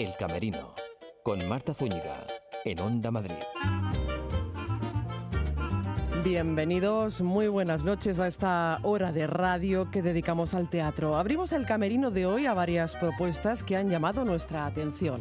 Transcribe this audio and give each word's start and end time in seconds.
El 0.00 0.16
Camerino, 0.16 0.74
con 1.22 1.46
Marta 1.46 1.74
Zúñiga, 1.74 2.26
en 2.64 2.80
Onda 2.80 3.10
Madrid. 3.10 3.34
Bienvenidos, 6.24 7.20
muy 7.20 7.48
buenas 7.48 7.84
noches 7.84 8.18
a 8.18 8.26
esta 8.26 8.78
hora 8.82 9.12
de 9.12 9.26
radio 9.26 9.90
que 9.90 10.00
dedicamos 10.00 10.54
al 10.54 10.70
teatro. 10.70 11.18
Abrimos 11.18 11.52
el 11.52 11.66
camerino 11.66 12.10
de 12.10 12.24
hoy 12.24 12.46
a 12.46 12.54
varias 12.54 12.96
propuestas 12.96 13.62
que 13.62 13.76
han 13.76 13.90
llamado 13.90 14.24
nuestra 14.24 14.64
atención. 14.64 15.20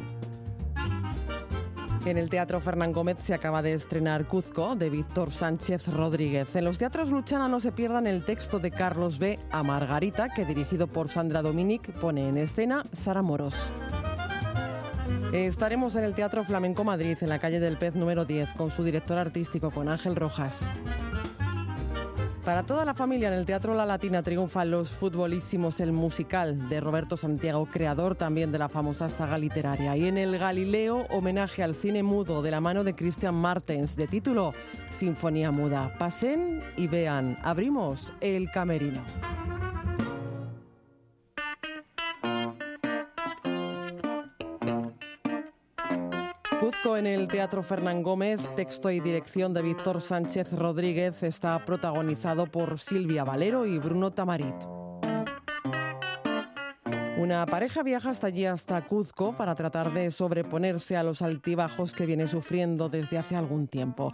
En 2.05 2.17
el 2.17 2.29
Teatro 2.29 2.61
Fernán 2.61 2.93
Gómez 2.93 3.17
se 3.19 3.33
acaba 3.33 3.61
de 3.61 3.73
estrenar 3.73 4.29
Cuzco 4.29 4.77
de 4.77 4.89
Víctor 4.89 5.33
Sánchez 5.33 5.89
Rodríguez. 5.89 6.55
En 6.55 6.63
los 6.63 6.77
teatros 6.77 7.11
Luchana 7.11 7.49
no 7.49 7.59
se 7.59 7.73
pierdan 7.73 8.07
el 8.07 8.23
texto 8.23 8.59
de 8.59 8.71
Carlos 8.71 9.19
B. 9.19 9.39
a 9.51 9.61
Margarita, 9.61 10.29
que 10.29 10.45
dirigido 10.45 10.87
por 10.87 11.09
Sandra 11.09 11.41
Dominic 11.41 11.91
pone 11.99 12.29
en 12.29 12.37
escena 12.37 12.85
Sara 12.93 13.21
Moros. 13.21 13.73
Estaremos 15.33 15.95
en 15.95 16.03
el 16.03 16.15
Teatro 16.15 16.43
Flamenco 16.43 16.83
Madrid, 16.83 17.17
en 17.21 17.29
la 17.29 17.39
calle 17.39 17.59
del 17.59 17.77
Pez 17.77 17.95
número 17.95 18.25
10, 18.25 18.53
con 18.53 18.71
su 18.71 18.83
director 18.83 19.17
artístico, 19.17 19.71
con 19.71 19.89
Ángel 19.89 20.15
Rojas. 20.15 20.67
Para 22.49 22.63
toda 22.63 22.83
la 22.83 22.95
familia 22.95 23.27
en 23.27 23.35
el 23.35 23.45
Teatro 23.45 23.75
La 23.75 23.85
Latina 23.85 24.23
triunfan 24.23 24.71
los 24.71 24.89
futbolísimos 24.89 25.79
El 25.81 25.91
Musical 25.91 26.67
de 26.67 26.79
Roberto 26.79 27.15
Santiago, 27.15 27.67
creador 27.67 28.15
también 28.15 28.51
de 28.51 28.57
la 28.57 28.69
famosa 28.69 29.07
saga 29.07 29.37
literaria. 29.37 29.95
Y 29.95 30.07
en 30.07 30.17
el 30.17 30.37
Galileo, 30.39 31.05
homenaje 31.11 31.61
al 31.61 31.75
cine 31.75 32.01
mudo 32.01 32.41
de 32.41 32.49
la 32.49 32.59
mano 32.59 32.83
de 32.83 32.95
Christian 32.95 33.35
Martens, 33.35 33.95
de 33.95 34.07
título 34.07 34.55
Sinfonía 34.89 35.51
Muda. 35.51 35.93
Pasen 35.99 36.63
y 36.75 36.87
vean, 36.87 37.37
abrimos 37.43 38.13
el 38.19 38.49
camerino. 38.49 39.03
En 46.85 47.05
el 47.05 47.27
Teatro 47.27 47.61
Fernán 47.61 48.03
Gómez, 48.03 48.39
texto 48.55 48.89
y 48.89 48.99
dirección 48.99 49.53
de 49.53 49.61
Víctor 49.61 50.01
Sánchez 50.01 50.51
Rodríguez, 50.53 51.23
está 51.23 51.63
protagonizado 51.65 52.45
por 52.45 52.79
Silvia 52.79 53.23
Valero 53.23 53.65
y 53.65 53.77
Bruno 53.77 54.11
Tamarit. 54.11 54.78
Una 57.29 57.45
pareja 57.45 57.83
viaja 57.83 58.09
hasta 58.09 58.25
allí, 58.25 58.47
hasta 58.47 58.87
Cuzco, 58.87 59.33
para 59.33 59.53
tratar 59.53 59.93
de 59.93 60.09
sobreponerse 60.09 60.97
a 60.97 61.03
los 61.03 61.21
altibajos 61.21 61.93
que 61.93 62.07
viene 62.07 62.25
sufriendo 62.25 62.89
desde 62.89 63.19
hace 63.19 63.35
algún 63.35 63.67
tiempo. 63.67 64.11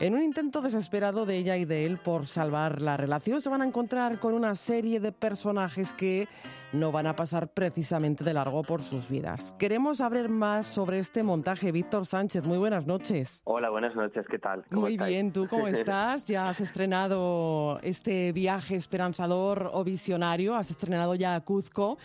En 0.00 0.14
un 0.14 0.22
intento 0.22 0.60
desesperado 0.60 1.26
de 1.26 1.36
ella 1.36 1.56
y 1.56 1.64
de 1.64 1.86
él 1.86 1.98
por 1.98 2.26
salvar 2.26 2.82
la 2.82 2.96
relación, 2.96 3.40
se 3.40 3.48
van 3.48 3.62
a 3.62 3.66
encontrar 3.66 4.18
con 4.18 4.34
una 4.34 4.56
serie 4.56 4.98
de 4.98 5.12
personajes 5.12 5.92
que 5.92 6.26
no 6.72 6.90
van 6.90 7.06
a 7.06 7.14
pasar 7.14 7.48
precisamente 7.48 8.24
de 8.24 8.34
largo 8.34 8.64
por 8.64 8.82
sus 8.82 9.08
vidas. 9.08 9.54
Queremos 9.60 9.98
saber 9.98 10.28
más 10.28 10.66
sobre 10.66 10.98
este 10.98 11.22
montaje. 11.22 11.70
Víctor 11.70 12.04
Sánchez, 12.04 12.44
muy 12.46 12.58
buenas 12.58 12.84
noches. 12.84 13.42
Hola, 13.44 13.70
buenas 13.70 13.94
noches, 13.94 14.26
¿qué 14.28 14.40
tal? 14.40 14.64
Muy 14.70 14.98
bien, 14.98 15.32
¿tú 15.32 15.46
cómo 15.48 15.68
estás? 15.68 16.24
Ya 16.24 16.48
has 16.48 16.60
estrenado 16.60 17.78
este 17.82 18.32
viaje 18.32 18.74
esperanzador 18.74 19.70
o 19.72 19.84
visionario, 19.84 20.56
has 20.56 20.70
estrenado 20.70 21.14
ya 21.14 21.40
Cuzco. 21.42 21.96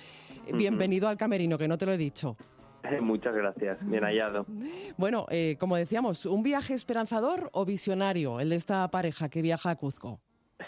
Bienvenido 0.54 1.08
al 1.08 1.18
Camerino, 1.18 1.58
que 1.58 1.68
no 1.68 1.78
te 1.78 1.86
lo 1.86 1.92
he 1.92 1.98
dicho. 1.98 2.38
Muchas 3.02 3.36
gracias, 3.36 3.78
bien 3.90 4.04
hallado. 4.04 4.46
Bueno, 4.98 5.26
eh, 5.30 5.56
como 5.60 5.76
decíamos, 5.76 6.26
¿un 6.26 6.44
viaje 6.44 6.74
esperanzador 6.74 7.50
o 7.54 7.66
visionario 7.66 8.40
el 8.40 8.50
de 8.50 8.56
esta 8.56 8.88
pareja 8.90 9.30
que 9.30 9.42
viaja 9.42 9.72
a 9.72 9.76
Cuzco? 9.76 10.20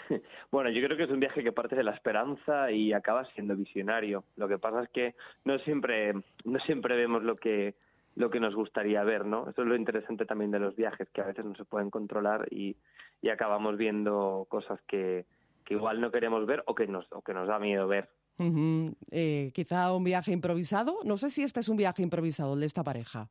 Bueno, 0.50 0.70
yo 0.70 0.84
creo 0.84 0.96
que 0.96 1.02
es 1.02 1.10
un 1.10 1.18
viaje 1.18 1.42
que 1.42 1.50
parte 1.50 1.74
de 1.74 1.82
la 1.82 1.90
esperanza 1.90 2.70
y 2.70 2.92
acaba 2.92 3.24
siendo 3.34 3.56
visionario. 3.56 4.22
Lo 4.36 4.46
que 4.46 4.56
pasa 4.56 4.84
es 4.84 4.88
que 4.90 5.16
no 5.44 5.58
siempre, 5.58 6.12
no 6.44 6.60
siempre 6.60 6.94
vemos 6.94 7.24
lo 7.24 7.34
que, 7.34 7.74
lo 8.14 8.30
que 8.30 8.38
nos 8.38 8.54
gustaría 8.54 9.02
ver, 9.02 9.26
¿no? 9.26 9.48
Eso 9.50 9.62
es 9.62 9.66
lo 9.66 9.74
interesante 9.74 10.26
también 10.26 10.52
de 10.52 10.60
los 10.60 10.76
viajes, 10.76 11.08
que 11.10 11.22
a 11.22 11.26
veces 11.26 11.44
no 11.44 11.56
se 11.56 11.64
pueden 11.64 11.90
controlar 11.90 12.46
y, 12.52 12.76
y 13.20 13.30
acabamos 13.30 13.76
viendo 13.76 14.46
cosas 14.48 14.80
que, 14.86 15.24
que 15.64 15.74
igual 15.74 16.00
no 16.00 16.12
queremos 16.12 16.46
ver 16.46 16.62
o 16.66 16.74
que 16.76 16.86
nos, 16.86 17.04
o 17.10 17.22
que 17.22 17.34
nos 17.34 17.48
da 17.48 17.58
miedo 17.58 17.88
ver. 17.88 18.08
Eh, 18.38 19.50
quizá 19.54 19.92
un 19.92 20.04
viaje 20.04 20.32
improvisado. 20.32 20.98
No 21.04 21.16
sé 21.16 21.30
si 21.30 21.42
este 21.42 21.60
es 21.60 21.68
un 21.68 21.76
viaje 21.76 22.02
improvisado, 22.02 22.54
el 22.54 22.60
de 22.60 22.66
esta 22.66 22.82
pareja. 22.82 23.28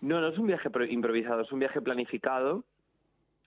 No, 0.00 0.20
no 0.20 0.28
es 0.28 0.38
un 0.38 0.46
viaje 0.46 0.68
improvisado, 0.90 1.42
es 1.42 1.52
un 1.52 1.60
viaje 1.60 1.80
planificado. 1.80 2.64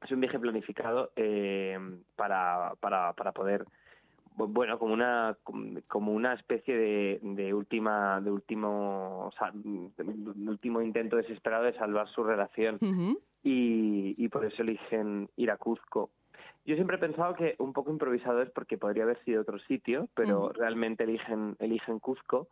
Es 0.01 0.11
un 0.11 0.19
viaje 0.19 0.39
planificado 0.39 1.11
eh, 1.16 1.78
para, 2.16 2.73
para, 2.79 3.13
para 3.13 3.31
poder, 3.31 3.66
bueno, 4.35 4.78
como 4.78 4.94
una 4.94 5.35
como 5.88 6.11
una 6.11 6.33
especie 6.33 6.78
de, 6.78 7.19
de 7.23 7.53
última 7.53 8.22
de 8.22 8.29
último 8.29 9.31
de 9.97 10.50
último 10.50 10.81
intento 10.81 11.16
desesperado 11.16 11.63
de 11.63 11.73
salvar 11.73 12.07
su 12.09 12.23
relación 12.23 12.77
y, 13.41 14.13
y 14.17 14.27
por 14.29 14.45
eso 14.45 14.62
eligen 14.62 15.29
ir 15.38 15.50
a 15.50 15.57
Cuzco 15.57 16.12
yo 16.65 16.75
siempre 16.75 16.97
he 16.97 16.99
pensado 16.99 17.35
que 17.35 17.55
un 17.59 17.73
poco 17.73 17.91
improvisado 17.91 18.41
es 18.41 18.49
porque 18.49 18.77
podría 18.77 19.03
haber 19.03 19.23
sido 19.23 19.41
otro 19.41 19.59
sitio, 19.59 20.09
pero 20.15 20.49
realmente 20.49 21.03
eligen, 21.03 21.55
eligen 21.59 21.99
Cuzco 21.99 22.47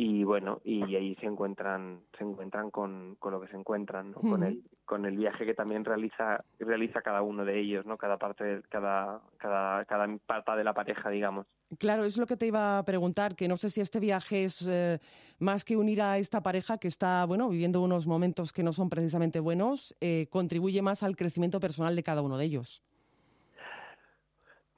y 0.00 0.22
bueno, 0.22 0.60
y 0.62 0.94
ahí 0.94 1.16
se 1.16 1.26
encuentran, 1.26 2.02
se 2.16 2.22
encuentran 2.22 2.70
con, 2.70 3.16
con 3.18 3.32
lo 3.32 3.40
que 3.40 3.48
se 3.48 3.56
encuentran, 3.56 4.12
con 4.12 4.44
el, 4.44 4.62
con 4.84 5.04
el 5.06 5.16
viaje 5.16 5.44
que 5.44 5.54
también 5.54 5.84
realiza, 5.84 6.44
realiza 6.60 7.02
cada 7.02 7.22
uno 7.22 7.44
de 7.44 7.58
ellos, 7.58 7.84
¿no? 7.84 7.96
Cada 7.96 8.16
parte, 8.16 8.62
cada, 8.68 9.20
cada, 9.38 9.84
cada 9.86 10.06
parte 10.18 10.52
de 10.52 10.62
la 10.62 10.72
pareja, 10.72 11.10
digamos. 11.10 11.48
Claro, 11.80 12.04
es 12.04 12.16
lo 12.16 12.28
que 12.28 12.36
te 12.36 12.46
iba 12.46 12.78
a 12.78 12.84
preguntar, 12.84 13.34
que 13.34 13.48
no 13.48 13.56
sé 13.56 13.70
si 13.70 13.80
este 13.80 13.98
viaje 13.98 14.44
es 14.44 14.64
eh, 14.68 15.00
más 15.40 15.64
que 15.64 15.76
unir 15.76 16.00
a 16.00 16.18
esta 16.18 16.44
pareja 16.44 16.78
que 16.78 16.86
está, 16.86 17.24
bueno, 17.24 17.48
viviendo 17.48 17.82
unos 17.82 18.06
momentos 18.06 18.52
que 18.52 18.62
no 18.62 18.72
son 18.72 18.88
precisamente 18.90 19.40
buenos, 19.40 19.96
eh, 20.00 20.28
contribuye 20.30 20.80
más 20.80 21.02
al 21.02 21.16
crecimiento 21.16 21.58
personal 21.58 21.96
de 21.96 22.04
cada 22.04 22.22
uno 22.22 22.38
de 22.38 22.44
ellos. 22.44 22.84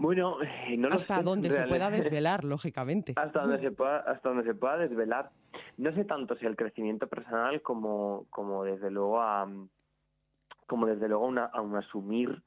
Bueno, 0.01 0.39
eh, 0.43 0.79
no 0.79 0.89
hasta 0.89 1.21
donde 1.21 1.51
se 1.51 1.65
pueda 1.65 1.91
desvelar, 1.91 2.43
lógicamente. 2.45 3.13
Hasta 3.17 3.43
donde 3.43 3.61
se 3.61 3.71
pueda, 3.71 3.99
hasta 3.99 4.31
donde 4.31 4.45
se 4.45 4.55
pueda 4.55 4.79
desvelar. 4.79 5.31
No 5.77 5.93
sé 5.93 6.07
tanto 6.07 6.37
si 6.37 6.47
el 6.47 6.57
crecimiento 6.57 7.07
personal 7.07 7.61
como, 7.61 8.25
como 8.31 8.65
desde 8.65 8.91
luego 8.91 9.21
a, 9.21 9.47
como 10.67 10.87
desde 10.87 11.07
luego 11.07 11.31
a 11.39 11.61
un 11.61 11.77
asumir 11.77 12.43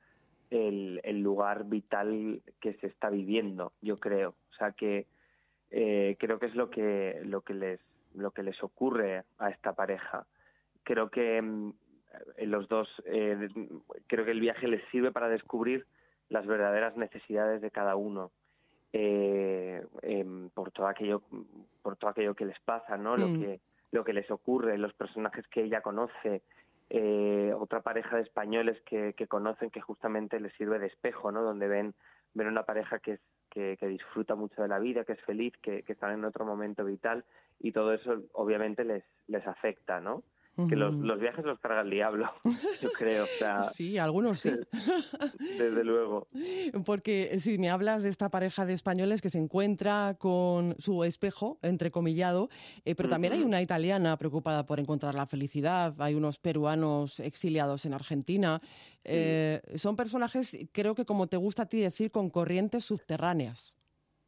el, 0.49 0.99
el, 1.03 1.19
lugar 1.21 1.65
vital 1.65 2.41
que 2.59 2.73
se 2.73 2.87
está 2.87 3.11
viviendo. 3.11 3.71
Yo 3.83 3.97
creo, 3.97 4.29
o 4.29 4.55
sea 4.57 4.71
que 4.71 5.05
eh, 5.69 6.15
creo 6.17 6.39
que 6.39 6.47
es 6.47 6.55
lo 6.55 6.71
que 6.71 7.21
lo 7.23 7.41
que 7.41 7.53
les 7.53 7.79
lo 8.15 8.31
que 8.31 8.41
les 8.41 8.63
ocurre 8.63 9.25
a 9.37 9.49
esta 9.51 9.73
pareja. 9.73 10.25
Creo 10.81 11.11
que 11.11 11.39
mm, 11.39 11.71
los 12.45 12.67
dos, 12.67 12.89
eh, 13.05 13.47
creo 14.07 14.25
que 14.25 14.31
el 14.31 14.39
viaje 14.39 14.67
les 14.67 14.83
sirve 14.89 15.11
para 15.11 15.29
descubrir 15.29 15.85
las 16.33 16.47
verdaderas 16.47 16.97
necesidades 16.97 17.61
de 17.61 17.69
cada 17.69 17.95
uno 17.95 18.31
eh, 18.91 19.85
em, 20.01 20.49
por 20.49 20.71
todo 20.71 20.87
aquello 20.87 21.21
por 21.83 21.95
todo 21.95 22.09
aquello 22.09 22.33
que 22.33 22.45
les 22.45 22.59
pasa 22.61 22.97
no 22.97 23.15
lo 23.15 23.27
mm. 23.27 23.39
que 23.39 23.59
lo 23.91 24.03
que 24.03 24.13
les 24.13 24.29
ocurre 24.31 24.77
los 24.79 24.93
personajes 24.93 25.47
que 25.47 25.63
ella 25.63 25.81
conoce 25.81 26.41
eh, 26.89 27.53
otra 27.57 27.81
pareja 27.81 28.15
de 28.17 28.23
españoles 28.23 28.81
que, 28.81 29.13
que 29.13 29.27
conocen 29.27 29.69
que 29.69 29.81
justamente 29.81 30.39
les 30.39 30.53
sirve 30.53 30.79
de 30.79 30.87
espejo 30.87 31.31
no 31.31 31.43
donde 31.43 31.67
ven 31.67 31.93
ven 32.33 32.47
una 32.47 32.63
pareja 32.63 32.97
que 32.97 33.13
es 33.13 33.19
que, 33.51 33.77
que, 33.79 33.87
disfruta 33.87 34.33
mucho 34.33 34.63
de 34.63 34.67
la 34.67 34.79
vida, 34.79 35.03
que 35.03 35.13
es 35.13 35.21
feliz, 35.21 35.53
que, 35.61 35.83
que 35.83 35.93
están 35.93 36.11
en 36.11 36.25
otro 36.25 36.43
momento 36.43 36.83
vital 36.83 37.23
y 37.59 37.71
todo 37.71 37.93
eso 37.93 38.23
obviamente 38.33 38.83
les, 38.83 39.03
les 39.27 39.45
afecta, 39.45 39.99
¿no? 39.99 40.23
Que 40.69 40.75
los, 40.75 40.93
los, 40.93 41.19
viajes 41.19 41.43
los 41.43 41.59
carga 41.59 41.81
el 41.81 41.89
diablo, 41.89 42.31
yo 42.81 42.91
creo. 42.91 43.25
sí, 43.71 43.97
algunos 43.97 44.39
sí. 44.39 44.51
Desde 45.57 45.83
luego. 45.83 46.27
Porque 46.85 47.39
si 47.39 47.57
me 47.57 47.71
hablas 47.71 48.03
de 48.03 48.09
esta 48.09 48.29
pareja 48.29 48.63
de 48.65 48.73
españoles 48.73 49.21
que 49.21 49.31
se 49.31 49.39
encuentra 49.39 50.15
con 50.19 50.75
su 50.77 51.03
espejo, 51.03 51.57
entrecomillado, 51.63 52.49
eh, 52.85 52.93
pero 52.93 53.09
también 53.09 53.33
hay 53.33 53.41
una 53.41 53.61
italiana 53.63 54.15
preocupada 54.17 54.65
por 54.65 54.79
encontrar 54.79 55.15
la 55.15 55.25
felicidad, 55.25 55.95
hay 55.99 56.13
unos 56.13 56.39
peruanos 56.39 57.19
exiliados 57.19 57.85
en 57.85 57.95
Argentina. 57.95 58.61
Eh, 59.03 59.59
son 59.75 59.95
personajes, 59.95 60.69
creo 60.71 60.93
que 60.93 61.05
como 61.05 61.27
te 61.27 61.37
gusta 61.37 61.63
a 61.63 61.69
ti 61.69 61.81
decir, 61.81 62.11
con 62.11 62.29
corrientes 62.29 62.85
subterráneas. 62.85 63.75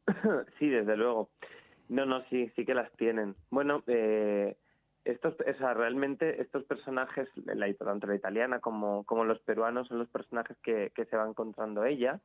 sí, 0.58 0.68
desde 0.68 0.96
luego. 0.96 1.30
No, 1.88 2.04
no, 2.04 2.24
sí, 2.30 2.50
sí 2.56 2.64
que 2.64 2.74
las 2.74 2.90
tienen. 2.96 3.36
Bueno, 3.50 3.84
eh, 3.86 4.56
estos, 5.06 5.34
o 5.34 5.58
sea, 5.58 5.72
realmente 5.72 6.42
estos 6.42 6.64
personajes, 6.64 7.28
la, 7.44 7.72
tanto 7.74 8.06
la 8.06 8.16
italiana 8.16 8.58
como, 8.58 9.04
como 9.04 9.24
los 9.24 9.40
peruanos, 9.40 9.88
son 9.88 9.98
los 9.98 10.08
personajes 10.08 10.56
que, 10.62 10.90
que 10.94 11.04
se 11.06 11.16
va 11.16 11.28
encontrando 11.28 11.84
ella, 11.84 12.20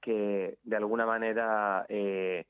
que 0.00 0.56
de 0.64 0.76
alguna 0.76 1.04
manera, 1.06 1.84
eh, 1.88 2.46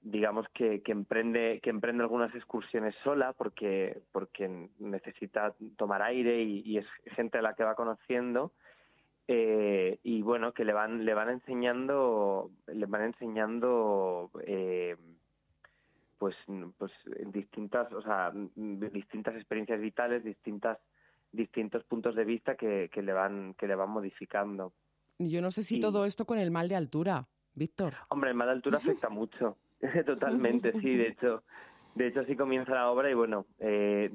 digamos 0.00 0.46
que, 0.54 0.80
que, 0.82 0.92
emprende, 0.92 1.60
que 1.62 1.70
emprende 1.70 2.04
algunas 2.04 2.34
excursiones 2.34 2.94
sola 3.02 3.32
porque, 3.32 4.00
porque 4.12 4.68
necesita 4.78 5.54
tomar 5.76 6.02
aire 6.02 6.40
y, 6.42 6.78
es 6.78 6.86
gente 7.16 7.38
a 7.38 7.42
la 7.42 7.54
que 7.54 7.64
va 7.64 7.74
conociendo. 7.74 8.52
Eh, 9.30 9.98
y 10.04 10.22
bueno 10.22 10.54
que 10.54 10.64
le 10.64 10.72
van 10.72 11.04
le 11.04 11.12
van 11.12 11.28
enseñando 11.28 12.50
le 12.66 12.86
van 12.86 13.02
enseñando 13.02 14.30
eh, 14.46 14.96
pues, 16.18 16.36
pues 16.76 16.92
distintas, 17.32 17.92
o 17.92 18.02
sea, 18.02 18.32
distintas 18.34 19.34
experiencias 19.36 19.80
vitales, 19.80 20.24
distintas 20.24 20.78
distintos 21.30 21.84
puntos 21.84 22.14
de 22.14 22.24
vista 22.24 22.54
que, 22.56 22.90
que 22.92 23.02
le 23.02 23.12
van 23.12 23.54
que 23.54 23.66
le 23.66 23.74
van 23.74 23.90
modificando. 23.90 24.72
Yo 25.18 25.42
no 25.42 25.50
sé 25.50 25.62
si 25.62 25.80
todo 25.80 26.04
esto 26.04 26.24
con 26.24 26.38
el 26.38 26.50
mal 26.50 26.68
de 26.68 26.76
altura, 26.76 27.26
Víctor. 27.54 27.94
Hombre, 28.08 28.30
el 28.30 28.36
mal 28.36 28.48
de 28.48 28.52
altura 28.52 28.78
afecta 28.78 29.08
mucho, 29.10 29.56
totalmente, 30.06 30.72
sí. 30.80 30.96
De 30.96 31.08
hecho, 31.08 31.42
de 31.94 32.06
hecho 32.06 32.20
así 32.20 32.36
comienza 32.36 32.72
la 32.72 32.90
obra 32.90 33.10
y 33.10 33.14
bueno, 33.14 33.46
eh, 33.58 34.10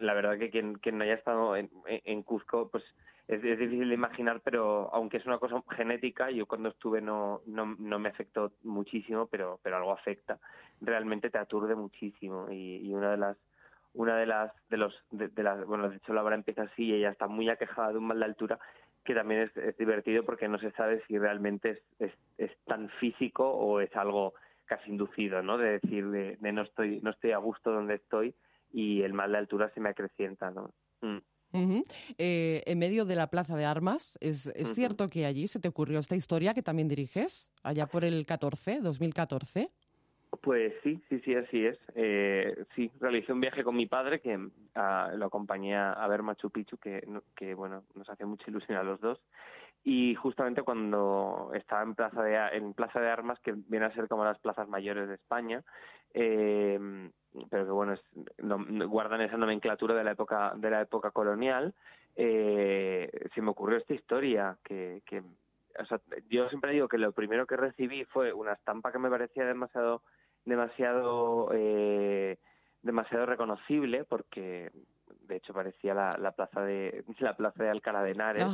la 0.00 0.14
verdad 0.14 0.38
que 0.38 0.50
quien, 0.50 0.74
quien 0.74 0.98
no 0.98 1.04
haya 1.04 1.14
estado 1.14 1.56
en, 1.56 1.70
en 1.86 2.22
Cuzco, 2.22 2.68
pues 2.70 2.84
es, 3.28 3.42
difícil 3.42 3.88
de 3.88 3.94
imaginar, 3.94 4.40
pero 4.44 4.88
aunque 4.92 5.16
es 5.16 5.26
una 5.26 5.38
cosa 5.38 5.62
genética, 5.70 6.30
yo 6.30 6.46
cuando 6.46 6.68
estuve 6.68 7.00
no, 7.00 7.40
no, 7.46 7.74
no 7.78 7.98
me 7.98 8.08
afectó 8.08 8.52
muchísimo, 8.62 9.26
pero, 9.26 9.58
pero 9.62 9.76
algo 9.76 9.92
afecta. 9.92 10.38
Realmente 10.80 11.30
te 11.30 11.38
aturde 11.38 11.74
muchísimo 11.74 12.48
y, 12.50 12.86
y 12.86 12.94
una 12.94 13.10
de 13.10 13.16
las 13.16 13.36
una 13.96 14.18
de 14.18 14.26
las 14.26 14.52
de 14.68 14.76
los 14.76 14.94
de, 15.10 15.42
las 15.42 15.66
bueno 15.66 15.88
de 15.88 15.96
hecho 15.96 16.12
la 16.12 16.22
obra 16.22 16.34
empieza 16.34 16.62
así 16.62 16.84
y 16.84 16.92
ella 16.92 17.10
está 17.10 17.28
muy 17.28 17.48
aquejada 17.48 17.92
de 17.92 17.98
un 17.98 18.06
mal 18.06 18.18
de 18.18 18.26
altura 18.26 18.58
que 19.04 19.14
también 19.14 19.50
es, 19.54 19.76
divertido 19.78 20.22
porque 20.22 20.48
no 20.48 20.58
se 20.58 20.70
sabe 20.72 21.02
si 21.06 21.18
realmente 21.18 21.82
es, 21.98 22.12
es, 22.36 22.50
tan 22.66 22.90
físico 23.00 23.48
o 23.50 23.80
es 23.80 23.94
algo 23.96 24.34
casi 24.66 24.90
inducido 24.90 25.42
no 25.42 25.56
de 25.56 25.78
decir 25.78 26.10
de, 26.10 26.36
no 26.52 26.60
estoy 26.60 27.00
no 27.00 27.10
estoy 27.10 27.32
a 27.32 27.38
gusto 27.38 27.72
donde 27.72 27.94
estoy 27.94 28.34
y 28.70 29.00
el 29.00 29.14
mal 29.14 29.32
de 29.32 29.38
altura 29.38 29.70
se 29.70 29.80
me 29.80 29.88
acrecienta 29.88 30.50
no 30.50 30.70
mm. 31.00 31.18
Eh, 31.52 32.62
en 32.66 32.78
medio 32.78 33.04
de 33.04 33.14
la 33.16 33.28
Plaza 33.28 33.56
de 33.56 33.64
Armas, 33.64 34.18
¿es, 34.20 34.52
cierto 34.74 35.08
que 35.08 35.26
allí 35.26 35.48
se 35.48 35.60
te 35.60 35.68
ocurrió 35.68 35.98
esta 35.98 36.16
historia 36.16 36.54
que 36.54 36.62
también 36.62 36.88
diriges, 36.88 37.50
allá 37.62 37.86
por 37.86 38.04
el 38.04 38.26
14, 38.26 38.80
2014? 38.80 39.70
Pues 40.42 40.74
sí, 40.82 41.00
sí, 41.08 41.20
sí, 41.24 41.34
así 41.34 41.64
es. 41.64 41.78
Eh, 41.94 42.64
sí, 42.74 42.90
realicé 43.00 43.32
un 43.32 43.40
viaje 43.40 43.64
con 43.64 43.74
mi 43.74 43.86
padre 43.86 44.20
que 44.20 44.38
ah, 44.74 45.10
lo 45.14 45.26
acompañé 45.26 45.76
a 45.76 46.06
ver 46.08 46.22
Machu 46.22 46.50
Picchu, 46.50 46.76
que, 46.76 47.06
que 47.34 47.54
bueno, 47.54 47.84
nos 47.94 48.08
hace 48.10 48.26
mucha 48.26 48.50
ilusión 48.50 48.76
a 48.76 48.82
los 48.82 49.00
dos. 49.00 49.18
Y 49.88 50.16
justamente 50.16 50.62
cuando 50.62 51.52
estaba 51.54 51.84
en 51.84 51.94
Plaza 51.94 52.20
de, 52.20 52.36
en 52.56 52.74
Plaza 52.74 52.98
de 52.98 53.08
Armas, 53.08 53.38
que 53.38 53.52
viene 53.52 53.86
a 53.86 53.94
ser 53.94 54.08
como 54.08 54.24
las 54.24 54.38
plazas 54.40 54.68
mayores 54.68 55.08
de 55.08 55.14
España, 55.14 55.62
eh, 56.12 57.08
pero 57.50 57.64
que 57.64 57.70
bueno, 57.72 57.94
guardan 58.88 59.20
esa 59.20 59.36
nomenclatura 59.36 59.94
de 59.94 60.04
la 60.04 60.12
época, 60.12 60.52
de 60.56 60.70
la 60.70 60.80
época 60.80 61.10
colonial, 61.10 61.74
eh, 62.16 63.10
se 63.34 63.42
me 63.42 63.50
ocurrió 63.50 63.78
esta 63.78 63.94
historia 63.94 64.56
que, 64.64 65.02
que 65.04 65.22
o 65.78 65.84
sea, 65.84 66.00
yo 66.30 66.48
siempre 66.48 66.72
digo 66.72 66.88
que 66.88 66.98
lo 66.98 67.12
primero 67.12 67.46
que 67.46 67.56
recibí 67.56 68.04
fue 68.04 68.32
una 68.32 68.54
estampa 68.54 68.90
que 68.90 68.98
me 68.98 69.10
parecía 69.10 69.44
demasiado 69.44 70.02
demasiado 70.44 71.50
eh, 71.52 72.38
demasiado 72.82 73.26
reconocible 73.26 74.04
porque 74.04 74.70
de 75.28 75.36
hecho 75.36 75.52
parecía 75.52 75.92
la, 75.92 76.16
la 76.16 76.32
plaza 76.32 76.62
de 76.62 77.04
la 77.18 77.36
plaza 77.36 77.62
de 77.62 77.70
Alcalá 77.70 78.02
de 78.02 78.12
Henares 78.12 78.46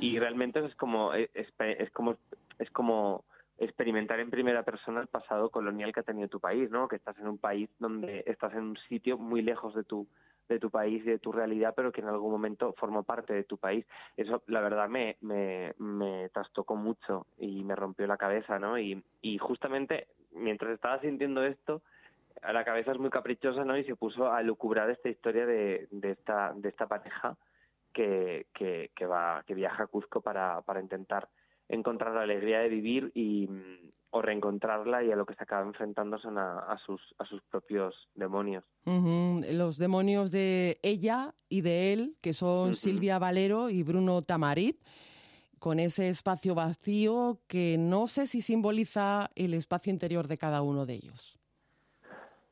y 0.00 0.18
realmente 0.18 0.64
es 0.64 0.74
como 0.74 1.14
es, 1.14 1.30
es 1.34 1.90
como 1.92 2.16
es 2.58 2.70
como 2.70 3.24
experimentar 3.58 4.20
en 4.20 4.30
primera 4.30 4.62
persona 4.62 5.00
el 5.00 5.06
pasado 5.06 5.50
colonial 5.50 5.92
que 5.92 6.00
ha 6.00 6.04
tenido 6.04 6.28
tu 6.28 6.40
país, 6.40 6.70
¿no? 6.70 6.88
Que 6.88 6.96
estás 6.96 7.18
en 7.18 7.28
un 7.28 7.38
país 7.38 7.70
donde 7.78 8.24
estás 8.26 8.52
en 8.54 8.62
un 8.62 8.76
sitio 8.88 9.18
muy 9.18 9.42
lejos 9.42 9.74
de 9.74 9.84
tu 9.84 10.06
de 10.48 10.58
tu 10.58 10.70
país 10.70 11.02
y 11.06 11.08
de 11.08 11.18
tu 11.18 11.32
realidad, 11.32 11.72
pero 11.74 11.90
que 11.90 12.02
en 12.02 12.08
algún 12.08 12.30
momento 12.30 12.74
formó 12.76 13.02
parte 13.02 13.32
de 13.32 13.44
tu 13.44 13.56
país. 13.56 13.86
Eso, 14.14 14.42
la 14.46 14.60
verdad, 14.60 14.90
me, 14.90 15.16
me, 15.22 15.72
me 15.78 16.28
trastocó 16.30 16.76
mucho 16.76 17.26
y 17.38 17.64
me 17.64 17.74
rompió 17.74 18.06
la 18.06 18.18
cabeza, 18.18 18.58
¿no? 18.58 18.78
Y, 18.78 19.02
y 19.22 19.38
justamente 19.38 20.06
mientras 20.32 20.72
estaba 20.72 21.00
sintiendo 21.00 21.42
esto, 21.44 21.80
la 22.42 22.64
cabeza 22.64 22.92
es 22.92 22.98
muy 22.98 23.10
caprichosa, 23.10 23.64
¿no? 23.64 23.76
Y 23.78 23.84
se 23.84 23.96
puso 23.96 24.30
a 24.30 24.42
lucubrar 24.42 24.90
esta 24.90 25.08
historia 25.08 25.46
de, 25.46 25.88
de 25.90 26.10
esta 26.10 26.52
de 26.54 26.68
esta 26.68 26.86
pareja 26.86 27.36
que, 27.92 28.46
que, 28.52 28.90
que 28.94 29.06
va 29.06 29.42
que 29.46 29.54
viaja 29.54 29.84
a 29.84 29.86
Cusco 29.86 30.20
para, 30.20 30.60
para 30.62 30.80
intentar 30.80 31.28
encontrar 31.68 32.14
la 32.14 32.22
alegría 32.22 32.60
de 32.60 32.68
vivir 32.68 33.10
y 33.14 33.48
o 34.10 34.22
reencontrarla 34.22 35.02
y 35.02 35.10
a 35.10 35.16
lo 35.16 35.26
que 35.26 35.34
se 35.34 35.42
acaba 35.42 35.66
enfrentando 35.66 36.18
son 36.18 36.38
a, 36.38 36.78
sus 36.86 37.00
a 37.18 37.24
sus 37.24 37.42
propios 37.42 38.08
demonios. 38.14 38.64
Los 38.84 39.76
demonios 39.76 40.30
de 40.30 40.78
ella 40.82 41.34
y 41.48 41.62
de 41.62 41.92
él, 41.92 42.14
que 42.20 42.32
son 42.32 42.76
Silvia 42.76 43.18
Valero 43.18 43.70
y 43.70 43.82
Bruno 43.82 44.22
Tamarit, 44.22 44.78
con 45.58 45.80
ese 45.80 46.10
espacio 46.10 46.54
vacío 46.54 47.40
que 47.48 47.76
no 47.76 48.06
sé 48.06 48.28
si 48.28 48.40
simboliza 48.40 49.30
el 49.34 49.52
espacio 49.52 49.92
interior 49.92 50.28
de 50.28 50.38
cada 50.38 50.62
uno 50.62 50.86
de 50.86 50.94
ellos. 50.94 51.36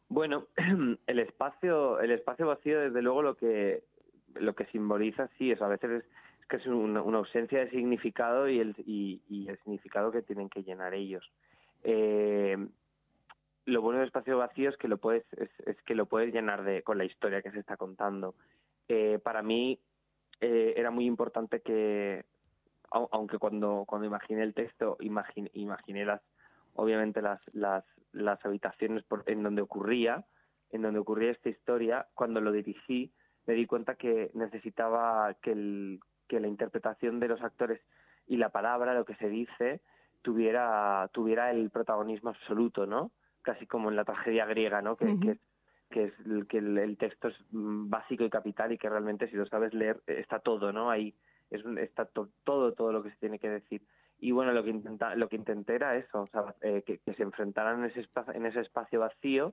Bueno, 0.09 0.49
el 1.07 1.19
espacio 1.21 2.01
el 2.01 2.11
espacio 2.11 2.49
vacío 2.49 2.81
desde 2.81 3.03
luego 3.03 3.23
lo 3.23 3.37
que 3.37 3.85
lo 4.35 4.57
que 4.57 4.67
simboliza 4.67 5.29
sí 5.39 5.53
es 5.53 5.63
a 5.63 5.69
veces 5.69 5.91
es 5.91 6.05
que 6.53 6.59
es 6.59 6.67
una, 6.67 7.01
ausencia 7.01 7.61
de 7.61 7.71
significado 7.71 8.47
y 8.47 8.61
el, 8.61 8.75
y, 8.85 9.49
el 9.49 9.57
significado 9.61 10.13
que 10.13 10.21
tienen 10.21 10.51
que 10.51 10.63
llenar 10.63 10.93
ellos. 10.93 11.25
Eh, 11.83 12.59
lo 13.65 13.81
bueno 13.81 14.01
del 14.01 14.09
espacio 14.09 14.37
vacío 14.37 14.69
es 14.69 14.77
que 14.77 14.87
lo 14.87 14.99
puedes 14.99 15.25
es, 15.33 15.81
que 15.87 15.95
lo 15.95 16.05
puedes 16.05 16.35
llenar 16.35 16.63
de 16.63 16.83
con 16.83 16.99
la 16.99 17.07
historia 17.07 17.41
que 17.41 17.53
se 17.53 17.61
está 17.61 17.79
contando. 17.79 18.35
Eh, 18.87 19.19
para 19.23 19.41
mí 19.41 19.81
eh, 20.43 20.75
era 20.77 20.91
muy 20.91 21.07
importante 21.07 21.61
que, 21.61 22.27
aunque 22.91 23.39
cuando 23.39 23.85
cuando 23.87 24.07
imaginé 24.07 24.43
el 24.43 24.53
texto 24.53 24.99
imaginé, 25.01 25.51
imaginé 25.55 26.07
obviamente 26.75 27.23
las 27.23 27.41
las 27.55 28.45
habitaciones 28.45 29.05
en 29.25 29.43
donde 29.43 29.63
ocurría 29.63 30.23
en 30.71 30.83
donde 30.83 31.01
ocurría 31.01 31.31
esta 31.31 31.49
historia 31.49 32.09
cuando 32.13 32.43
lo 32.43 32.53
dirigí 32.53 33.11
me 33.47 33.55
di 33.55 33.67
cuenta 33.67 33.95
que 33.95 34.31
necesitaba 34.35 35.35
que 35.41 35.53
el 35.53 36.01
que 36.33 36.41
la 36.41 36.49
interpretación 36.49 37.21
de 37.21 37.29
los 37.29 37.43
actores 37.43 37.79
y 38.27 38.39
la 38.39 38.49
palabra, 38.49 38.95
lo 38.95 39.05
que 39.05 39.15
se 39.17 39.29
dice, 39.29 39.83
tuviera, 40.23 41.11
tuviera 41.13 41.51
el 41.51 41.69
protagonismo 41.69 42.31
absoluto, 42.31 42.87
¿no? 42.87 43.11
Casi 43.43 43.67
como 43.67 43.91
en 43.91 43.97
la 43.97 44.07
tragedia 44.07 44.47
griega, 44.47 44.81
¿no? 44.81 44.97
Que, 44.97 45.21
que, 45.21 45.37
que, 45.91 46.05
es, 46.05 46.47
que 46.49 46.57
el, 46.57 46.97
texto 46.97 47.29
es 47.29 47.37
básico 47.51 48.25
y 48.25 48.31
capital 48.31 48.73
y 48.73 48.79
que 48.79 48.89
realmente 48.89 49.29
si 49.29 49.37
lo 49.37 49.45
sabes 49.45 49.75
leer 49.75 50.01
está 50.07 50.39
todo, 50.39 50.73
¿no? 50.73 50.91
Ahí 50.91 51.15
es, 51.51 51.63
está 51.77 52.07
todo, 52.07 52.73
todo 52.73 52.93
lo 52.93 53.03
que 53.03 53.11
se 53.11 53.17
tiene 53.19 53.39
que 53.39 53.51
decir. 53.51 53.83
Y 54.19 54.31
bueno, 54.31 54.53
lo 54.53 54.65
que, 54.65 54.71
intenta, 54.71 55.15
lo 55.17 55.29
que 55.29 55.37
intenté 55.37 55.75
era 55.75 55.97
eso, 55.97 56.23
o 56.23 56.27
sea, 56.29 56.55
eh, 56.63 56.83
que, 56.87 57.13
se 57.13 57.23
enfrentaran 57.23 57.81
en 57.81 57.91
ese, 57.91 58.01
espacio, 58.01 58.33
en 58.33 58.47
ese 58.47 58.61
espacio 58.61 59.01
vacío, 59.01 59.53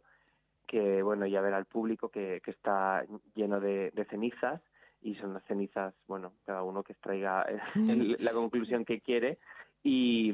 que 0.66 1.04
bueno, 1.04 1.28
ya 1.28 1.42
ver 1.42 1.56
al 1.56 1.66
público 1.66 2.08
que, 2.08 2.40
que 2.42 2.52
está 2.52 3.04
lleno 3.36 3.59
de, 3.59 3.92
de 3.92 4.06
cenizas 4.06 4.62
y 5.02 5.16
son 5.16 5.34
las 5.34 5.44
cenizas, 5.46 5.94
bueno, 6.08 6.34
cada 6.46 6.64
uno 6.64 6.84
que 6.84 6.94
extraiga 6.94 7.46
la 8.20 8.32
conclusión 8.32 8.86
que 8.86 9.02
quiere. 9.02 9.40
Y, 9.84 10.34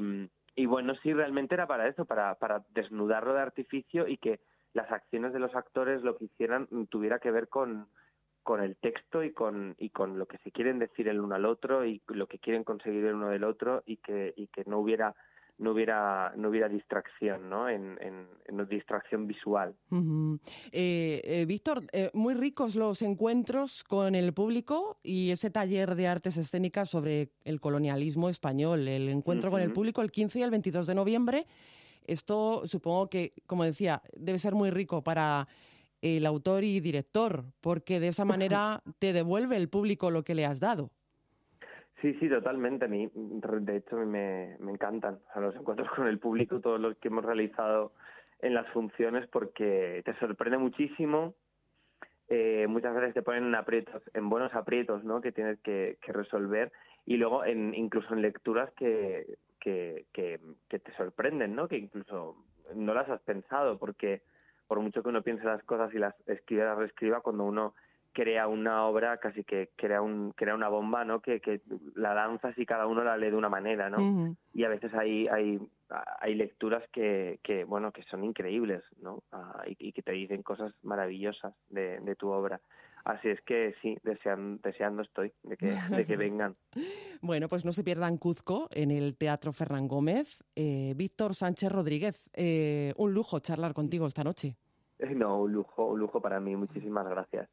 y 0.55 0.65
bueno, 0.65 0.95
sí, 1.03 1.13
realmente 1.13 1.55
era 1.55 1.67
para 1.67 1.87
eso, 1.87 2.05
para, 2.05 2.35
para 2.35 2.65
desnudarlo 2.69 3.33
de 3.33 3.41
artificio 3.41 4.07
y 4.07 4.17
que 4.17 4.39
las 4.73 4.91
acciones 4.91 5.33
de 5.33 5.39
los 5.39 5.55
actores 5.55 6.03
lo 6.03 6.17
que 6.17 6.25
hicieran 6.25 6.67
tuviera 6.89 7.19
que 7.19 7.31
ver 7.31 7.47
con, 7.47 7.87
con 8.43 8.61
el 8.61 8.75
texto 8.75 9.23
y 9.23 9.31
con, 9.31 9.75
y 9.79 9.89
con 9.89 10.19
lo 10.19 10.27
que 10.27 10.37
se 10.39 10.51
quieren 10.51 10.79
decir 10.79 11.07
el 11.07 11.19
uno 11.19 11.35
al 11.35 11.45
otro 11.45 11.85
y 11.85 12.01
lo 12.07 12.27
que 12.27 12.39
quieren 12.39 12.63
conseguir 12.63 13.05
el 13.05 13.15
uno 13.15 13.29
del 13.29 13.43
otro 13.43 13.83
y 13.85 13.97
que, 13.97 14.33
y 14.35 14.47
que 14.47 14.63
no 14.65 14.79
hubiera 14.79 15.15
no 15.57 15.71
hubiera 15.71 16.33
no 16.35 16.49
hubiera 16.49 16.67
distracción 16.67 17.49
no 17.49 17.69
en, 17.69 17.97
en, 18.01 18.27
distracción 18.69 19.27
visual. 19.27 19.75
Eh, 20.71 21.21
eh, 21.23 21.45
Víctor 21.45 21.85
eh, 21.91 22.09
muy 22.13 22.33
ricos 22.33 22.75
los 22.75 23.01
encuentros 23.01 23.83
con 23.83 24.15
el 24.15 24.33
público 24.33 24.97
y 25.03 25.31
ese 25.31 25.51
taller 25.51 25.95
de 25.95 26.07
artes 26.07 26.37
escénicas 26.37 26.89
sobre 26.89 27.29
el 27.43 27.59
colonialismo 27.61 28.27
español 28.27 28.87
el 28.87 29.09
encuentro 29.09 29.51
con 29.51 29.61
el 29.61 29.71
público 29.71 30.01
el 30.01 30.11
15 30.11 30.39
y 30.39 30.41
el 30.41 30.51
22 30.51 30.87
de 30.87 30.95
noviembre. 30.95 31.47
Esto 32.05 32.65
supongo 32.65 33.09
que 33.09 33.33
como 33.45 33.63
decía 33.63 34.01
debe 34.15 34.39
ser 34.39 34.55
muy 34.55 34.71
rico 34.71 35.03
para 35.03 35.47
el 36.01 36.25
autor 36.25 36.63
y 36.63 36.79
director 36.79 37.45
porque 37.61 37.99
de 37.99 38.09
esa 38.09 38.25
manera 38.25 38.83
te 38.99 39.13
devuelve 39.13 39.57
el 39.57 39.69
público 39.69 40.11
lo 40.11 40.23
que 40.23 40.35
le 40.35 40.45
has 40.45 40.59
dado 40.59 40.91
Sí, 42.01 42.13
sí, 42.19 42.29
totalmente. 42.29 42.85
A 42.85 42.87
mí, 42.87 43.09
de 43.13 43.77
hecho, 43.77 43.95
me, 43.97 44.57
me 44.59 44.71
encantan 44.71 45.19
los 45.35 45.55
encuentros 45.55 45.89
con 45.95 46.07
el 46.07 46.19
público, 46.19 46.59
todos 46.59 46.79
los 46.79 46.97
que 46.97 47.07
hemos 47.07 47.25
realizado 47.25 47.93
en 48.39 48.53
las 48.53 48.67
funciones, 48.69 49.27
porque 49.27 50.01
te 50.05 50.13
sorprende 50.19 50.57
muchísimo. 50.57 51.33
Eh, 52.27 52.65
muchas 52.67 52.95
veces 52.95 53.13
te 53.13 53.21
ponen 53.21 53.45
en 53.45 53.55
aprietos, 53.55 54.01
en 54.13 54.29
buenos 54.29 54.53
aprietos, 54.55 55.03
¿no? 55.03 55.21
Que 55.21 55.31
tienes 55.31 55.59
que, 55.59 55.97
resolver 56.07 56.71
y 57.05 57.17
luego 57.17 57.45
en, 57.45 57.73
incluso 57.75 58.13
en 58.13 58.21
lecturas 58.21 58.71
que, 58.73 59.37
que, 59.59 60.05
que, 60.11 60.39
que 60.67 60.79
te 60.79 60.91
sorprenden, 60.95 61.55
¿no? 61.55 61.67
Que 61.67 61.77
incluso 61.77 62.35
no 62.73 62.93
las 62.93 63.09
has 63.09 63.21
pensado, 63.21 63.77
porque 63.77 64.23
por 64.67 64.79
mucho 64.79 65.03
que 65.03 65.09
uno 65.09 65.21
piense 65.21 65.45
las 65.45 65.63
cosas 65.63 65.93
y 65.93 65.99
las 65.99 66.15
escriba, 66.27 66.65
las 66.65 66.77
reescriba, 66.77 67.21
cuando 67.21 67.43
uno 67.43 67.75
crea 68.15 68.47
una 68.47 68.85
obra, 68.85 69.17
casi 69.17 69.43
que 69.43 69.71
crea 69.75 70.01
un 70.01 70.31
crea 70.31 70.55
una 70.55 70.69
bomba, 70.69 71.03
¿no? 71.03 71.19
Que, 71.19 71.41
que 71.41 71.61
la 71.95 72.13
danzas 72.13 72.57
y 72.57 72.65
cada 72.65 72.87
uno 72.87 73.03
la 73.03 73.17
lee 73.17 73.29
de 73.29 73.35
una 73.35 73.49
manera, 73.49 73.89
¿no? 73.89 74.35
Y 74.53 74.63
a 74.63 74.69
veces 74.69 74.93
hay 74.93 75.27
hay 75.27 75.59
hay 76.21 76.33
lecturas 76.33 76.83
que, 76.93 77.39
que 77.43 77.65
bueno 77.65 77.91
que 77.91 78.03
son 78.03 78.23
increíbles, 78.23 78.83
¿no? 79.01 79.21
Ah, 79.33 79.63
y, 79.67 79.91
que 79.91 80.01
te 80.01 80.13
dicen 80.13 80.43
cosas 80.43 80.73
maravillosas 80.81 81.53
de, 81.69 81.99
de 81.99 82.15
tu 82.15 82.29
obra. 82.29 82.61
Así 83.03 83.27
es 83.29 83.39
que 83.41 83.75
sí, 83.81 83.97
desean, 84.03 84.59
deseando 84.63 85.03
estoy 85.03 85.31
de 85.43 85.57
que, 85.57 85.77
de 85.89 86.05
que 86.07 86.17
vengan. 86.17 86.55
bueno, 87.21 87.49
pues 87.49 87.65
no 87.65 87.73
se 87.73 87.83
pierdan 87.83 88.17
Cuzco 88.17 88.67
en 88.71 88.91
el 88.91 89.15
Teatro 89.17 89.51
Fernán 89.51 89.87
Gómez. 89.87 90.43
Eh, 90.55 90.93
Víctor 90.95 91.35
Sánchez 91.35 91.71
Rodríguez, 91.71 92.31
eh, 92.33 92.93
un 92.97 93.13
lujo 93.13 93.39
charlar 93.39 93.73
contigo 93.73 94.07
esta 94.07 94.23
noche. 94.23 94.55
No, 95.13 95.41
un 95.41 95.51
lujo, 95.51 95.85
un 95.85 95.99
lujo 95.99 96.21
para 96.21 96.39
mí. 96.39 96.55
Muchísimas 96.55 97.07
gracias. 97.07 97.49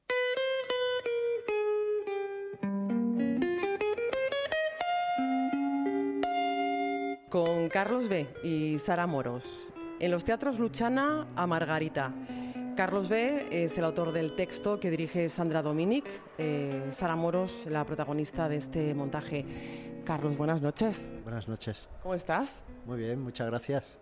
Con 7.32 7.70
Carlos 7.70 8.10
B. 8.10 8.28
y 8.44 8.78
Sara 8.78 9.06
Moros. 9.06 9.72
En 10.00 10.10
los 10.10 10.22
teatros 10.22 10.58
Luchana 10.58 11.28
a 11.34 11.46
Margarita. 11.46 12.12
Carlos 12.76 13.08
B. 13.08 13.48
es 13.50 13.78
el 13.78 13.84
autor 13.84 14.12
del 14.12 14.36
texto 14.36 14.78
que 14.78 14.90
dirige 14.90 15.30
Sandra 15.30 15.62
Dominic. 15.62 16.04
Eh, 16.36 16.90
Sara 16.92 17.16
Moros, 17.16 17.64
la 17.70 17.86
protagonista 17.86 18.50
de 18.50 18.58
este 18.58 18.92
montaje. 18.92 19.46
Carlos, 20.04 20.36
buenas 20.36 20.60
noches. 20.60 21.10
Buenas 21.22 21.48
noches. 21.48 21.88
¿Cómo 22.02 22.14
estás? 22.14 22.64
Muy 22.84 22.98
bien, 22.98 23.18
muchas 23.22 23.46
gracias. 23.46 23.98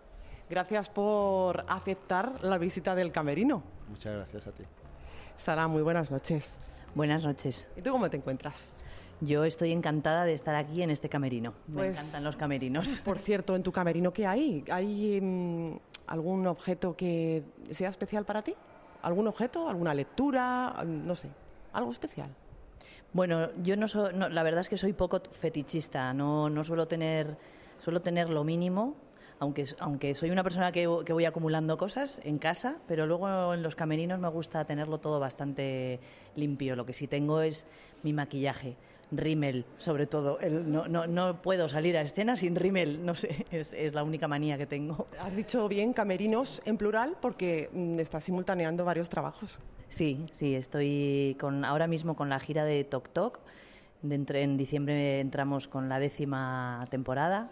Gracias 0.49 0.89
por 0.89 1.63
aceptar 1.69 2.43
la 2.43 2.57
visita 2.57 2.95
del 2.95 3.13
camerino. 3.13 3.63
Muchas 3.87 4.13
gracias 4.13 4.45
a 4.47 4.51
ti. 4.51 4.65
Sara, 5.37 5.69
muy 5.69 5.83
buenas 5.83 6.11
noches. 6.11 6.59
Buenas 6.95 7.23
noches. 7.23 7.65
¿Y 7.77 7.81
tú 7.81 7.91
cómo 7.91 8.09
te 8.09 8.17
encuentras? 8.17 8.75
Yo 9.21 9.43
estoy 9.43 9.71
encantada 9.71 10.25
de 10.25 10.33
estar 10.33 10.55
aquí 10.55 10.81
en 10.81 10.89
este 10.89 11.07
camerino. 11.07 11.53
Me 11.67 11.75
pues, 11.75 11.91
encantan 11.93 12.23
los 12.23 12.35
camerinos. 12.35 12.99
Por 13.05 13.19
cierto, 13.19 13.55
en 13.55 13.63
tu 13.63 13.71
camerino, 13.71 14.11
¿qué 14.11 14.25
hay? 14.25 14.63
¿Hay 14.71 15.21
mm, 15.21 15.77
algún 16.07 16.47
objeto 16.47 16.95
que 16.95 17.43
sea 17.69 17.89
especial 17.89 18.25
para 18.25 18.41
ti? 18.41 18.55
¿Algún 19.03 19.27
objeto? 19.27 19.69
¿Alguna 19.69 19.93
lectura? 19.93 20.83
No 20.85 21.15
sé, 21.15 21.29
algo 21.71 21.91
especial. 21.91 22.29
Bueno, 23.13 23.49
yo 23.61 23.77
no 23.77 23.87
soy, 23.87 24.13
la 24.13 24.43
verdad 24.43 24.61
es 24.61 24.69
que 24.69 24.77
soy 24.77 24.93
poco 24.93 25.21
fetichista, 25.31 26.13
no, 26.13 26.49
no 26.49 26.63
suelo 26.63 26.87
tener, 26.87 27.37
suelo 27.79 28.01
tener 28.01 28.29
lo 28.29 28.43
mínimo 28.43 28.95
aunque, 29.41 29.65
aunque 29.79 30.13
soy 30.13 30.29
una 30.29 30.43
persona 30.43 30.71
que, 30.71 30.85
voy 30.85 31.25
acumulando 31.25 31.75
cosas 31.75 32.21
en 32.23 32.37
casa, 32.37 32.77
pero 32.87 33.07
luego 33.07 33.55
en 33.55 33.63
los 33.63 33.73
camerinos 33.73 34.19
me 34.19 34.29
gusta 34.29 34.65
tenerlo 34.65 34.99
todo 34.99 35.19
bastante 35.19 35.99
limpio. 36.35 36.75
Lo 36.75 36.85
que 36.85 36.93
sí 36.93 37.07
tengo 37.07 37.41
es 37.41 37.65
mi 38.03 38.13
maquillaje, 38.13 38.77
rímel, 39.11 39.65
sobre 39.77 40.07
todo. 40.07 40.39
no, 40.41 40.87
no, 40.87 41.07
no, 41.07 41.41
puedo 41.41 41.69
salir 41.69 41.97
a 41.97 42.01
escena 42.01 42.37
sin 42.37 42.55
rímel, 42.55 43.05
no 43.05 43.15
sé, 43.15 43.45
es, 43.51 43.73
es, 43.73 43.93
la 43.93 44.03
única 44.03 44.27
manía 44.27 44.57
que 44.57 44.65
tengo. 44.65 45.07
Has 45.19 45.35
dicho 45.35 45.67
bien 45.67 45.93
camerinos 45.93 46.61
en 46.65 46.77
plural 46.77 47.17
porque 47.21 47.69
mm, 47.71 47.99
estás 47.99 48.23
simultaneando 48.23 48.85
varios 48.85 49.09
trabajos. 49.09 49.59
Sí, 49.89 50.25
sí, 50.31 50.55
estoy 50.55 51.35
con, 51.39 51.65
ahora 51.65 51.85
mismo 51.85 52.15
con 52.15 52.29
la 52.29 52.39
gira 52.39 52.63
de 52.63 52.85
Tok 52.85 53.09
Tok. 53.09 53.39
en 54.03 54.57
diciembre 54.57 55.19
entramos 55.19 55.67
con 55.67 55.89
la 55.89 55.99
décima 55.99 56.87
temporada 56.89 57.51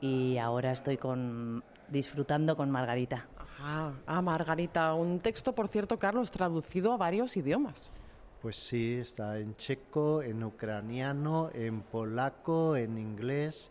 y 0.00 0.38
ahora 0.38 0.72
estoy 0.72 0.96
con, 0.96 1.62
disfrutando 1.88 2.56
con 2.56 2.70
Margarita. 2.70 3.26
Ajá. 3.36 3.92
Ah, 4.06 4.22
Margarita, 4.22 4.94
un 4.94 5.20
texto, 5.20 5.54
por 5.54 5.68
cierto, 5.68 5.98
Carlos, 5.98 6.30
traducido 6.30 6.92
a 6.92 6.96
varios 6.96 7.36
idiomas. 7.36 7.92
Pues 8.44 8.56
sí, 8.56 8.98
está 9.00 9.38
en 9.38 9.56
checo, 9.56 10.20
en 10.20 10.44
ucraniano, 10.44 11.48
en 11.54 11.80
polaco, 11.80 12.76
en 12.76 12.98
inglés 12.98 13.70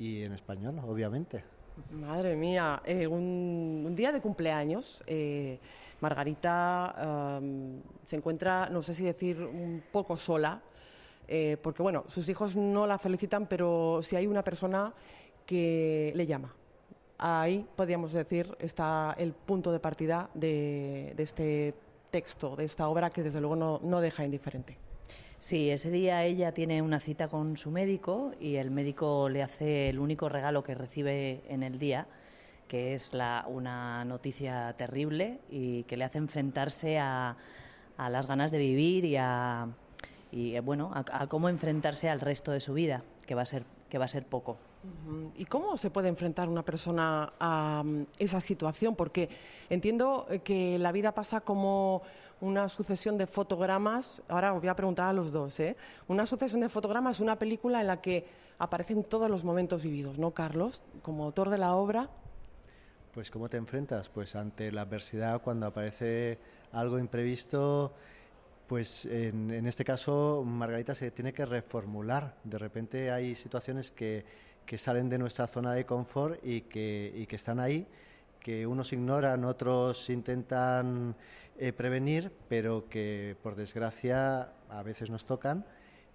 y 0.00 0.24
en 0.24 0.32
español, 0.32 0.80
obviamente. 0.84 1.44
Madre 1.92 2.34
mía, 2.34 2.82
eh, 2.84 3.06
un, 3.06 3.94
día 3.94 4.10
de 4.10 4.20
cumpleaños, 4.20 5.04
eh, 5.06 5.60
Margarita 6.00 7.40
se 8.04 8.16
encuentra, 8.16 8.68
no 8.68 8.82
sé 8.82 8.94
si 8.94 9.04
decir, 9.04 9.40
un 9.40 9.84
poco 9.92 10.16
sola, 10.16 10.60
eh, 11.28 11.56
porque 11.62 11.80
bueno, 11.80 12.02
sus 12.08 12.28
hijos 12.28 12.56
no 12.56 12.84
la 12.84 12.98
felicitan, 12.98 13.46
pero 13.46 14.00
si 14.02 14.16
hay 14.16 14.26
una 14.26 14.42
persona 14.42 14.92
que 15.46 16.12
le 16.16 16.26
llama. 16.26 16.52
Ahí, 17.16 17.64
podríamos 17.76 18.12
decir, 18.12 18.56
está 18.58 19.14
el 19.18 19.34
punto 19.34 19.70
de 19.70 19.78
partida 19.78 20.30
de, 20.34 21.14
este 21.16 21.74
texto, 22.10 22.56
de 22.56 22.64
esta 22.64 22.88
obra 22.88 23.10
que 23.10 23.22
desde 23.22 23.40
luego 23.40 23.56
no, 23.56 23.80
no 23.82 24.00
deja 24.00 24.24
indiferente. 24.24 24.78
Sí, 25.38 25.70
ese 25.70 25.90
día 25.90 26.24
ella 26.24 26.52
tiene 26.52 26.82
una 26.82 26.98
cita 26.98 27.28
con 27.28 27.56
su 27.56 27.70
médico 27.70 28.32
y 28.40 28.56
el 28.56 28.72
médico 28.72 29.28
le 29.28 29.42
hace 29.42 29.88
el 29.88 30.00
único 30.00 30.28
regalo 30.28 30.64
que 30.64 30.74
recibe 30.74 31.42
en 31.48 31.62
el 31.62 31.78
día, 31.78 32.08
que 32.66 32.94
es 32.94 33.14
la, 33.14 33.44
una 33.48 34.04
noticia 34.04 34.74
terrible 34.76 35.38
y 35.48 35.84
que 35.84 35.96
le 35.96 36.04
hace 36.04 36.18
enfrentarse 36.18 36.98
a, 36.98 37.36
a 37.96 38.10
las 38.10 38.26
ganas 38.26 38.50
de 38.50 38.58
vivir 38.58 39.04
y 39.04 39.16
a, 39.16 39.68
y, 40.32 40.58
bueno, 40.58 40.90
a, 40.92 41.04
a, 41.22 41.26
cómo 41.28 41.48
enfrentarse 41.48 42.10
al 42.10 42.20
resto 42.20 42.50
de 42.50 42.60
su 42.60 42.74
vida, 42.74 43.04
que 43.24 43.36
va 43.36 43.42
a 43.42 43.46
ser, 43.46 43.64
que 43.88 43.98
va 43.98 44.06
a 44.06 44.08
ser 44.08 44.26
poco. 44.26 44.58
¿Y 45.34 45.44
cómo 45.46 45.76
se 45.76 45.90
puede 45.90 46.08
enfrentar 46.08 46.48
una 46.48 46.62
persona 46.62 47.32
a 47.40 47.82
mm, 47.84 48.06
esa 48.18 48.40
situación? 48.40 48.94
Porque 48.94 49.28
entiendo 49.68 50.26
eh, 50.30 50.40
que 50.40 50.78
la 50.78 50.92
vida 50.92 51.12
pasa 51.12 51.40
como 51.40 52.02
una 52.40 52.68
sucesión 52.68 53.18
de 53.18 53.26
fotogramas. 53.26 54.22
Ahora 54.28 54.52
os 54.52 54.60
voy 54.60 54.68
a 54.68 54.76
preguntar 54.76 55.08
a 55.08 55.12
los 55.12 55.32
dos, 55.32 55.58
¿eh? 55.60 55.76
Una 56.06 56.26
sucesión 56.26 56.60
de 56.60 56.68
fotogramas, 56.68 57.20
una 57.20 57.36
película 57.36 57.80
en 57.80 57.88
la 57.88 58.00
que 58.00 58.24
aparecen 58.58 59.04
todos 59.04 59.28
los 59.28 59.44
momentos 59.44 59.82
vividos, 59.82 60.18
¿no, 60.18 60.30
Carlos? 60.30 60.82
Como 61.02 61.24
autor 61.24 61.50
de 61.50 61.58
la 61.58 61.74
obra. 61.74 62.08
Pues 63.12 63.30
cómo 63.30 63.48
te 63.48 63.56
enfrentas, 63.56 64.08
pues 64.08 64.36
ante 64.36 64.70
la 64.70 64.82
adversidad 64.82 65.42
cuando 65.42 65.66
aparece 65.66 66.38
algo 66.72 66.98
imprevisto. 66.98 67.92
Pues 68.68 69.06
en, 69.06 69.50
en 69.50 69.66
este 69.66 69.82
caso 69.84 70.44
Margarita 70.44 70.94
se 70.94 71.10
tiene 71.10 71.32
que 71.32 71.44
reformular. 71.46 72.36
De 72.44 72.58
repente 72.58 73.10
hay 73.10 73.34
situaciones 73.34 73.90
que 73.90 74.24
que 74.68 74.76
salen 74.76 75.08
de 75.08 75.16
nuestra 75.16 75.46
zona 75.46 75.72
de 75.72 75.86
confort 75.86 76.38
y 76.44 76.60
que, 76.60 77.26
están 77.30 77.58
ahí, 77.58 77.86
que 78.38 78.66
unos 78.66 78.92
ignoran, 78.92 79.46
otros 79.46 80.10
intentan 80.10 81.16
eh, 81.58 81.72
prevenir, 81.72 82.30
pero 82.50 82.86
que 82.86 83.34
por 83.42 83.56
desgracia 83.56 84.52
a 84.68 84.82
veces 84.82 85.08
nos 85.08 85.24
tocan 85.24 85.64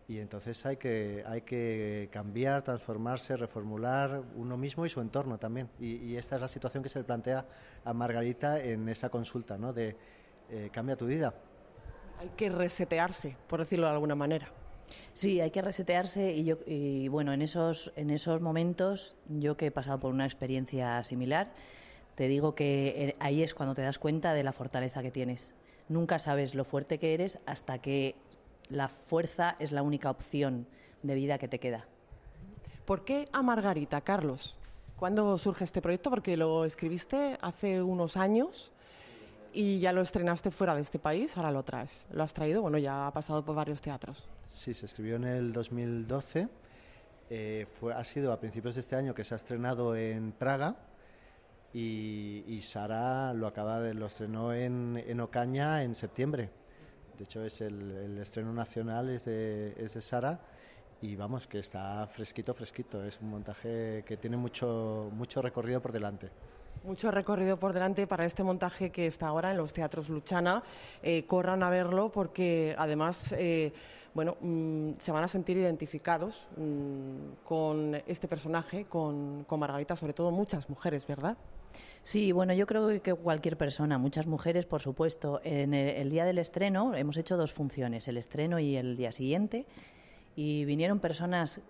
y 0.07 0.19
entonces 0.19 0.63
hay 0.67 0.77
que, 0.77 1.23
hay 1.27 1.41
que 1.41 2.09
cambiar, 2.11 2.61
transformarse, 2.61 3.35
reformular 3.37 4.21
uno 4.35 4.55
mismo 4.55 4.85
y 4.85 4.89
su 4.89 5.01
entorno 5.01 5.39
también. 5.39 5.67
Y, 5.79 6.15
esta 6.15 6.35
es 6.35 6.41
la 6.41 6.47
situación 6.47 6.83
que 6.83 6.89
se 6.89 6.99
le 6.99 7.05
plantea 7.05 7.47
a 7.83 7.91
Margarita 7.91 8.59
en 8.59 8.87
esa 8.87 9.09
consulta, 9.09 9.57
¿no? 9.57 9.73
de 9.73 9.95
eh, 10.51 10.69
cambia 10.71 10.95
tu 10.95 11.07
vida. 11.07 11.33
Hay 12.19 12.29
que 12.37 12.49
resetearse, 12.49 13.35
por 13.47 13.61
decirlo 13.61 13.87
de 13.87 13.93
alguna 13.93 14.13
manera. 14.13 14.62
Sí, 15.13 15.41
hay 15.41 15.51
que 15.51 15.61
resetearse 15.61 16.33
y, 16.33 16.43
yo, 16.43 16.57
bueno, 17.11 17.33
en 17.33 17.41
esos, 17.41 17.91
en 17.95 18.09
esos 18.09 18.41
momentos, 18.41 19.15
yo 19.27 19.57
que 19.57 19.67
he 19.67 19.71
pasado 19.71 19.99
por 19.99 20.11
una 20.11 20.25
experiencia 20.25 21.03
similar, 21.03 21.51
te 22.15 22.27
digo 22.27 22.55
que 22.55 22.93
eh, 22.95 23.15
ahí 23.19 23.43
es 23.43 23.53
cuando 23.53 23.75
te 23.75 23.81
das 23.81 23.99
cuenta 23.99 24.33
de 24.33 24.43
la 24.43 24.53
fortaleza 24.53 25.01
que 25.01 25.11
tienes. 25.11 25.53
Nunca 25.89 26.19
sabes 26.19 26.55
lo 26.55 26.63
fuerte 26.63 26.97
que 26.97 27.13
eres 27.13 27.39
hasta 27.45 27.79
que 27.79 28.15
la 28.69 28.87
fuerza 28.87 29.55
es 29.59 29.71
la 29.71 29.81
única 29.81 30.09
opción 30.09 30.67
de 31.01 31.15
vida 31.15 31.37
que 31.37 31.47
te 31.47 31.59
queda. 31.59 31.85
¿Por 32.85 33.03
qué 33.03 33.25
a 33.33 33.41
Margarita, 33.41 34.01
Carlos? 34.01 34.59
¿Cuándo 34.95 35.37
surge 35.37 35.63
este 35.63 35.81
proyecto? 35.81 36.09
Porque 36.09 36.37
lo 36.37 36.65
escribiste 36.65 37.37
hace 37.41 37.81
unos 37.81 38.15
años 38.15 38.71
y 39.51 39.79
ya 39.79 39.91
lo 39.91 40.01
estrenaste 40.01 40.51
fuera 40.51 40.75
de 40.75 40.81
este 40.81 40.99
país, 40.99 41.35
ahora 41.35 41.51
lo 41.51 41.63
traes. 41.63 42.05
Lo 42.11 42.23
has 42.23 42.33
traído, 42.33 42.61
bueno, 42.61 42.77
ya 42.77 43.07
ha 43.07 43.11
pasado 43.11 43.43
por 43.43 43.55
varios 43.55 43.81
teatros. 43.81 44.23
Sí, 44.53 44.75
se 44.75 44.85
escribió 44.85 45.15
en 45.15 45.23
el 45.23 45.51
2012. 45.51 46.47
Eh, 47.31 47.65
fue, 47.79 47.91
ha 47.91 48.03
sido 48.03 48.31
a 48.31 48.39
principios 48.39 48.75
de 48.75 48.81
este 48.81 48.95
año 48.95 49.15
que 49.15 49.23
se 49.23 49.33
ha 49.33 49.37
estrenado 49.37 49.95
en 49.95 50.31
Praga 50.31 50.75
y, 51.73 52.59
Sara 52.61 53.33
lo 53.33 53.47
acaba 53.47 53.81
de, 53.81 53.95
lo 53.95 54.05
estrenó 54.05 54.53
en, 54.53 55.03
en, 55.07 55.19
Ocaña 55.21 55.83
en 55.83 55.95
septiembre. 55.95 56.51
De 57.17 57.23
hecho, 57.23 57.43
es 57.43 57.61
el, 57.61 58.19
estreno 58.19 58.53
nacional 58.53 59.09
es 59.09 59.25
de, 59.25 59.73
es 59.75 59.95
de 59.95 60.01
Sara 60.01 60.39
y 61.01 61.15
vamos, 61.15 61.47
que 61.47 61.57
está 61.57 62.05
fresquito, 62.05 62.53
fresquito. 62.53 63.03
Es 63.03 63.19
un 63.21 63.31
montaje 63.31 64.03
que 64.05 64.17
tiene 64.17 64.37
mucho, 64.37 65.09
mucho 65.13 65.41
recorrido 65.41 65.81
por 65.81 65.91
delante. 65.91 66.29
Mucho 66.83 67.11
recorrido 67.11 67.57
por 67.57 67.73
delante 67.73 68.07
para 68.07 68.25
este 68.25 68.43
montaje 68.43 68.91
que 68.91 69.07
está 69.07 69.27
ahora 69.27 69.51
en 69.51 69.57
los 69.57 69.73
teatros 69.73 70.09
Luchana. 70.09 70.63
Eh, 71.01 71.25
corran 71.25 71.63
a 71.63 71.69
verlo 71.69 72.11
porque 72.11 72.75
además, 72.77 73.33
eh, 73.37 73.71
bueno, 74.13 74.35
mm, 74.41 74.91
se 74.97 75.11
van 75.11 75.23
a 75.23 75.27
sentir 75.27 75.57
identificados 75.57 76.47
mm, 76.57 77.45
con 77.45 77.95
este 78.05 78.27
personaje, 78.27 78.85
con, 78.85 79.45
con 79.45 79.59
Margarita, 79.59 79.95
sobre 79.95 80.13
todo 80.13 80.31
muchas 80.31 80.69
mujeres, 80.69 81.07
¿verdad? 81.07 81.37
Sí, 82.03 82.33
bueno, 82.33 82.53
yo 82.53 82.67
creo 82.67 83.01
que 83.01 83.13
cualquier 83.13 83.55
persona, 83.55 83.97
muchas 83.97 84.27
mujeres, 84.27 84.65
por 84.65 84.81
supuesto. 84.81 85.39
En 85.45 85.73
el, 85.73 86.09
día 86.09 86.25
del 86.25 86.37
estreno 86.37 86.93
hemos 86.95 87.15
hecho 87.15 87.37
dos 87.37 87.53
funciones, 87.53 88.09
el 88.09 88.17
estreno 88.17 88.59
y 88.59 88.75
el 88.75 88.97
día 88.97 89.13
siguiente, 89.13 89.65
y 90.35 90.65
vinieron 90.65 90.99
personas 90.99 91.61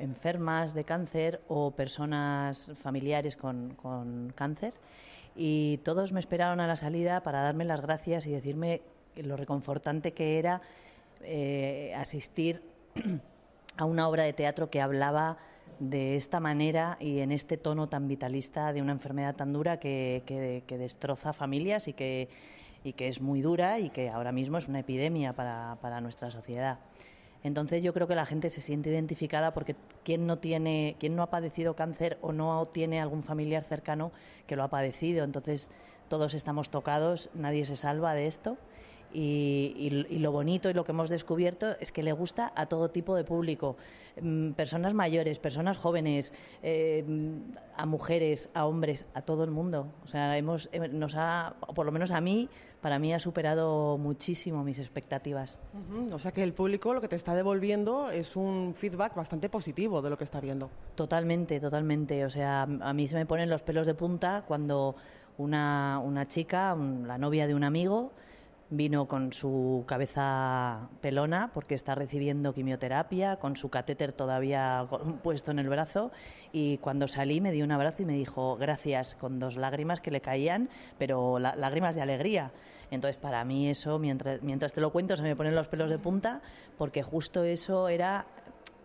enfermas 0.00 0.74
de 0.74 0.84
cáncer 0.84 1.40
o 1.48 1.72
personas 1.72 2.72
familiares 2.82 3.36
con, 3.36 4.32
cáncer 4.34 4.74
y 5.34 5.78
todos 5.84 6.12
me 6.12 6.20
esperaron 6.20 6.60
a 6.60 6.66
la 6.66 6.76
salida 6.76 7.22
para 7.22 7.42
darme 7.42 7.64
las 7.64 7.80
gracias 7.80 8.26
y 8.26 8.32
decirme 8.32 8.82
lo 9.16 9.36
reconfortante 9.36 10.12
que 10.12 10.38
era 10.38 10.60
eh, 11.22 11.92
asistir 11.96 12.62
a 13.76 13.84
una 13.84 14.08
obra 14.08 14.24
de 14.24 14.32
teatro 14.32 14.70
que 14.70 14.80
hablaba 14.80 15.38
de 15.78 16.16
esta 16.16 16.40
manera 16.40 16.96
y 17.00 17.20
en 17.20 17.32
este 17.32 17.56
tono 17.56 17.88
tan 17.88 18.06
vitalista 18.06 18.72
de 18.72 18.82
una 18.82 18.92
enfermedad 18.92 19.34
tan 19.34 19.52
dura 19.52 19.80
que, 19.80 20.22
que, 20.26 20.78
destroza 20.78 21.32
familias 21.32 21.88
y 21.88 21.94
que, 21.94 22.28
y 22.84 22.92
que 22.92 23.08
es 23.08 23.20
muy 23.20 23.40
dura 23.40 23.78
y 23.78 23.88
que 23.88 24.10
ahora 24.10 24.30
mismo 24.30 24.58
es 24.58 24.68
una 24.68 24.80
epidemia 24.80 25.32
para, 25.32 25.78
para 25.80 26.00
nuestra 26.02 26.30
sociedad. 26.30 26.78
Entonces 27.42 27.82
yo 27.82 27.94
creo 27.94 28.06
que 28.06 28.14
la 28.14 28.26
gente 28.26 28.50
se 28.50 28.60
siente 28.60 28.90
identificada 28.90 29.54
porque 29.54 29.76
quien 30.04 30.26
no 30.26 30.38
tiene, 30.38 30.96
quien 30.98 31.16
no 31.16 31.22
ha 31.22 31.30
padecido 31.30 31.74
cáncer 31.74 32.18
o 32.20 32.32
no 32.32 32.66
tiene 32.66 33.00
algún 33.00 33.22
familiar 33.22 33.64
cercano 33.64 34.12
que 34.46 34.56
lo 34.56 34.62
ha 34.62 34.68
padecido. 34.68 35.24
Entonces 35.24 35.70
todos 36.08 36.34
estamos 36.34 36.70
tocados, 36.70 37.30
nadie 37.34 37.64
se 37.64 37.76
salva 37.76 38.14
de 38.14 38.26
esto 38.26 38.58
y, 39.12 40.18
lo 40.18 40.32
bonito 40.32 40.70
y 40.70 40.74
lo 40.74 40.84
que 40.84 40.92
hemos 40.92 41.08
descubierto 41.08 41.76
es 41.80 41.92
que 41.92 42.02
le 42.02 42.12
gusta 42.12 42.52
a 42.54 42.66
todo 42.66 42.90
tipo 42.90 43.16
de 43.16 43.24
público, 43.24 43.76
mm, 44.20 44.52
personas 44.52 44.94
mayores, 44.94 45.38
personas 45.38 45.78
jóvenes, 45.78 46.32
eh, 46.62 47.04
a 47.76 47.86
mujeres, 47.86 48.50
a 48.54 48.66
hombres, 48.66 49.06
a 49.14 49.22
todo 49.22 49.44
el 49.44 49.50
mundo. 49.50 49.92
O 50.04 50.06
sea, 50.06 50.36
hemos, 50.36 50.68
eh, 50.72 50.88
nos 50.88 51.14
ha, 51.16 51.54
por 51.74 51.86
lo 51.86 51.92
menos 51.92 52.10
a 52.10 52.20
mí, 52.20 52.48
para 52.80 52.98
mí 52.98 53.12
ha 53.12 53.20
superado 53.20 53.98
muchísimo 53.98 54.64
mis 54.64 54.78
expectativas. 54.78 55.58
O 56.12 56.18
sea 56.18 56.32
que 56.32 56.42
el 56.42 56.52
público 56.52 56.94
lo 56.94 57.00
que 57.00 57.08
te 57.08 57.16
está 57.16 57.34
devolviendo 57.34 58.10
es 58.10 58.36
un 58.36 58.74
feedback 58.74 59.14
bastante 59.14 59.48
positivo 59.48 60.02
de 60.02 60.10
lo 60.10 60.16
que 60.16 60.24
está 60.24 60.40
viendo. 60.40 60.70
Totalmente, 60.94 61.60
totalmente. 61.60 62.24
O 62.24 62.30
sea, 62.30 62.62
a 62.62 62.92
mí 62.92 63.08
se 63.08 63.16
me 63.16 63.26
ponen 63.26 63.50
los 63.50 63.62
pelos 63.62 63.86
de 63.86 63.94
punta 63.94 64.44
cuando 64.46 64.96
una, 65.38 66.00
una 66.02 66.26
chica, 66.26 66.74
la 66.74 67.18
novia 67.18 67.46
de 67.46 67.54
un 67.54 67.64
amigo, 67.64 68.12
Vino 68.72 69.08
con 69.08 69.32
su 69.32 69.82
cabeza 69.88 70.88
pelona 71.00 71.50
porque 71.52 71.74
está 71.74 71.96
recibiendo 71.96 72.54
quimioterapia, 72.54 73.36
con 73.36 73.56
su 73.56 73.68
catéter 73.68 74.12
todavía 74.12 74.86
puesto 75.24 75.50
en 75.50 75.58
el 75.58 75.68
brazo 75.68 76.12
y 76.52 76.78
cuando 76.78 77.08
salí 77.08 77.40
me 77.40 77.50
dio 77.50 77.64
un 77.64 77.72
abrazo 77.72 78.02
y 78.02 78.04
me 78.04 78.14
dijo 78.14 78.56
gracias 78.56 79.16
con 79.16 79.40
dos 79.40 79.56
lágrimas 79.56 80.00
que 80.00 80.12
le 80.12 80.20
caían, 80.20 80.68
pero 80.98 81.40
lágrimas 81.40 81.96
de 81.96 82.02
alegría. 82.02 82.52
Entonces 82.92 83.18
para 83.18 83.44
mí 83.44 83.68
eso, 83.68 83.98
mientras, 83.98 84.40
mientras 84.42 84.72
te 84.72 84.80
lo 84.80 84.92
cuento, 84.92 85.16
se 85.16 85.24
me 85.24 85.34
ponen 85.34 85.56
los 85.56 85.66
pelos 85.66 85.90
de 85.90 85.98
punta 85.98 86.40
porque 86.78 87.02
justo 87.02 87.42
eso 87.42 87.88
era, 87.88 88.26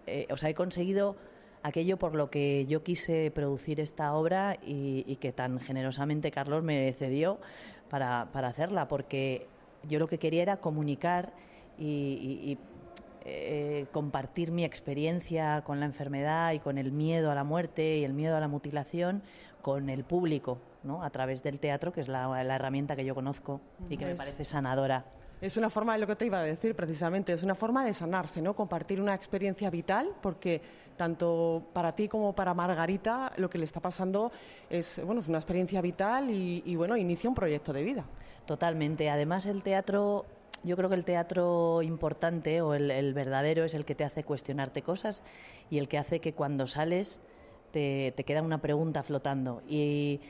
eh, 0.08 0.26
o 0.32 0.38
sea, 0.38 0.50
he 0.50 0.56
conseguido 0.56 1.16
aquello 1.62 1.98
por 1.98 2.16
lo 2.16 2.32
que 2.32 2.66
yo 2.68 2.82
quise 2.82 3.30
producir 3.30 3.80
esta 3.80 4.16
obra 4.16 4.58
y, 4.64 5.16
que 5.18 5.32
tan 5.32 5.60
generosamente 5.60 6.32
Carlos 6.32 6.64
me 6.64 6.92
cedió 6.94 7.40
para, 7.90 8.30
para 8.32 8.48
hacerla, 8.48 8.88
porque 8.88 9.48
yo 9.88 10.00
lo 10.00 10.08
que 10.08 10.18
quería 10.18 10.42
era 10.42 10.58
comunicar 10.58 11.34
y, 11.78 12.58
eh, 13.28 13.88
compartir 13.92 14.52
mi 14.52 14.64
experiencia 14.64 15.64
con 15.64 15.80
la 15.80 15.88
enfermedad 15.88 16.54
y 16.54 16.60
con 16.60 16.78
el 16.78 16.92
miedo 16.92 17.32
a 17.32 17.36
la 17.36 17.44
muerte 17.44 17.98
y 17.98 18.04
el 18.04 18.14
miedo 18.14 18.38
a 18.38 18.40
la 18.40 18.48
mutilación 18.48 19.24
con 19.64 19.90
el 19.90 20.04
público, 20.04 20.60
¿no? 20.84 21.04
a 21.04 21.10
través 21.10 21.42
del 21.42 21.60
teatro, 21.60 21.92
que 21.92 22.02
es 22.02 22.08
la, 22.08 22.56
herramienta 22.56 22.96
que 22.96 23.04
yo 23.04 23.16
conozco 23.16 23.62
y 23.90 23.98
que 23.98 24.06
me 24.06 24.16
parece 24.16 24.46
sanadora. 24.46 25.06
Es 25.46 25.58
una 25.58 25.70
forma 25.70 25.94
de 25.94 26.00
lo 26.00 26.08
que 26.08 26.16
te 26.16 26.26
iba 26.26 26.40
a 26.40 26.44
decir 26.44 26.74
precisamente, 26.76 27.32
es 27.32 27.44
una 27.44 27.54
forma 27.54 27.86
de 27.86 27.94
sanarse, 27.94 28.42
¿no? 28.42 28.56
Compartir 28.56 29.00
una 29.00 29.14
experiencia 29.14 29.70
vital, 29.70 30.10
porque 30.20 30.60
tanto 30.98 31.62
para 31.72 31.94
ti 31.96 32.08
como 32.08 32.34
para 32.34 32.56
Margarita 32.56 33.32
lo 33.38 33.48
que 33.48 33.60
le 33.60 33.66
está 33.66 33.80
pasando 33.80 34.32
es, 34.72 35.00
bueno, 35.06 35.22
es 35.22 35.28
una 35.28 35.38
experiencia 35.38 35.82
vital 35.82 36.32
y, 36.32 36.76
bueno, 36.76 36.98
inicia 36.98 37.30
un 37.30 37.36
proyecto 37.36 37.74
de 37.74 37.84
vida. 37.84 38.06
Totalmente. 38.48 39.08
Además, 39.08 39.46
el 39.46 39.62
teatro 39.62 40.26
yo 40.64 40.76
creo 40.76 40.90
que 40.90 40.96
el 40.96 41.06
teatro 41.06 41.84
importante 41.84 42.62
o 42.62 42.74
el, 42.74 43.14
verdadero 43.14 43.66
es 43.66 43.76
el 43.76 43.86
que 43.86 43.94
te 43.94 44.04
hace 44.04 44.24
cuestionarte 44.24 44.82
cosas 44.82 45.22
y 45.70 45.78
el 45.78 45.88
que 45.88 46.00
hace 46.00 46.20
que 46.22 46.34
cuando 46.34 46.66
sales 46.66 47.20
te, 47.72 48.16
queda 48.26 48.42
una 48.42 48.64
pregunta 48.64 49.04
flotando. 49.04 49.62
Y, 49.70 50.22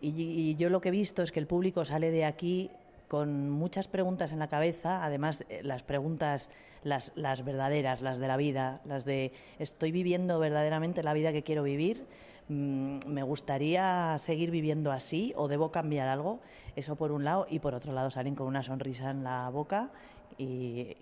yo 0.00 0.68
lo 0.68 0.80
que 0.80 0.88
he 0.88 0.92
visto 0.92 1.22
es 1.22 1.30
que 1.30 1.38
el 1.38 1.46
público 1.46 1.84
sale 1.84 2.10
de 2.10 2.24
aquí 2.24 2.72
con 3.08 3.50
muchas 3.50 3.88
preguntas 3.88 4.32
en 4.32 4.38
la 4.38 4.48
cabeza, 4.48 5.04
además 5.04 5.44
eh, 5.48 5.62
las 5.64 5.82
preguntas, 5.82 6.50
las, 6.84 7.12
las 7.16 7.44
verdaderas, 7.44 8.02
las 8.02 8.18
de 8.18 8.28
la 8.28 8.36
vida, 8.36 8.80
las 8.84 9.04
de 9.04 9.32
¿estoy 9.58 9.90
viviendo 9.90 10.38
verdaderamente 10.38 11.02
la 11.02 11.14
vida 11.14 11.32
que 11.32 11.42
quiero 11.42 11.62
vivir? 11.62 12.06
Mm, 12.48 13.00
me 13.06 13.22
gustaría 13.22 14.16
seguir 14.18 14.50
viviendo 14.50 14.90
así 14.90 15.32
o 15.36 15.48
debo 15.48 15.70
cambiar 15.70 16.08
algo. 16.08 16.40
Eso 16.76 16.96
por 16.96 17.12
un 17.12 17.24
lado. 17.24 17.46
Y 17.48 17.58
por 17.58 17.74
otro 17.74 17.92
lado 17.92 18.10
salen 18.10 18.34
con 18.34 18.46
una 18.46 18.62
sonrisa 18.62 19.10
en 19.10 19.24
la 19.24 19.48
boca 19.50 19.90
y, 20.38 20.96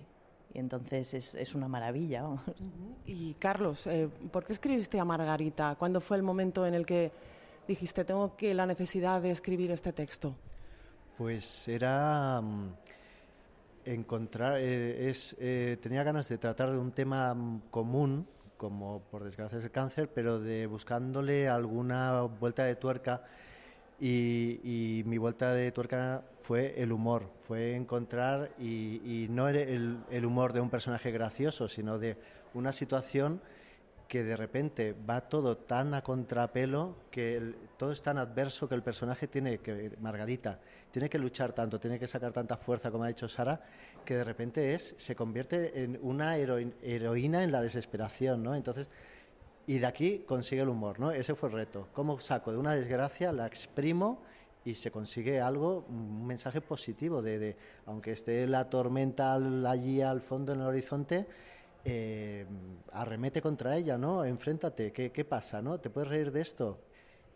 entonces 0.55 1.35
es, 1.35 1.55
una 1.55 1.69
maravilla. 1.69 2.25
Y 3.05 3.35
Carlos, 3.35 3.87
eh, 3.87 4.09
¿por 4.31 4.45
qué 4.45 4.55
escribiste 4.55 4.99
a 4.99 5.05
Margarita? 5.05 5.77
¿Cuándo 5.79 6.01
fue 6.01 6.17
el 6.17 6.23
momento 6.23 6.67
en 6.67 6.75
el 6.75 6.87
que 6.87 7.13
dijiste 7.69 8.05
tengo 8.05 8.37
que 8.37 8.55
la 8.55 8.67
necesidad 8.67 9.21
de 9.21 9.31
escribir 9.31 9.71
este 9.71 9.93
texto? 9.93 10.35
Pues 11.17 11.67
era 11.69 12.41
mm, 12.43 12.75
encontrar, 13.87 14.59
eh, 14.59 15.09
es, 15.09 15.35
eh, 15.39 15.79
tenía 15.81 16.03
ganas 16.03 16.29
de 16.29 16.37
tratar 16.37 16.71
de 16.71 16.79
un 16.79 16.93
tema 16.93 17.33
mm, 17.33 17.63
común 17.71 18.27
como 18.57 19.01
por 19.11 19.25
desgracia 19.25 19.59
es 19.59 19.65
el 19.65 19.71
cáncer, 19.71 20.11
pero 20.13 20.41
de 20.41 20.67
buscándole 20.67 21.49
alguna 21.49 22.23
vuelta 22.23 22.65
de 22.65 22.77
tuerca. 22.77 23.23
Y, 23.99 25.03
mi 25.07 25.17
vuelta 25.17 25.55
de 25.55 25.73
tuerca 25.73 26.23
fue 26.43 26.75
el 26.83 26.93
humor, 26.93 27.31
fue 27.47 27.75
encontrar, 27.75 28.51
y, 28.59 29.27
no 29.31 29.49
el, 29.49 29.99
el, 30.11 30.27
humor 30.27 30.53
de 30.53 30.61
un 30.61 30.69
personaje 30.69 31.11
gracioso, 31.11 31.67
sino 31.67 31.99
de 31.99 32.17
una 32.53 32.73
situación 32.73 33.41
que 34.09 34.23
de 34.23 34.37
repente 34.37 34.95
va 35.09 35.21
todo 35.23 35.57
tan 35.57 35.95
a 35.95 36.03
contrapelo, 36.03 36.95
que 37.11 37.55
todo 37.77 37.93
es 37.93 38.03
tan 38.03 38.19
adverso 38.19 38.69
que 38.69 38.75
el 38.75 38.83
personaje 38.83 39.27
tiene 39.27 39.59
que, 39.59 39.93
Margarita, 40.01 40.61
tiene 40.93 41.11
que 41.11 41.19
luchar 41.19 41.53
tanto, 41.53 41.81
tiene 41.81 41.99
que 41.99 42.07
sacar 42.07 42.33
tanta 42.33 42.57
fuerza, 42.57 42.91
como 42.91 43.05
ha 43.05 43.09
dicho 43.09 43.29
Sara, 43.29 43.61
que 44.05 44.17
de 44.17 44.25
repente 44.25 44.75
es, 44.75 44.95
se 44.97 45.17
convierte 45.17 45.83
en 45.83 45.99
una 46.03 46.37
heroína 46.37 47.43
en 47.43 47.51
la 47.51 47.61
desesperación, 47.61 48.43
¿no? 48.43 48.55
Entonces, 48.55 48.89
y 49.67 49.79
de 49.79 49.87
aquí 49.87 50.25
consigue 50.27 50.63
el 50.63 50.69
humor, 50.69 51.01
¿no? 51.01 51.11
Ese 51.11 51.35
fue 51.35 51.49
el 51.49 51.57
reto. 51.57 51.89
¿Cómo 51.93 52.21
saco 52.21 52.53
de 52.53 52.59
una 52.59 52.75
desgracia, 52.75 53.33
la 53.33 53.47
exprimo 53.49 54.23
y 54.65 54.75
se 54.75 54.93
consigue 54.93 55.41
algo, 55.41 55.85
un 55.89 56.27
mensaje 56.27 56.61
positivo 56.61 57.23
de, 57.23 57.39
de 57.39 57.57
aunque 57.87 58.13
esté 58.13 58.47
la 58.47 58.71
tormenta 58.71 59.35
allí 59.35 60.01
al 60.01 60.21
fondo 60.21 60.53
en 60.53 60.61
el 60.61 60.67
horizonte, 60.67 61.27
eh, 61.89 62.45
arremete 62.91 63.41
contra 63.41 63.77
ella, 63.77 63.97
¿no? 63.97 64.25
Enfréntate, 64.25 64.93
¿qué, 64.93 65.13
¿qué, 65.13 65.25
pasa, 65.25 65.63
no? 65.63 65.79
¿Te 65.79 65.89
puedes 65.89 66.09
reír 66.11 66.33
de 66.33 66.41
esto? 66.41 66.81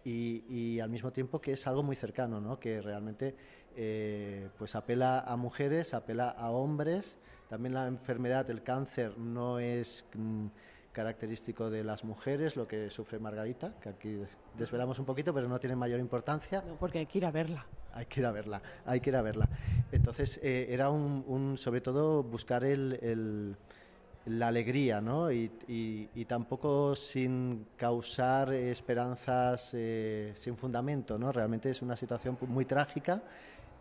Y, 0.04 0.80
al 0.80 0.90
mismo 0.90 1.12
tiempo 1.12 1.40
que 1.40 1.52
es 1.52 1.68
algo 1.68 1.84
muy 1.84 1.94
cercano, 1.94 2.40
¿no? 2.40 2.58
Que 2.58 2.82
realmente 2.82 3.36
eh, 3.76 4.48
pues 4.58 4.74
apela 4.74 5.20
a 5.20 5.36
mujeres, 5.36 5.94
apela 5.94 6.30
a 6.30 6.50
hombres. 6.50 7.16
También 7.48 7.74
la 7.74 7.86
enfermedad, 7.86 8.50
el 8.50 8.64
cáncer, 8.64 9.16
no 9.18 9.60
es 9.60 10.04
mm, 10.14 10.46
característico 10.92 11.70
de 11.70 11.84
las 11.84 12.02
mujeres, 12.02 12.56
lo 12.56 12.66
que 12.66 12.90
sufre 12.90 13.20
Margarita, 13.20 13.74
que 13.80 13.90
aquí 13.90 14.18
desvelamos 14.58 14.98
un 14.98 15.04
poquito, 15.04 15.32
pero 15.32 15.48
no 15.48 15.60
tiene 15.60 15.76
mayor 15.76 16.00
importancia. 16.00 16.64
porque 16.80 16.98
hay 16.98 17.06
que 17.06 17.18
ir 17.18 17.26
a 17.26 17.30
verla. 17.30 17.66
Hay 17.92 18.06
que 18.06 18.18
ir 18.18 18.26
a 18.26 18.32
verla, 18.32 18.62
hay 18.84 19.00
que 19.00 19.10
ir 19.10 19.16
a 19.16 19.22
verla. 19.22 19.48
Entonces, 19.92 20.40
eh, 20.42 20.66
era 20.70 20.90
un, 20.90 21.56
sobre 21.56 21.80
todo 21.80 22.24
buscar 22.24 22.64
el 22.64 23.56
la 24.26 24.48
alegría, 24.48 25.00
¿no? 25.00 25.32
Y, 25.32 25.48
tampoco 26.28 26.94
sin 26.94 27.66
causar 27.76 28.52
esperanzas 28.52 29.70
eh, 29.74 30.32
sin 30.34 30.56
fundamento, 30.56 31.18
¿no? 31.18 31.32
Realmente 31.32 31.70
es 31.70 31.82
una 31.82 31.96
situación 31.96 32.36
muy 32.48 32.64
trágica. 32.64 33.22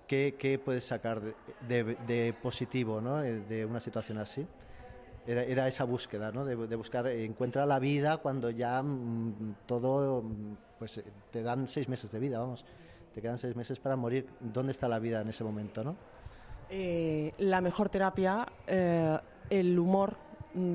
¿Qué, 0.07 0.59
puedes 0.63 0.85
sacar 0.85 1.21
de, 1.67 2.35
positivo, 2.41 2.99
¿no? 2.99 3.21
Eh, 3.23 3.41
de 3.41 3.65
una 3.65 3.79
situación 3.79 4.17
así? 4.17 4.47
Era, 5.27 5.67
esa 5.67 5.83
búsqueda, 5.83 6.31
¿no? 6.31 6.43
De, 6.45 6.55
buscar, 6.75 7.05
encuentra 7.07 7.65
la 7.67 7.77
vida 7.77 8.17
cuando 8.17 8.49
ya 8.49 8.81
mm, 8.81 9.55
todo, 9.67 10.23
pues 10.79 10.97
eh, 10.97 11.03
te 11.29 11.43
dan 11.43 11.67
seis 11.67 11.87
meses 11.87 12.11
de 12.11 12.17
vida, 12.17 12.39
vamos. 12.39 12.65
Te 13.13 13.21
quedan 13.21 13.37
seis 13.37 13.55
meses 13.55 13.79
para 13.79 13.95
morir. 13.95 14.27
¿Dónde 14.39 14.71
está 14.71 14.87
la 14.87 14.97
vida 14.97 15.21
en 15.21 15.29
ese 15.29 15.43
momento, 15.43 15.83
no? 15.83 15.95
la 16.71 17.61
mejor 17.61 17.89
terapia, 17.89 18.45
el 18.67 19.79
humor 19.79 20.11
mm, 20.11 20.28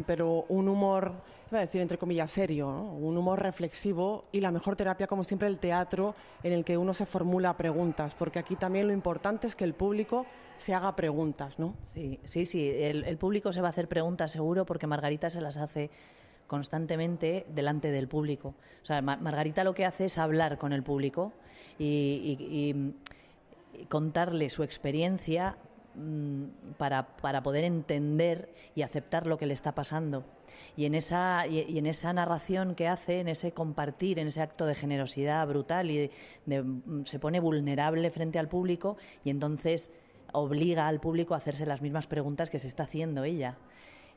pero 0.06 0.44
un 0.48 0.68
humor, 0.68 1.12
iba 1.50 1.58
a 1.58 1.62
decir 1.62 1.80
entre 1.80 1.98
comillas 1.98 2.30
serio, 2.30 2.68
un 2.68 3.16
humor 3.16 3.42
reflexivo 3.42 4.24
y 4.32 4.40
la 4.40 4.50
mejor 4.50 4.76
terapia, 4.76 5.06
como 5.06 5.24
siempre, 5.24 5.48
el 5.48 5.58
teatro 5.58 6.14
en 6.42 6.52
el 6.52 6.64
que 6.64 6.76
uno 6.76 6.94
se 6.94 7.06
formula 7.06 7.56
preguntas, 7.56 8.14
porque 8.14 8.38
aquí 8.38 8.56
también 8.56 8.86
lo 8.86 8.92
importante 8.92 9.46
es 9.46 9.56
que 9.56 9.64
el 9.64 9.74
público 9.74 10.26
se 10.56 10.74
haga 10.74 10.94
preguntas, 10.94 11.58
¿no? 11.58 11.74
Sí, 11.82 12.20
sí, 12.24 12.46
sí, 12.46 12.68
el, 12.68 13.16
público 13.18 13.52
se 13.52 13.60
va 13.60 13.68
a 13.68 13.70
hacer 13.70 13.88
preguntas 13.88 14.30
seguro 14.30 14.64
porque 14.64 14.86
Margarita 14.86 15.28
se 15.30 15.40
las 15.40 15.56
hace 15.56 15.90
constantemente 16.46 17.46
delante 17.48 17.90
del 17.90 18.06
público. 18.06 18.54
O 18.82 18.86
sea, 18.86 19.02
Margarita 19.02 19.64
lo 19.64 19.74
que 19.74 19.86
hace 19.86 20.04
es 20.04 20.18
hablar 20.18 20.58
con 20.58 20.72
el 20.72 20.82
público 20.82 21.32
y 21.78 22.94
contarle 23.88 24.50
su 24.50 24.62
experiencia 24.62 25.56
Mm, 25.56 25.73
para, 26.76 27.16
para, 27.16 27.42
poder 27.42 27.64
entender 27.64 28.52
y 28.74 28.82
aceptar 28.82 29.26
lo 29.26 29.38
que 29.38 29.46
le 29.46 29.54
está 29.54 29.74
pasando. 29.74 30.24
Y 30.76 30.86
en, 30.86 30.94
esa, 30.94 31.46
y, 31.46 31.78
en 31.78 31.86
esa 31.86 32.12
narración 32.12 32.74
que 32.74 32.88
hace, 32.88 33.20
en 33.20 33.28
ese 33.28 33.52
compartir, 33.52 34.18
en 34.18 34.28
ese 34.28 34.42
acto 34.42 34.66
de 34.66 34.74
generosidad 34.74 35.46
brutal 35.46 35.90
y 35.90 36.10
mm, 36.46 37.04
se 37.04 37.18
pone 37.18 37.40
vulnerable 37.40 38.10
frente 38.10 38.38
al 38.38 38.48
público 38.48 38.96
y 39.24 39.30
entonces 39.30 39.92
obliga 40.32 40.88
al 40.88 41.00
público 41.00 41.34
a 41.34 41.36
hacerse 41.36 41.64
las 41.64 41.80
mismas 41.80 42.06
preguntas 42.06 42.50
que 42.50 42.58
se 42.58 42.68
está 42.68 42.84
haciendo 42.84 43.24
ella. 43.24 43.56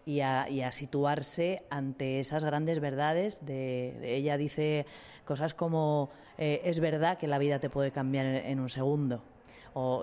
Y 0.06 0.22
a, 0.22 0.50
y 0.50 0.62
a 0.62 0.72
situarse 0.72 1.64
ante 1.70 2.22
esas 2.22 2.46
grandes 2.46 2.80
verdades. 2.80 3.46
De, 3.46 4.16
ella 4.16 4.38
dice 4.38 4.86
cosas 5.26 5.54
como, 5.54 6.12
eh, 6.38 6.62
es 6.64 6.80
verdad 6.80 7.18
que 7.18 7.28
la 7.28 7.38
vida 7.38 7.60
te 7.60 7.70
puede 7.70 7.92
cambiar 7.92 8.26
en 8.26 8.62
un 8.62 8.70
segundo 8.70 9.22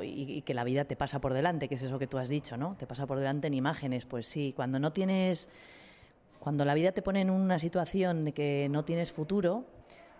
y, 0.02 0.42
que 0.42 0.54
la 0.54 0.64
vida 0.64 0.84
te 0.84 0.96
pasa 0.96 1.20
por 1.20 1.32
delante, 1.32 1.68
que 1.68 1.74
es 1.74 1.82
eso 1.82 1.98
que 1.98 2.06
tú 2.06 2.18
has 2.18 2.28
dicho, 2.28 2.56
¿no? 2.56 2.76
Te 2.78 2.86
pasa 2.86 3.06
por 3.06 3.18
delante 3.18 3.46
en 3.46 3.54
imágenes, 3.54 4.06
pues 4.06 4.26
sí, 4.26 4.52
cuando 4.54 4.78
no 4.78 4.92
tienes, 4.92 5.48
cuando 6.38 6.64
la 6.64 6.74
vida 6.74 6.92
te 6.92 7.02
pone 7.02 7.20
en 7.20 7.30
una 7.30 7.58
situación 7.58 8.22
de 8.22 8.32
que 8.32 8.68
no 8.70 8.84
tienes 8.84 9.12
futuro, 9.12 9.64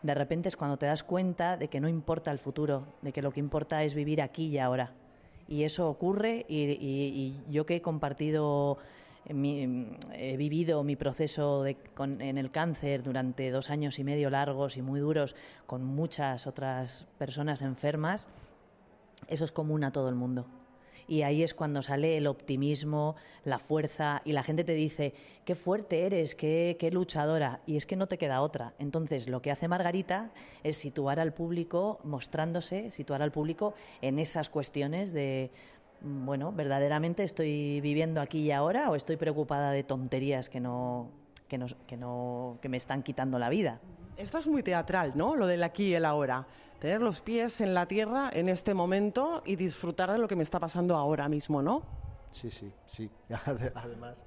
de 0.03 0.14
repente 0.14 0.49
es 0.49 0.57
cuando 0.57 0.77
te 0.77 0.87
das 0.87 1.03
cuenta 1.03 1.57
de 1.57 1.69
que 1.69 1.81
no 1.81 1.88
importa 1.88 2.31
el 2.31 2.38
futuro, 2.38 2.87
de 3.03 3.12
que 3.12 3.23
lo 3.23 3.33
que 3.33 3.40
importa 3.40 3.83
es 3.85 3.95
vivir 3.95 4.21
aquí 4.21 4.47
y 4.47 4.59
ahora. 4.59 4.93
Y 5.49 5.62
eso 5.62 5.88
ocurre 5.88 6.45
y, 6.49 7.35
yo 7.51 7.67
que 7.67 7.77
he 7.77 7.83
compartido, 7.83 8.79
he 9.27 10.37
vivido 10.37 10.83
mi 10.85 10.97
proceso 10.97 11.64
en 11.67 12.38
el 12.38 12.51
cáncer 12.51 13.03
durante 13.03 13.51
dos 13.51 13.71
años 13.71 13.99
y 13.99 14.05
medio 14.05 14.31
largos 14.31 14.77
y 14.77 14.83
muy 14.83 15.01
duros 15.01 15.37
con 15.67 15.85
muchas 15.85 16.47
otras 16.47 17.07
personas 17.19 17.62
enfermas, 17.62 18.29
eso 19.29 19.44
es 19.44 19.53
común 19.53 19.85
a 19.85 19.92
todo 19.92 20.09
el 20.09 20.14
mundo. 20.14 20.46
Y 21.07 21.22
ahí 21.22 21.42
es 21.42 21.55
cuando 21.55 21.83
sale 21.83 22.16
el 22.16 22.27
optimismo, 22.27 23.16
la 23.44 23.59
fuerza, 23.59 24.22
y 24.24 24.33
la 24.33 24.42
gente 24.42 24.64
te 24.64 24.72
dice, 24.72 25.14
qué 25.44 25.55
fuerte 25.55 26.07
eres, 26.07 26.35
qué, 26.35 26.90
luchadora, 26.92 27.61
y 27.66 27.77
es 27.77 27.87
que 27.87 27.96
no 27.96 28.07
te 28.07 28.18
queda 28.18 28.40
otra. 28.40 28.74
Entonces, 28.79 29.29
lo 29.29 29.42
que 29.42 29.50
hace 29.50 29.68
Margarita 29.68 30.31
es 30.62 30.77
situar 30.77 31.20
al 31.20 31.35
público, 31.35 32.00
mostrándose, 32.05 32.90
situar 32.90 33.20
al 33.22 33.33
público 33.33 33.74
en 34.00 34.18
esas 34.18 34.48
cuestiones 34.48 35.12
de, 35.12 35.50
mm, 36.00 36.24
bueno, 36.24 36.53
verdaderamente 36.53 37.22
estoy 37.22 37.81
viviendo 37.81 38.20
aquí 38.20 38.40
y 38.40 38.50
ahora 38.50 38.90
o 38.90 38.96
estoy 38.96 39.16
preocupada 39.16 39.72
de 39.72 39.83
tonterías 39.85 40.48
que 40.48 40.61
no, 40.61 41.11
que 41.48 41.59
no, 41.59 41.66
que 41.87 41.96
no, 41.96 42.59
que 42.62 42.68
me 42.68 42.79
están 42.79 43.03
quitando 43.03 43.38
la 43.38 43.50
vida. 43.50 43.81
Esto 44.16 44.38
es 44.38 44.46
muy 44.46 44.62
teatral, 44.62 45.12
¿no? 45.14 45.35
Lo 45.35 45.46
del 45.46 45.62
aquí 45.62 45.88
y 45.88 45.94
el 45.94 46.05
ahora 46.05 46.46
tener 46.85 47.00
los 47.00 47.22
pies 47.22 47.62
en 47.62 47.72
la 47.72 47.87
tierra 47.87 48.29
en 48.31 48.50
este 48.50 48.74
momento 48.74 49.42
y 49.46 49.57
disfrutar 49.57 50.12
de 50.12 50.18
lo 50.18 50.29
que 50.29 50.37
me 50.37 50.42
está 50.42 50.61
pasando 50.61 50.96
ahora 50.96 51.31
mismo, 51.31 51.62
¿no? 51.62 51.83
Sí, 52.31 52.50
sí, 52.50 52.70
sí. 52.85 53.11
Además, 53.74 54.18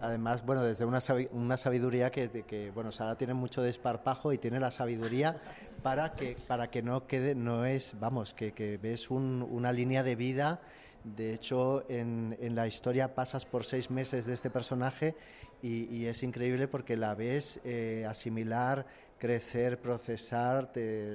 además 0.00 0.46
bueno, 0.46 0.62
desde 0.62 0.86
una, 0.86 1.00
una 1.32 1.56
sabiduría 1.58 2.10
que, 2.10 2.30
que, 2.46 2.70
bueno, 2.70 2.92
Sara 2.92 3.18
tiene 3.18 3.34
mucho 3.34 3.60
desparpajo 3.60 4.32
y 4.32 4.38
tiene 4.38 4.58
la 4.58 4.70
sabiduría 4.70 5.36
para 5.82 6.14
que, 6.14 6.36
para 6.46 6.70
que 6.70 6.82
no 6.82 7.06
quede, 7.06 7.34
no 7.34 7.66
es, 7.66 7.94
vamos, 8.00 8.32
que, 8.32 8.52
que 8.52 8.78
ves 8.78 9.10
una 9.10 9.70
línea 9.70 10.02
de 10.02 10.16
vida. 10.16 10.60
De 11.04 11.34
hecho, 11.34 11.84
en, 11.90 12.38
en, 12.40 12.54
la 12.54 12.68
historia 12.68 13.14
pasas 13.14 13.44
por 13.44 13.64
seis 13.64 13.90
meses 13.90 14.24
de 14.24 14.32
este 14.32 14.48
personaje 14.48 15.16
y, 15.62 16.06
es 16.06 16.22
increíble 16.22 16.66
porque 16.68 16.96
la 16.96 17.14
ves 17.14 17.60
eh, 17.64 18.04
asimilar 18.08 18.86
crecer, 19.22 19.78
procesar. 19.78 20.72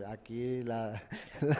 aquí 0.07 0.63
la, 0.63 1.01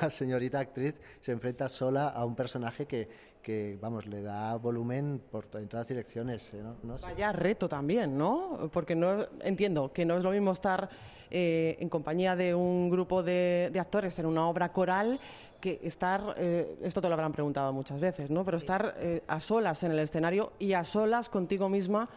señorita 0.10 0.60
actriz 0.60 0.96
se 1.20 1.34
enfrenta 1.34 1.68
sola 1.68 2.08
a 2.08 2.24
un 2.24 2.36
personaje 2.36 2.86
que, 2.86 3.10
que 3.42 3.78
vamos, 3.82 4.06
le 4.06 4.22
da 4.22 4.56
volumen 4.56 5.22
por 5.30 5.48
en 5.56 5.68
todas 5.68 5.90
direcciones. 5.90 6.54
¿eh? 6.54 6.64
¿no? 6.84 6.96
Vaya 7.02 7.34
reto 7.34 7.68
también, 7.68 8.18
¿no? 8.18 8.70
Porque 8.72 8.96
no 8.96 9.26
entiendo 9.44 9.92
que 9.92 10.06
no 10.06 10.16
es 10.16 10.24
lo 10.24 10.32
mismo 10.32 10.52
estar 10.54 10.88
eh, 11.30 11.76
en 11.82 11.90
compañía 11.90 12.38
de 12.38 12.56
un 12.56 12.90
grupo 12.90 13.24
de, 13.24 13.70
actores 13.78 14.18
en 14.18 14.26
una 14.26 14.48
obra 14.48 14.72
coral 14.72 15.20
que 15.60 15.82
estar, 15.84 16.34
eh, 16.38 16.78
esto 16.82 17.02
te 17.02 17.10
lo 17.10 17.16
habrán 17.16 17.34
preguntado 17.34 17.74
muchas 17.74 18.00
veces, 18.00 18.30
¿no? 18.30 18.46
Pero 18.46 18.56
estar 18.56 18.96
a 19.28 19.40
solas 19.42 19.84
en 19.84 19.92
el 19.92 20.00
escenario 20.00 20.54
y 20.60 20.72
a 20.72 20.86
solas 20.86 21.28
contigo 21.28 21.68
misma 21.68 22.08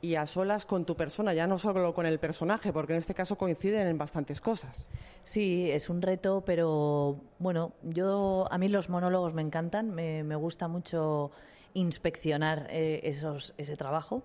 y 0.00 0.14
a 0.14 0.26
solas 0.26 0.66
con 0.66 0.84
tu 0.84 0.96
persona, 0.96 1.34
ya 1.34 1.46
no 1.46 1.58
solo 1.58 1.94
con 1.94 2.06
el 2.06 2.18
personaje, 2.18 2.72
porque 2.72 2.92
en 2.92 2.98
este 2.98 3.14
caso 3.14 3.36
coinciden 3.36 3.86
en 3.86 3.98
bastantes 3.98 4.40
cosas. 4.40 4.88
Sí, 5.24 5.70
es 5.70 5.88
un 5.88 6.02
reto, 6.02 6.42
pero 6.44 7.20
bueno, 7.38 7.72
yo 7.82 8.46
a 8.50 8.58
mí 8.58 8.68
los 8.68 8.88
monólogos 8.88 9.34
me 9.34 9.42
encantan, 9.42 9.90
me, 9.90 10.36
gusta 10.36 10.68
mucho 10.68 11.30
inspeccionar 11.74 12.68
eh, 12.70 13.00
esos, 13.04 13.54
ese 13.58 13.76
trabajo 13.76 14.22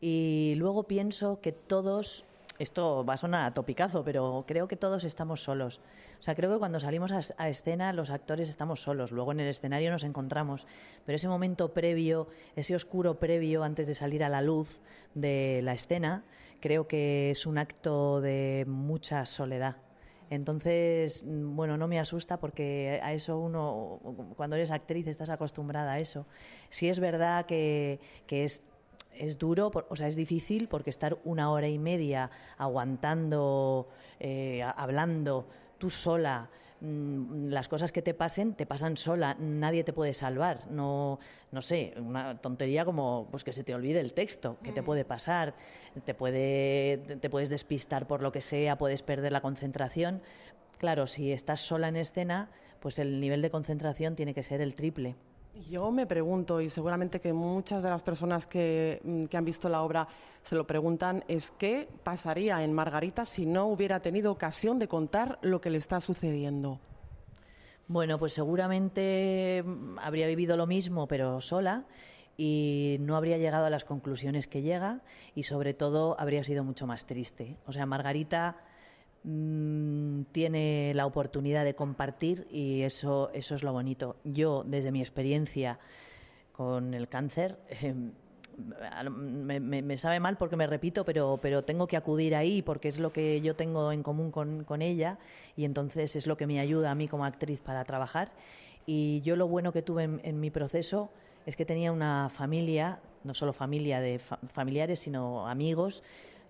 y 0.00 0.54
luego 0.56 0.82
pienso 0.82 1.40
que 1.40 1.52
todos 1.52 2.24
esto 2.58 3.04
va 3.04 3.14
a 3.14 3.16
sonar 3.16 3.46
a 3.46 3.54
topicazo, 3.54 4.04
pero 4.04 4.44
creo 4.46 4.68
que 4.68 4.76
todos 4.76 5.04
estamos 5.04 5.42
solos. 5.42 5.80
O 6.20 6.22
sea, 6.22 6.34
creo 6.34 6.52
que 6.52 6.58
cuando 6.58 6.80
salimos 6.80 7.12
a, 7.12 7.48
escena 7.48 7.92
los 7.92 8.10
actores 8.10 8.48
estamos 8.48 8.82
solos, 8.82 9.10
luego 9.10 9.32
en 9.32 9.40
el 9.40 9.48
escenario 9.48 9.90
nos 9.90 10.04
encontramos, 10.04 10.66
pero 11.04 11.16
ese 11.16 11.28
momento 11.28 11.72
previo, 11.72 12.28
ese 12.56 12.74
oscuro 12.74 13.18
previo 13.18 13.62
antes 13.62 13.86
de 13.86 13.94
salir 13.94 14.22
a 14.22 14.28
la 14.28 14.42
luz 14.42 14.80
de 15.14 15.60
la 15.62 15.72
escena, 15.72 16.24
creo 16.60 16.86
que 16.86 17.30
es 17.30 17.46
un 17.46 17.58
acto 17.58 18.20
de 18.20 18.64
mucha 18.68 19.26
soledad. 19.26 19.76
Entonces, 20.30 21.26
bueno, 21.26 21.76
no 21.76 21.88
me 21.88 22.00
asusta 22.00 22.38
porque 22.40 23.00
a 23.02 23.12
eso 23.12 23.38
uno, 23.38 24.00
cuando 24.36 24.56
eres 24.56 24.70
actriz, 24.70 25.06
estás 25.06 25.28
acostumbrada 25.28 25.92
a 25.92 26.00
eso. 26.00 26.26
Sí 26.70 26.88
es 26.88 27.00
verdad 27.00 27.44
que, 27.44 28.00
que 28.26 28.44
es 28.44 28.62
es 29.14 29.38
duro, 29.38 29.70
o 29.88 29.96
sea, 29.96 30.08
es 30.08 30.16
difícil 30.16 30.68
porque 30.68 30.90
estar 30.90 31.18
una 31.24 31.50
hora 31.50 31.68
y 31.68 31.78
media 31.78 32.30
aguantando, 32.58 33.88
eh, 34.20 34.62
hablando 34.62 35.46
tú 35.78 35.90
sola, 35.90 36.48
mm, 36.80 37.48
las 37.48 37.68
cosas 37.68 37.90
que 37.90 38.02
te 38.02 38.14
pasen 38.14 38.54
te 38.54 38.66
pasan 38.66 38.96
sola, 38.96 39.34
nadie 39.38 39.84
te 39.84 39.92
puede 39.92 40.14
salvar. 40.14 40.70
No, 40.70 41.18
no 41.50 41.62
sé, 41.62 41.94
una 41.96 42.40
tontería 42.40 42.84
como 42.84 43.26
pues 43.30 43.44
que 43.44 43.52
se 43.52 43.64
te 43.64 43.74
olvide 43.74 44.00
el 44.00 44.12
texto, 44.12 44.58
que 44.62 44.72
te 44.72 44.82
mm. 44.82 44.84
puede 44.84 45.04
pasar, 45.04 45.54
te 46.04 46.14
puede 46.14 46.98
te 47.20 47.30
puedes 47.30 47.50
despistar 47.50 48.06
por 48.06 48.22
lo 48.22 48.32
que 48.32 48.40
sea, 48.40 48.78
puedes 48.78 49.02
perder 49.02 49.32
la 49.32 49.40
concentración. 49.40 50.22
Claro, 50.78 51.06
si 51.06 51.32
estás 51.32 51.60
sola 51.60 51.88
en 51.88 51.96
escena, 51.96 52.50
pues 52.80 52.98
el 52.98 53.20
nivel 53.20 53.42
de 53.42 53.50
concentración 53.50 54.16
tiene 54.16 54.34
que 54.34 54.42
ser 54.42 54.60
el 54.60 54.74
triple. 54.74 55.16
Yo 55.68 55.90
me 55.90 56.06
pregunto, 56.06 56.62
y 56.62 56.70
seguramente 56.70 57.20
que 57.20 57.32
muchas 57.34 57.82
de 57.82 57.90
las 57.90 58.02
personas 58.02 58.46
que, 58.46 59.00
mm, 59.04 59.24
que, 59.26 59.36
han 59.36 59.44
visto 59.44 59.68
la 59.68 59.82
obra 59.82 60.08
se 60.42 60.54
lo 60.54 60.66
preguntan, 60.66 61.24
es 61.28 61.50
qué 61.52 61.88
pasaría 62.02 62.64
en 62.64 62.72
Margarita 62.72 63.26
si 63.26 63.44
no 63.44 63.66
hubiera 63.66 64.00
tenido 64.00 64.32
ocasión 64.32 64.78
de 64.78 64.88
contar 64.88 65.38
lo 65.42 65.60
que 65.60 65.68
le 65.68 65.76
está 65.76 66.00
sucediendo. 66.00 66.80
Bueno, 67.86 68.18
pues 68.18 68.32
seguramente 68.32 69.62
mm, 69.62 69.98
habría 69.98 70.26
vivido 70.26 70.56
lo 70.56 70.66
mismo, 70.66 71.06
pero 71.06 71.42
sola, 71.42 71.84
y 72.38 72.96
no 73.00 73.16
habría 73.16 73.36
llegado 73.36 73.66
a 73.66 73.70
las 73.70 73.84
conclusiones 73.84 74.46
que 74.46 74.62
llega, 74.62 75.02
y 75.34 75.42
sobre 75.42 75.74
todo 75.74 76.16
habría 76.18 76.44
sido 76.44 76.64
mucho 76.64 76.86
más 76.86 77.04
triste. 77.04 77.58
O 77.66 77.72
sea, 77.72 77.84
Margarita 77.84 78.56
Mm, 79.24 80.22
tiene 80.32 80.92
la 80.94 81.06
oportunidad 81.06 81.64
de 81.64 81.74
compartir 81.74 82.48
y 82.50 82.82
eso, 82.82 83.30
eso 83.32 83.54
es 83.54 83.62
lo 83.62 83.72
bonito. 83.72 84.16
Yo, 84.24 84.64
desde 84.66 84.90
mi 84.90 85.00
experiencia 85.00 85.78
con 86.52 86.92
el 86.94 87.08
cáncer, 87.08 87.58
em, 87.80 88.12
me, 89.14 89.96
sabe 89.96 90.20
mal 90.20 90.36
porque 90.36 90.56
me 90.56 90.66
repito, 90.66 91.04
pero, 91.04 91.38
pero 91.40 91.62
tengo 91.64 91.86
que 91.86 91.96
acudir 91.96 92.34
ahí 92.34 92.62
porque 92.62 92.88
es 92.88 92.98
lo 92.98 93.12
que 93.12 93.40
yo 93.40 93.54
tengo 93.54 93.92
en 93.92 94.02
común 94.02 94.30
con, 94.30 94.82
ella 94.82 95.18
y 95.56 95.64
entonces 95.64 96.16
es 96.16 96.26
lo 96.26 96.36
que 96.36 96.46
me 96.46 96.60
ayuda 96.60 96.90
a 96.90 96.94
mí 96.94 97.08
como 97.08 97.24
actriz 97.24 97.60
para 97.60 97.84
trabajar. 97.84 98.32
Y 98.86 99.20
yo 99.20 99.36
lo 99.36 99.46
bueno 99.46 99.72
que 99.72 99.82
tuve 99.82 100.04
en, 100.04 100.40
mi 100.40 100.50
proceso 100.50 101.10
es 101.46 101.56
que 101.56 101.64
tenía 101.64 101.92
una 101.92 102.28
familia, 102.28 103.00
no 103.22 103.34
solo 103.34 103.52
familia 103.52 104.00
de 104.00 104.18
familiares, 104.18 104.98
sino 104.98 105.48
amigos, 105.48 106.02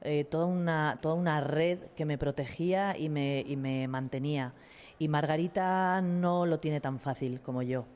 eh, 0.02 0.24
toda, 0.24 0.46
una, 0.46 0.98
toda 1.00 1.14
una 1.14 1.40
red 1.40 1.78
que 1.96 2.04
me 2.04 2.18
protegía 2.18 2.96
y 2.98 3.08
me, 3.08 3.44
y 3.46 3.56
me 3.56 3.86
mantenía. 3.88 4.52
Y 4.98 5.08
Margarita 5.08 6.00
no 6.02 6.46
lo 6.46 6.58
tiene 6.60 6.80
tan 6.80 6.98
fácil 6.98 7.40
como 7.40 7.62
yo. 7.62 7.86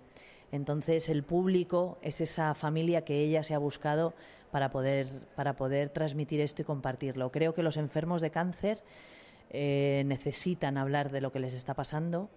Entonces 0.53 1.09
el 1.09 1.25
público 1.25 1.99
es 2.03 2.21
esa 2.21 2.55
familia 2.55 3.05
que 3.05 3.21
ella 3.21 3.43
se 3.43 3.55
ha 3.55 3.59
buscado 3.59 4.15
para 4.51 4.71
poder, 4.71 5.09
para 5.35 5.57
poder 5.57 5.91
transmitir 5.91 6.41
esto 6.41 6.63
y 6.63 6.65
compartirlo. 6.65 7.33
Creo 7.33 7.55
que 7.55 7.63
los 7.63 7.77
enfermos 7.77 8.21
de 8.21 8.31
cáncer 8.31 8.83
eh, 9.51 10.05
necesitan 10.07 10.79
hablar 10.79 11.11
de 11.11 11.21
lo 11.21 11.33
que 11.33 11.41
les 11.41 11.55
está 11.55 11.75
pasando 11.75 12.31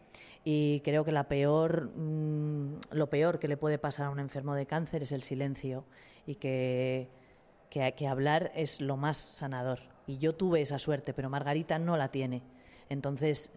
y 0.43 0.81
creo 0.81 1.05
que 1.05 1.11
la 1.11 1.27
peor, 1.27 1.91
mm, 1.95 2.79
lo 2.91 3.09
peor 3.09 3.39
que 3.39 3.47
le 3.47 3.57
puede 3.57 3.77
pasar 3.77 4.07
a 4.07 4.09
un 4.09 4.19
enfermo 4.19 4.55
de 4.55 4.65
cáncer 4.65 5.03
es 5.03 5.11
el 5.11 5.21
silencio 5.21 5.85
y 6.25 6.35
que, 6.35 7.09
que, 7.69 8.07
hablar 8.07 8.51
es 8.55 8.81
lo 8.81 8.97
más 8.97 9.17
sanador. 9.17 9.79
Y 10.07 10.17
yo 10.17 10.33
tuve 10.35 10.61
esa 10.61 10.79
suerte, 10.79 11.13
pero 11.13 11.29
Margarita 11.29 11.77
no 11.79 11.97
la 11.97 12.09
tiene. 12.09 12.41
Entonces 12.89 13.51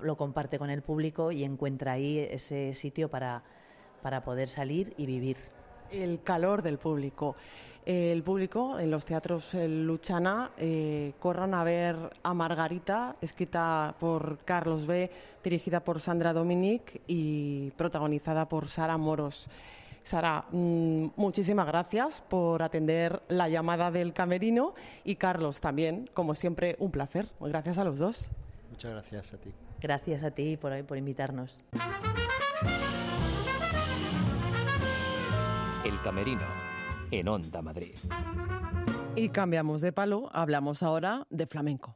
lo 0.00 0.16
comparte 0.16 0.58
con 0.58 0.70
el 0.70 0.82
público 0.82 1.30
y 1.30 1.44
encuentra 1.44 1.92
ahí 1.92 2.18
ese 2.18 2.74
sitio 2.74 3.10
para, 3.10 3.42
para 4.02 4.24
poder 4.24 4.48
salir 4.48 4.94
y 4.96 5.06
vivir. 5.06 5.36
El 5.90 6.22
calor 6.22 6.62
del 6.62 6.78
público. 6.78 7.34
El 7.84 8.22
público 8.22 8.78
en 8.78 8.90
los 8.90 9.06
teatros 9.06 9.54
Luchana 9.54 10.50
eh, 10.58 11.14
corran 11.18 11.54
a 11.54 11.64
ver 11.64 11.96
a 12.22 12.34
Margarita, 12.34 13.16
escrita 13.20 13.94
por 13.98 14.38
Carlos 14.44 14.86
B., 14.86 15.10
dirigida 15.42 15.80
por 15.80 15.98
Sandra 15.98 16.34
Dominic 16.34 17.00
y 17.06 17.70
protagonizada 17.70 18.46
por 18.46 18.68
Sara 18.68 18.98
Moros. 18.98 19.48
Sara, 20.08 20.46
mm, 20.52 21.08
muchísimas 21.16 21.66
gracias 21.66 22.22
por 22.30 22.62
atender 22.62 23.20
la 23.28 23.50
llamada 23.50 23.90
del 23.90 24.14
camerino 24.14 24.72
y 25.04 25.16
Carlos 25.16 25.60
también, 25.60 26.08
como 26.14 26.34
siempre, 26.34 26.76
un 26.78 26.90
placer. 26.90 27.28
Gracias 27.40 27.76
a 27.76 27.84
los 27.84 27.98
dos. 27.98 28.26
Muchas 28.70 28.90
gracias 28.92 29.34
a 29.34 29.36
ti. 29.36 29.52
Gracias 29.82 30.22
a 30.22 30.30
ti 30.30 30.56
por, 30.56 30.82
por 30.86 30.96
invitarnos. 30.96 31.62
El 35.84 36.00
Camerino, 36.00 36.46
en 37.10 37.28
Onda 37.28 37.60
Madrid. 37.60 37.94
Y 39.14 39.28
cambiamos 39.28 39.82
de 39.82 39.92
palo, 39.92 40.30
hablamos 40.32 40.82
ahora 40.82 41.26
de 41.28 41.46
flamenco. 41.46 41.94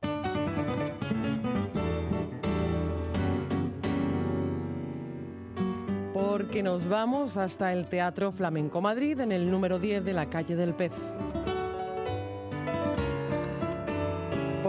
Porque 6.42 6.60
nos 6.60 6.88
vamos 6.88 7.36
hasta 7.36 7.72
el 7.72 7.86
Teatro 7.86 8.32
Flamenco 8.32 8.80
Madrid 8.80 9.20
en 9.20 9.30
el 9.30 9.48
número 9.48 9.78
10 9.78 10.04
de 10.04 10.12
la 10.12 10.28
calle 10.28 10.56
del 10.56 10.74
Pez. 10.74 10.90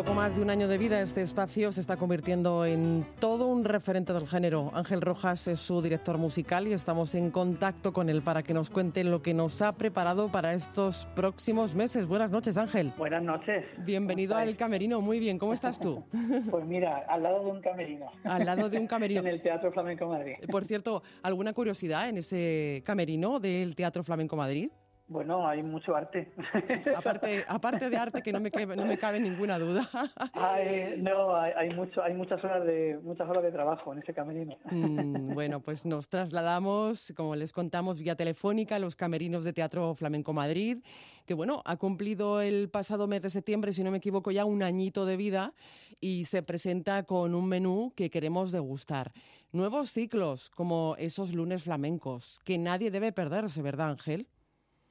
Poco 0.03 0.15
más 0.15 0.35
de 0.35 0.41
un 0.41 0.49
año 0.49 0.67
de 0.67 0.77
vida, 0.77 0.99
este 0.99 1.21
espacio 1.21 1.71
se 1.71 1.79
está 1.79 1.95
convirtiendo 1.95 2.65
en 2.65 3.05
todo 3.19 3.47
un 3.47 3.63
referente 3.63 4.11
del 4.11 4.27
género. 4.27 4.69
Ángel 4.73 4.99
Rojas 4.99 5.47
es 5.47 5.61
su 5.61 5.81
director 5.81 6.17
musical 6.17 6.67
y 6.67 6.73
estamos 6.73 7.15
en 7.15 7.31
contacto 7.31 7.93
con 7.93 8.09
él 8.09 8.21
para 8.21 8.43
que 8.43 8.53
nos 8.53 8.69
cuente 8.69 9.05
lo 9.05 9.21
que 9.21 9.33
nos 9.33 9.61
ha 9.61 9.71
preparado 9.77 10.27
para 10.27 10.55
estos 10.55 11.07
próximos 11.15 11.73
meses. 11.73 12.05
Buenas 12.05 12.31
noches, 12.31 12.57
Ángel. 12.57 12.91
Buenas 12.97 13.23
noches. 13.23 13.63
Bienvenido 13.77 14.35
al 14.35 14.57
Camerino. 14.57 14.99
Muy 14.99 15.21
bien, 15.21 15.39
¿cómo 15.39 15.53
estás 15.53 15.79
tú? 15.79 16.03
Pues 16.51 16.65
mira, 16.65 17.05
al 17.07 17.23
lado 17.23 17.45
de 17.45 17.51
un 17.51 17.61
camerino. 17.61 18.07
Al 18.25 18.45
lado 18.45 18.69
de 18.69 18.79
un 18.79 18.87
camerino. 18.87 19.21
en 19.21 19.27
el 19.27 19.41
Teatro 19.41 19.71
Flamenco 19.71 20.07
Madrid. 20.07 20.33
Por 20.51 20.65
cierto, 20.65 21.01
¿alguna 21.21 21.53
curiosidad 21.53 22.09
en 22.09 22.17
ese 22.17 22.83
camerino 22.85 23.39
del 23.39 23.73
Teatro 23.73 24.03
Flamenco 24.03 24.35
Madrid? 24.35 24.69
Bueno, 25.07 25.45
hay 25.47 25.61
mucho 25.61 25.95
arte. 25.95 26.31
Aparte, 26.97 27.43
aparte 27.47 27.89
de 27.89 27.97
arte, 27.97 28.21
que 28.21 28.31
no 28.31 28.39
me, 28.39 28.49
cabe, 28.49 28.75
no 28.75 28.85
me 28.85 28.97
cabe 28.97 29.19
ninguna 29.19 29.59
duda. 29.59 29.87
no, 30.97 31.35
hay, 31.35 31.69
mucho, 31.71 32.01
hay 32.01 32.13
muchas 32.13 32.43
horas 32.43 32.65
de 32.65 32.97
muchas 33.03 33.29
horas 33.29 33.43
de 33.43 33.51
trabajo 33.51 33.93
en 33.93 33.99
ese 33.99 34.13
camerino. 34.13 34.57
Mm, 34.71 35.33
bueno, 35.33 35.59
pues 35.59 35.85
nos 35.85 36.07
trasladamos, 36.07 37.13
como 37.15 37.35
les 37.35 37.51
contamos, 37.51 37.99
vía 37.99 38.15
telefónica 38.15 38.77
a 38.77 38.79
los 38.79 38.95
camerinos 38.95 39.43
de 39.43 39.53
Teatro 39.53 39.93
Flamenco 39.93 40.33
Madrid, 40.33 40.77
que 41.25 41.33
bueno, 41.33 41.61
ha 41.65 41.75
cumplido 41.75 42.41
el 42.41 42.69
pasado 42.69 43.07
mes 43.07 43.21
de 43.21 43.29
septiembre, 43.29 43.73
si 43.73 43.83
no 43.83 43.91
me 43.91 43.97
equivoco, 43.97 44.31
ya 44.31 44.45
un 44.45 44.63
añito 44.63 45.05
de 45.05 45.17
vida 45.17 45.53
y 45.99 46.25
se 46.25 46.43
presenta 46.43 47.03
con 47.03 47.35
un 47.35 47.47
menú 47.47 47.93
que 47.95 48.09
queremos 48.09 48.51
degustar. 48.51 49.11
Nuevos 49.51 49.91
ciclos, 49.91 50.49
como 50.49 50.95
esos 50.97 51.33
lunes 51.33 51.63
flamencos, 51.63 52.39
que 52.43 52.57
nadie 52.57 52.89
debe 52.89 53.11
perderse, 53.11 53.61
¿verdad, 53.61 53.91
Ángel? 53.91 54.27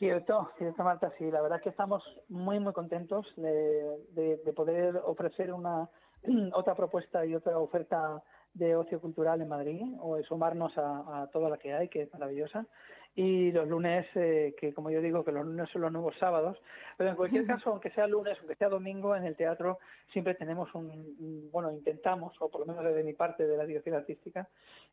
Cierto, 0.03 0.51
cierto 0.59 0.83
Marta, 0.83 1.12
sí, 1.17 1.31
la 1.31 1.41
verdad 1.41 1.59
es 1.59 1.62
que 1.62 1.69
estamos 1.69 2.03
muy 2.29 2.59
muy 2.59 2.73
contentos 2.73 3.25
de, 3.37 4.53
poder 4.57 4.97
ofrecer 5.05 5.53
una 5.53 5.88
otra 6.55 6.75
propuesta 6.75 7.25
y 7.25 7.37
otra 7.37 7.57
oferta 7.57 8.21
de 8.53 8.75
ocio 8.75 9.01
cultural 9.01 9.41
en 9.41 9.49
Madrid 9.49 9.81
o 10.01 10.17
de 10.17 10.25
sumarnos 10.25 10.73
a, 10.77 11.29
toda 11.33 11.49
la 11.49 11.57
que 11.57 11.73
hay, 11.73 11.88
que 11.88 12.03
es 12.03 12.12
maravillosa. 12.12 12.67
Y 13.15 13.53
los 13.53 13.69
lunes, 13.69 14.05
eh, 14.17 14.57
que 14.59 14.75
como 14.75 14.91
yo 14.91 15.01
digo, 15.01 15.25
que 15.25 15.31
los 15.31 15.47
lunes 15.47 15.71
son 15.71 15.83
los 15.83 15.93
nuevos 15.93 16.17
sábados, 16.19 16.59
pero 16.97 17.11
en 17.11 17.15
cualquier 17.15 17.47
caso, 17.47 17.71
aunque 17.71 17.91
sea 17.91 18.09
lunes, 18.09 18.37
aunque 18.41 18.57
sea 18.57 18.69
domingo, 18.69 19.15
en 19.15 19.25
el 19.25 19.37
teatro 19.37 19.79
siempre 20.12 20.35
tenemos 20.35 20.75
un, 20.75 21.49
bueno, 21.53 21.71
intentamos, 21.71 22.35
o 22.41 22.51
por 22.51 22.62
lo 22.62 22.67
menos 22.67 22.85
desde 22.85 23.05
mi 23.05 23.12
parte 23.12 23.47
de 23.47 23.57
la 23.57 23.65
dirección 23.65 23.95
artística, 23.95 24.49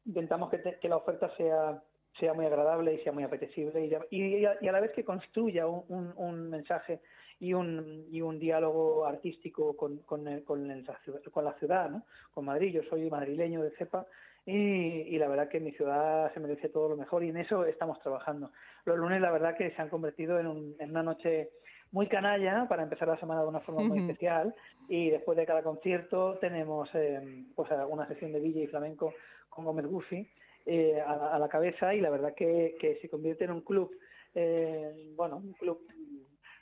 intentamos 0.05 0.51
que, 0.51 0.77
que 0.79 0.87
la 0.87 0.97
oferta 0.97 1.35
sea 1.35 1.81
sea 2.19 2.33
muy 2.33 2.45
agradable 2.45 2.93
y 2.93 2.99
sea 2.99 3.11
muy 3.11 3.23
apetecible 3.23 3.85
y, 4.11 4.45
a, 4.45 4.57
la 4.61 4.79
vez 4.79 4.91
que 4.91 5.03
construya 5.03 5.67
un, 5.67 6.13
un, 6.15 6.49
mensaje 6.49 6.99
y 7.39 7.53
un, 7.53 8.05
y 8.11 8.21
un 8.21 8.39
diálogo 8.39 9.05
artístico 9.05 9.75
con, 9.75 9.99
con, 9.99 10.41
con, 10.41 10.67
la 10.67 11.53
ciudad, 11.59 11.89
¿no? 11.89 12.03
con 12.33 12.45
Madrid. 12.45 12.73
Yo 12.73 12.83
soy 12.89 13.09
madrileño 13.09 13.61
de 13.63 13.71
cepa 13.71 14.05
y, 14.45 14.53
y, 14.53 15.17
la 15.17 15.27
verdad 15.27 15.49
que 15.49 15.59
mi 15.59 15.71
ciudad 15.71 16.33
se 16.33 16.39
merece 16.39 16.69
todo 16.69 16.89
lo 16.89 16.97
mejor 16.97 17.23
y 17.23 17.29
en 17.29 17.37
eso 17.37 17.65
estamos 17.65 17.99
trabajando. 18.01 18.51
Los 18.85 18.97
lunes 18.97 19.21
la 19.21 19.31
verdad 19.31 19.55
que 19.55 19.71
se 19.71 19.81
han 19.81 19.89
convertido 19.89 20.39
en, 20.39 20.75
en 20.79 20.89
una 20.89 21.03
noche 21.03 21.51
muy 21.91 22.07
canalla 22.07 22.67
para 22.67 22.83
empezar 22.83 23.07
la 23.07 23.19
semana 23.19 23.41
de 23.41 23.47
una 23.47 23.61
forma 23.61 23.81
muy 23.81 23.99
especial 23.99 24.53
y 24.87 25.09
después 25.09 25.37
de 25.37 25.45
cada 25.45 25.63
concierto 25.63 26.37
tenemos 26.39 26.89
eh, 26.93 27.45
pues 27.55 27.69
una 27.89 28.07
sesión 28.07 28.31
de 28.31 28.39
Villa 28.39 28.61
y 28.61 28.67
Flamenco 28.67 29.13
con 29.49 29.65
Gómez 29.65 29.87
Guffi 29.87 30.27
eh, 30.65 30.99
a, 31.01 31.37
la 31.39 31.49
cabeza 31.49 31.93
y 31.93 32.01
la 32.01 32.09
verdad 32.09 32.33
que, 32.35 32.75
que 32.79 32.97
se 33.01 33.09
convierte 33.09 33.45
en 33.45 33.51
un 33.51 33.61
club, 33.61 33.91
eh, 34.35 35.11
bueno, 35.15 35.37
un 35.37 35.53
club 35.53 35.79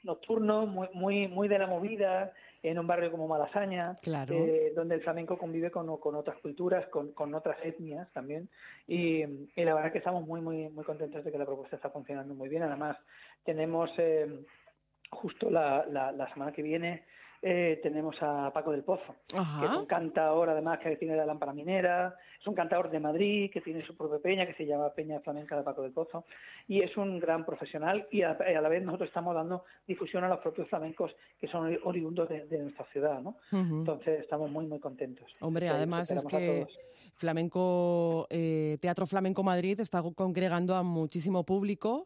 nocturno, 0.04 0.66
muy, 0.66 0.88
muy, 0.94 1.28
muy 1.28 1.48
de 1.48 1.60
la 1.60 1.68
movida, 1.68 2.34
en 2.64 2.80
un 2.80 2.88
barrio 2.88 3.12
como 3.12 3.28
Malasaña, 3.28 3.98
eh, 4.06 4.74
donde 4.76 4.96
el 4.96 5.02
flamenco 5.02 5.38
convive 5.38 5.72
con, 5.72 5.98
con 5.98 6.16
otras 6.16 6.38
culturas, 6.38 6.88
con, 6.88 7.12
con, 7.12 7.34
otras 7.36 7.58
etnias 7.64 8.12
también. 8.14 8.50
Y, 8.88 9.24
y, 9.24 9.64
la 9.64 9.76
verdad 9.76 9.92
que 9.92 10.00
estamos 10.00 10.26
muy, 10.26 10.42
muy, 10.42 10.70
muy 10.70 10.84
contentos 10.84 11.24
de 11.24 11.32
que 11.32 11.38
la 11.38 11.46
propuesta 11.46 11.76
está 11.76 11.90
funcionando 11.90 12.34
muy 12.34 12.50
bien. 12.50 12.64
Además, 12.64 12.98
tenemos 13.44 13.92
justo 15.10 15.50
la, 15.50 15.86
la, 15.90 16.12
la, 16.12 16.32
semana 16.34 16.52
que 16.52 16.62
viene 16.62 17.06
eh, 17.42 17.80
tenemos 17.84 18.16
a 18.22 18.52
Paco 18.52 18.72
del 18.72 18.84
Pozo, 18.84 19.16
que 19.28 19.66
es 19.66 19.72
un 19.72 19.86
cantador 19.86 20.50
además 20.50 20.80
que 20.80 20.96
tiene 20.96 21.16
la 21.16 21.26
lámpara 21.26 21.54
minera, 21.54 22.16
es 22.40 22.48
un 22.48 22.56
cantador 22.56 22.90
de 22.90 23.00
Madrid 23.00 23.52
que 23.52 23.62
tiene 23.62 23.86
su 23.86 23.96
propia 23.96 24.20
peña 24.20 24.48
que 24.48 24.54
se 24.56 24.66
llama 24.66 24.90
Peña 24.90 25.20
Flamenca 25.20 25.56
de 25.56 25.64
Paco 25.64 25.84
del 25.84 25.92
Pozo. 25.92 26.26
Y 26.68 26.82
es 26.82 26.96
un 26.98 27.20
gran 27.20 27.46
profesional 27.46 28.08
y 28.12 28.24
a, 28.24 28.38
la 28.38 28.70
vez 28.70 28.84
nosotros 28.84 29.10
estamos 29.10 29.36
dando 29.36 29.66
difusión 29.88 30.24
a 30.24 30.30
los 30.30 30.40
propios 30.40 30.68
flamencos 30.68 31.16
que 31.40 31.48
son 31.48 31.78
oriundos 31.84 32.28
de, 32.30 32.58
nuestra 32.58 32.86
ciudad, 32.92 33.22
¿no? 33.22 33.38
Entonces 33.52 34.22
estamos 34.22 34.50
muy 34.52 34.66
muy 34.66 34.80
contentos. 34.80 35.28
Hombre, 35.40 35.70
además 35.70 36.12
es 36.12 36.26
que 36.26 36.68
Flamenco, 37.16 38.28
eh, 38.30 38.78
Teatro 38.82 39.08
Flamenco 39.08 39.44
Madrid 39.44 39.80
está 39.80 40.04
congregando 40.16 40.76
a 40.76 40.84
muchísimo 40.84 41.44
público 41.44 42.04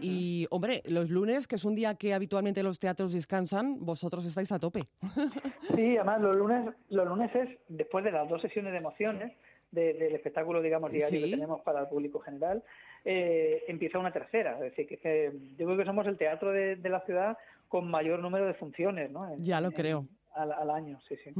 y, 0.00 0.46
hombre, 0.50 0.82
los 0.86 1.10
lunes, 1.10 1.46
que 1.46 1.56
es 1.56 1.64
un 1.64 1.74
día 1.74 1.94
que 1.94 2.14
habitualmente 2.14 2.62
los 2.62 2.78
teatros 2.78 3.12
descansan, 3.12 3.84
vosotros 3.84 4.24
estáis 4.26 4.52
a 4.52 4.58
tope. 4.58 4.84
Sí, 5.74 5.96
además 5.96 6.20
los 6.20 6.36
lunes, 6.36 6.74
los 6.88 7.06
lunes 7.06 7.34
es 7.34 7.48
después 7.68 8.04
de 8.04 8.12
las 8.12 8.28
dos 8.28 8.40
sesiones 8.40 8.72
de 8.72 8.78
emociones 8.78 9.32
del 9.70 10.14
espectáculo, 10.14 10.62
digamos, 10.62 10.90
diario 10.90 11.20
que 11.20 11.30
tenemos 11.30 11.60
para 11.60 11.80
el 11.80 11.88
público 11.88 12.20
general, 12.20 12.62
eh, 13.04 13.64
empieza 13.68 13.98
una 13.98 14.12
tercera. 14.12 14.54
Es 14.54 14.76
decir, 14.76 14.86
que, 14.86 15.32
yo 15.58 15.66
creo 15.66 15.76
que 15.76 15.84
somos 15.84 16.06
el 16.06 16.16
teatro 16.16 16.52
de, 16.52 16.76
la 16.76 17.00
ciudad 17.04 17.36
con 17.68 17.90
mayor 17.90 18.20
número 18.20 18.46
de 18.46 18.54
funciones, 18.54 19.10
¿no? 19.10 19.36
ya 19.38 19.60
lo 19.60 19.72
creo. 19.72 20.06
al, 20.34 20.70
año, 20.70 20.98
sí, 21.06 21.16
sí. 21.22 21.30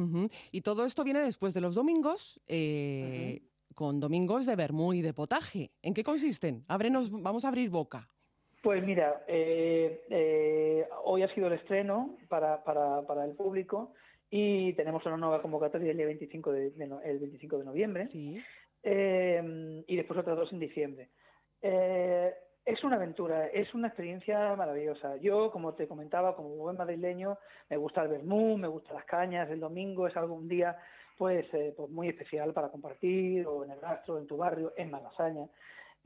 Y 0.51 0.61
todo 0.61 0.85
esto 0.85 1.05
viene 1.05 1.21
después 1.21 1.55
de 1.55 1.61
los 1.61 1.75
domingos. 1.75 2.41
Eh, 2.47 3.43
con 3.77 4.01
domingos 4.01 4.47
de 4.47 4.57
vermú 4.57 4.95
y 4.95 5.03
de 5.03 5.13
potaje. 5.13 5.71
¿En 5.83 5.93
qué 5.93 6.03
consisten? 6.03 6.65
Ábrenos, 6.67 7.11
vamos 7.11 7.45
a 7.45 7.49
abrir 7.49 7.69
boca. 7.69 8.09
Pues 8.67 8.83
mira, 8.83 9.23
eh, 9.29 10.05
eh, 10.11 10.89
hoy 11.05 11.23
ha 11.23 11.33
sido 11.33 11.47
el 11.47 11.53
estreno 11.53 12.17
para, 12.29 12.65
para, 12.65 13.03
para, 13.03 13.25
el 13.25 13.37
público 13.37 13.93
y 14.29 14.73
tenemos 14.73 15.07
una 15.07 15.17
nueva 15.17 15.41
convocatoria 15.41 15.93
el 15.93 15.97
día 15.97 16.07
25 16.07 16.51
de, 16.51 16.73
el 17.05 17.19
25 17.21 17.59
de 17.59 17.65
noviembre 17.65 18.09
eh, 18.83 19.85
y 19.87 19.97
después 19.97 20.19
otras 20.19 20.37
dos 20.37 20.53
en 20.53 20.59
diciembre. 20.59 21.11
es 21.63 22.83
una 22.83 22.97
aventura, 22.97 23.47
es 23.47 23.73
una 23.73 23.87
experiencia 23.87 24.57
maravillosa. 24.57 25.17
Yo, 25.19 25.53
como 25.53 25.75
te 25.75 25.87
comentaba, 25.87 26.35
como 26.35 26.49
buen 26.57 26.77
madrileño, 26.77 27.39
me 27.71 27.77
gusta 27.77 28.03
el 28.03 28.09
vermú, 28.09 28.59
me 28.59 28.67
gustan 28.67 28.97
las 28.97 29.05
cañas, 29.05 29.49
el 29.49 29.61
domingo 29.61 30.09
es 30.09 30.17
algún 30.17 30.49
día 30.49 30.77
pues, 31.17 31.47
pues 31.77 31.89
muy 31.89 32.09
especial 32.09 32.53
para 32.53 32.71
compartir, 32.71 33.47
o 33.47 33.63
en 33.63 33.71
el 33.71 33.81
rastro, 33.81 34.19
en 34.19 34.27
tu 34.27 34.37
barrio, 34.37 34.73
en 34.77 34.91
Malasaña. 34.91 35.47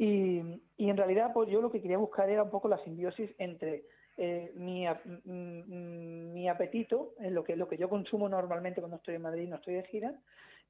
Y, 0.03 0.41
en 0.79 0.97
realidad, 0.97 1.31
pues 1.35 1.51
yo 1.51 1.61
lo 1.61 1.71
que 1.71 1.83
quería 1.83 1.99
buscar 1.99 2.31
era 2.31 2.43
un 2.43 2.49
poco 2.49 2.69
la 2.69 2.83
simbiosis 2.85 3.31
entre 3.37 3.85
eh, 4.17 4.51
mi, 4.55 4.87
mi, 5.27 6.49
apetito, 6.49 7.13
en 7.19 7.35
lo 7.35 7.45
que, 7.45 7.55
lo 7.55 7.69
que 7.69 7.77
yo 7.77 7.91
consumo 7.91 8.27
normalmente 8.27 8.81
cuando 8.81 8.97
estoy 8.97 9.17
en 9.17 9.23
Madrid 9.23 9.43
y 9.43 9.49
no 9.49 9.57
estoy 9.57 9.75
de 9.75 9.85
gira, 9.85 10.15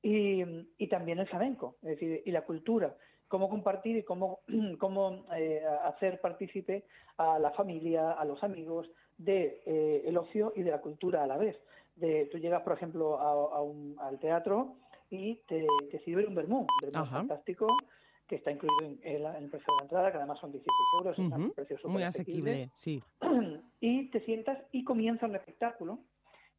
y, 0.03 0.43
y 0.79 0.89
también 0.89 1.21
el 1.21 1.29
flamenco, 1.29 1.77
es 1.83 1.91
decir, 1.91 2.23
y 2.25 2.31
la 2.33 2.43
cultura 2.43 2.97
cómo 3.29 3.49
compartir 3.49 3.99
y 3.99 4.03
cómo, 4.03 4.41
cómo 4.81 5.25
eh, 5.37 5.63
hacer 5.85 6.21
partícipe 6.21 6.87
a 7.17 7.39
la 7.39 7.53
familia, 7.53 8.11
a 8.11 8.25
los 8.25 8.43
amigos 8.43 8.91
de 9.17 9.63
eh, 9.65 10.03
el 10.07 10.17
ocio 10.17 10.53
y 10.57 10.63
de 10.63 10.73
la 10.73 10.81
cultura 10.81 11.23
a 11.23 11.29
la 11.29 11.37
vez. 11.37 11.57
De, 11.95 12.27
tú 12.33 12.39
llegas, 12.39 12.63
por 12.63 12.73
ejemplo, 12.73 13.21
a, 13.21 13.63
un, 13.63 13.95
al 14.01 14.19
teatro 14.19 14.79
y 15.09 15.37
te, 15.47 15.65
te 15.93 16.01
sirven 16.01 16.27
un 16.27 16.35
vermú, 16.35 16.61
un 16.63 16.91
vermú 16.91 17.07
fantástico 17.07 17.69
que 18.31 18.37
está 18.37 18.53
incluido 18.53 18.97
en 19.03 19.43
el, 19.43 19.51
precio 19.51 19.67
de 19.75 19.77
la 19.79 19.83
entrada, 19.83 20.13
que 20.13 20.19
además 20.19 20.39
son 20.39 20.53
16 20.53 20.71
euros, 21.01 21.19
es 21.19 21.25
un 21.25 21.51
precio 21.51 21.77
Muy 21.89 22.05
asequible, 22.05 22.71
sí. 22.77 23.03
Y 23.81 24.09
te 24.11 24.21
sientas 24.21 24.59
y 24.71 24.85
comienza 24.85 25.27
un 25.27 25.35
espectáculo. 25.35 25.99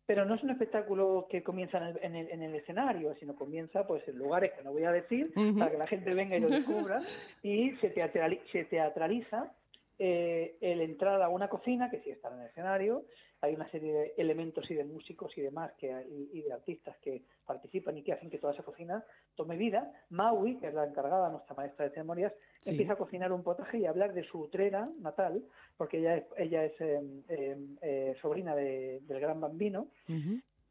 Pero 0.05 0.25
no 0.25 0.36
es 0.36 0.43
un 0.43 0.49
espectáculo 0.49 1.27
que 1.29 1.43
comienza 1.43 1.77
en 1.77 2.15
el, 2.15 2.29
en 2.29 2.41
el, 2.41 2.55
escenario, 2.55 3.15
sino 3.19 3.36
comienza 3.36 3.88
pues 3.88 4.05
en 4.07 4.17
lugares 4.17 4.51
que 4.51 4.63
no 4.63 4.73
voy 4.73 4.84
a 4.84 4.91
decir 4.91 5.31
para 5.57 5.71
que 5.71 5.77
la 5.77 5.88
gente 5.88 6.13
venga 6.13 6.36
y 6.36 6.41
lo 6.41 6.49
descubra. 6.49 6.99
Y 7.43 7.71
se, 7.77 7.93
se 7.93 8.63
teatraliza 8.65 9.53
eh, 9.99 10.57
el 10.60 10.81
entrar 10.81 11.21
a 11.21 11.29
una 11.29 11.47
cocina 11.47 11.89
que 11.89 12.01
sí 12.01 12.10
está 12.10 12.34
en 12.34 12.41
el 12.41 12.47
escenario 12.47 13.05
hay 13.41 13.56
una 13.56 13.69
serie 13.71 13.91
de 13.91 14.13
elementos 14.17 14.69
y 14.69 14.75
de 14.75 14.84
músicos 14.84 15.36
y 15.38 15.41
demás 15.41 15.71
que, 15.77 15.91
y, 16.32 16.41
de 16.41 16.54
artistas 16.54 16.95
que 16.99 17.23
participan 17.45 17.97
y 17.97 18.04
que 18.04 18.13
hacen 18.13 18.30
que 18.30 18.38
toda 18.38 18.54
esa 18.54 18.63
cocina 18.63 19.04
tome 19.36 19.58
vida. 19.58 19.91
Maui, 20.12 20.58
que 20.58 20.67
es 20.67 20.73
la 20.73 20.86
encargada, 20.86 21.30
nuestra 21.30 21.56
maestra 21.56 21.86
de 21.86 21.91
ceremonias, 21.91 22.34
empieza 22.65 22.93
a 22.93 22.97
cocinar 22.97 23.32
un 23.32 23.41
potaje 23.41 23.80
y 23.80 23.86
a 23.86 23.89
hablar 23.89 24.13
de 24.13 24.23
su 24.23 24.39
utrera 24.39 24.88
natal, 24.99 25.43
porque 25.75 25.97
ella 25.97 26.17
es, 26.17 26.25
ella 26.38 26.65
es 26.65 26.80
em, 26.82 27.23
em, 27.30 27.77
eh, 27.82 28.15
sobrina 28.21 28.56
del 28.56 29.19
gran 29.19 29.41
bambino, 29.41 29.88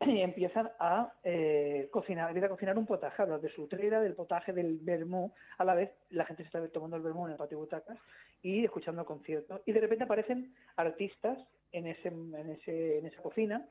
y 0.07 0.21
empiezan 0.21 0.71
a 0.79 1.13
eh, 1.25 1.89
cocinar, 1.91 2.37
a 2.37 2.49
cocinar 2.49 2.79
un 2.79 2.87
potaje, 2.87 3.21
hablar 3.21 3.41
de 3.41 3.51
su 3.51 3.65
utrera, 3.65 4.01
del 4.01 4.15
potaje, 4.15 4.53
del 4.53 4.79
vermú, 4.79 5.33
a 5.59 5.65
la 5.65 5.75
vez 5.75 5.91
la 6.11 6.25
gente 6.25 6.45
se 6.45 6.47
está 6.47 6.67
tomando 6.69 6.97
el 6.97 7.03
vermú 7.03 7.27
en 7.27 7.33
el 7.33 7.39
patio 7.39 7.59
de 7.59 7.65
butacas 7.65 7.99
y 8.43 8.65
escuchando 8.65 9.03
el 9.03 9.07
concierto, 9.07 9.61
y 9.67 9.73
de 9.73 9.81
repente 9.81 10.05
aparecen 10.05 10.55
artistas 10.77 11.39
en, 11.73 11.87
ese, 11.87 12.09
en, 12.09 12.51
ese, 12.51 12.99
en 12.99 13.07
esa 13.07 13.23
cocina. 13.23 13.67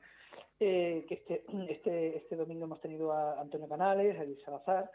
Eh, 0.58 1.06
que 1.08 1.14
este, 1.14 1.44
este, 1.68 2.18
este 2.18 2.36
domingo 2.36 2.66
hemos 2.66 2.80
tenido 2.80 3.12
a 3.12 3.40
Antonio 3.40 3.68
Canales, 3.68 4.18
a 4.18 4.24
Luis 4.24 4.42
Salazar. 4.44 4.90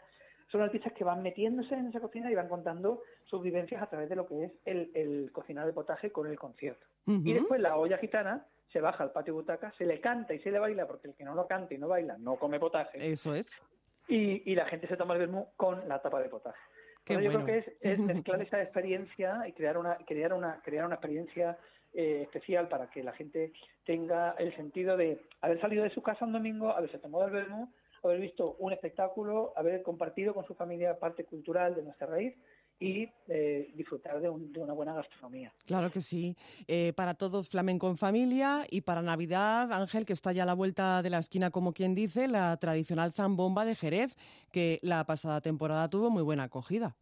Son 0.50 0.62
artistas 0.62 0.92
que 0.92 1.02
van 1.02 1.22
metiéndose 1.22 1.74
en 1.74 1.88
esa 1.88 2.00
cocina 2.00 2.30
y 2.30 2.36
van 2.36 2.48
contando 2.48 3.02
sus 3.24 3.42
vivencias 3.42 3.82
a 3.82 3.88
través 3.88 4.08
de 4.08 4.14
lo 4.14 4.26
que 4.28 4.44
es 4.44 4.52
el, 4.64 4.92
el 4.94 5.32
cocinar 5.32 5.66
de 5.66 5.72
potaje 5.72 6.12
con 6.12 6.28
el 6.28 6.38
concierto. 6.38 6.86
Y 7.06 7.32
después 7.32 7.60
la 7.60 7.76
olla 7.76 7.98
gitana 7.98 8.46
se 8.72 8.80
baja 8.80 9.04
al 9.04 9.12
patio 9.12 9.34
butaca, 9.34 9.72
se 9.78 9.86
le 9.86 10.00
canta 10.00 10.34
y 10.34 10.40
se 10.40 10.50
le 10.50 10.58
baila, 10.58 10.86
porque 10.86 11.08
el 11.08 11.14
que 11.14 11.24
no 11.24 11.34
lo 11.34 11.46
canta 11.46 11.74
y 11.74 11.78
no 11.78 11.88
baila 11.88 12.16
no 12.18 12.36
come 12.36 12.60
potaje. 12.60 12.98
Eso 13.12 13.34
es. 13.34 13.60
Y, 14.08 14.50
y 14.50 14.54
la 14.54 14.66
gente 14.66 14.86
se 14.86 14.96
toma 14.96 15.14
el 15.14 15.20
vermú 15.20 15.48
con 15.56 15.88
la 15.88 16.00
tapa 16.00 16.20
de 16.20 16.28
potaje. 16.28 16.60
yo 17.08 17.16
creo 17.18 17.44
que 17.44 17.58
es, 17.58 17.66
es 17.80 17.98
mezclar 17.98 18.40
esa 18.42 18.62
experiencia 18.62 19.46
y 19.48 19.52
crear 19.52 19.78
una, 19.78 19.96
crear 20.06 20.32
una, 20.32 20.60
crear 20.62 20.84
una 20.84 20.94
experiencia 20.94 21.58
eh, 21.96 22.22
especial 22.22 22.68
para 22.68 22.90
que 22.90 23.02
la 23.02 23.12
gente 23.12 23.52
tenga 23.84 24.34
el 24.38 24.54
sentido 24.54 24.96
de 24.98 25.18
haber 25.40 25.60
salido 25.60 25.82
de 25.82 25.90
su 25.90 26.02
casa 26.02 26.26
un 26.26 26.32
domingo, 26.32 26.70
haberse 26.70 26.98
tomado 26.98 27.24
el 27.24 27.32
vermú, 27.32 27.72
haber 28.02 28.20
visto 28.20 28.56
un 28.58 28.72
espectáculo, 28.72 29.54
haber 29.56 29.82
compartido 29.82 30.34
con 30.34 30.46
su 30.46 30.54
familia 30.54 30.98
parte 30.98 31.24
cultural 31.24 31.74
de 31.74 31.82
nuestra 31.82 32.06
raíz 32.06 32.34
y 32.78 33.08
eh, 33.28 33.72
disfrutar 33.74 34.20
de, 34.20 34.28
una 34.28 34.74
buena 34.74 34.92
gastronomía. 34.92 35.50
Claro 35.64 35.90
que 35.90 36.02
sí. 36.02 36.36
Eh, 36.68 36.92
para 36.94 37.14
todos 37.14 37.48
flamenco 37.48 37.88
en 37.88 37.96
familia 37.96 38.66
y 38.70 38.82
para 38.82 39.00
Navidad, 39.00 39.72
Ángel, 39.72 40.04
que 40.04 40.12
está 40.12 40.32
ya 40.32 40.42
a 40.42 40.46
la 40.46 40.52
vuelta 40.52 41.00
de 41.02 41.08
la 41.08 41.18
esquina, 41.18 41.50
como 41.50 41.72
quien 41.72 41.94
dice, 41.94 42.28
la 42.28 42.56
tradicional 42.58 43.12
zambomba 43.12 43.64
de 43.64 43.74
Jerez, 43.74 44.14
que 44.52 44.78
la 44.82 45.04
pasada 45.06 45.40
temporada 45.40 45.88
tuvo 45.88 46.10
muy 46.10 46.22
buena 46.22 46.44
acogida. 46.44 46.94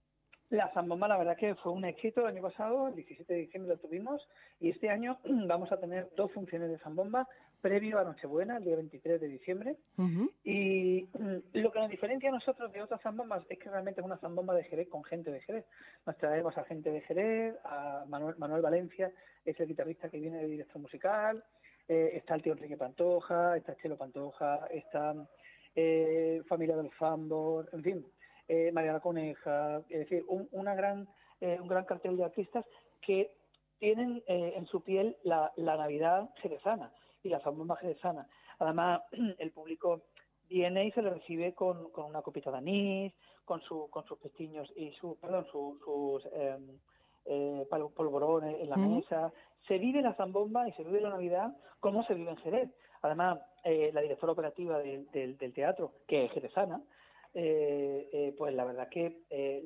La 0.55 0.69
Zambomba, 0.69 1.09
la 1.09 1.19
verdad 1.19 1.37
que 1.37 1.57
fue 1.57 1.73
un 1.73 1.85
éxito 1.85 2.21
el 2.21 2.29
año 2.29 2.43
pasado, 2.43 2.87
el 2.87 2.95
17 2.95 3.35
de 3.35 3.41
diciembre 3.41 3.75
lo 3.75 3.81
tuvimos, 3.81 4.29
y 4.61 4.71
este 4.71 4.89
año 4.89 5.19
vamos 5.49 5.73
a 5.73 5.81
tener 5.81 6.09
dos 6.17 6.31
funciones 6.31 6.71
de 6.71 6.79
Zambomba 6.79 7.27
previo 7.61 7.99
a 7.99 8.05
Nochebuena, 8.05 8.59
el 8.59 8.65
día 8.65 8.77
23 8.77 9.21
de 9.21 9.27
diciembre. 9.27 9.77
Y 10.45 11.09
lo 11.55 11.73
que 11.73 11.81
nos 11.81 11.91
diferencia 11.91 12.29
a 12.29 12.33
nosotros 12.33 12.71
de 12.73 12.83
otras 12.83 13.01
zambombas 13.03 13.43
es 13.49 13.59
que 13.59 13.69
realmente 13.69 14.01
es 14.01 14.05
una 14.05 14.19
zambomba 14.19 14.55
de 14.55 14.65
Jerez 14.65 14.89
con 14.89 15.03
gente 15.03 15.33
de 15.33 15.41
Jerez. 15.41 15.65
Nos 16.07 16.17
traemos 16.19 16.57
a 16.57 16.65
gente 16.65 16.93
de 16.93 17.01
Jerez, 17.01 17.57
a 17.65 18.05
Manuel, 18.07 18.37
Manuel 18.39 18.63
Valencia, 18.63 19.11
es 19.45 19.59
el 19.59 19.67
guitarrista 19.67 20.09
que 20.09 20.21
viene 20.21 20.39
de 20.39 20.47
director 20.47 20.81
musical, 20.81 21.43
eh, 21.89 22.11
está 22.13 22.35
el 22.35 22.43
tío 22.43 22.53
Enrique 22.53 22.77
Pantoja, 22.77 23.57
está 23.57 23.75
Chelo 23.77 23.97
Pantoja, 23.97 24.67
está 24.67 25.15
eh, 25.75 26.43
Familia 26.47 26.77
del 26.77 26.91
Fambor, 26.93 27.69
en 27.73 27.83
fin, 27.83 28.07
eh, 28.49 28.71
María 28.73 28.93
la 28.93 29.01
Coneja, 29.01 29.79
es 29.89 30.01
decir, 30.01 30.25
un, 30.29 30.49
una 30.53 30.75
gran, 30.75 31.09
eh, 31.41 31.59
un 31.61 31.69
gran 31.69 31.85
cartel 31.85 32.17
de 32.17 32.25
artistas 32.25 32.65
que 33.01 33.37
tienen 33.79 34.23
eh, 34.27 34.55
en 34.57 34.67
su 34.67 34.83
piel 34.83 35.17
la, 35.25 35.53
la 35.57 35.77
Navidad 35.77 36.31
jerezana 36.37 36.93
y 37.23 37.29
la 37.29 37.41
zambomba 37.41 37.77
jerezana. 37.77 38.27
Además, 38.59 39.03
el 39.39 39.51
público 39.51 40.03
viene 40.49 40.87
y 40.87 40.93
se 40.93 41.03
le 41.03 41.11
recibe 41.11 41.55
con, 41.55 41.91
con 41.91 42.07
una 42.07 42.23
copita 42.23 42.51
de 42.51 42.59
anís, 42.59 43.13
con, 43.45 43.61
su, 43.63 43.89
con 43.91 44.05
sus 44.05 44.19
pestiños 44.19 44.73
y 44.77 44.93
su, 44.93 45.17
perdón, 45.19 45.47
sus 45.51 46.27
em, 46.33 46.79
eh, 47.27 47.67
polvorones 47.71 48.61
en 48.61 48.71
la 48.71 48.77
mesa. 48.77 49.33
Se 49.67 49.79
vive 49.79 50.03
la 50.03 50.15
zambomba 50.15 50.69
y 50.69 50.73
se 50.73 50.85
vive 50.85 51.01
la 51.01 51.11
Navidad 51.11 51.57
como 51.81 52.05
se 52.05 52.15
vive 52.15 52.31
en 52.31 52.37
Jerez. 52.39 52.71
Además, 53.03 53.39
eh, 53.65 53.91
la 53.93 54.01
directora 54.01 54.33
operativa 54.33 54.79
del, 54.79 55.07
del 55.13 55.53
teatro, 55.53 55.93
que 56.07 56.25
es 56.25 56.33
jerezana, 56.33 56.81
eh, 57.37 58.09
eh, 58.13 58.35
pues 58.39 58.55
la 58.55 58.65
verdad 58.65 58.89
que 58.89 59.25
eh, 59.29 59.61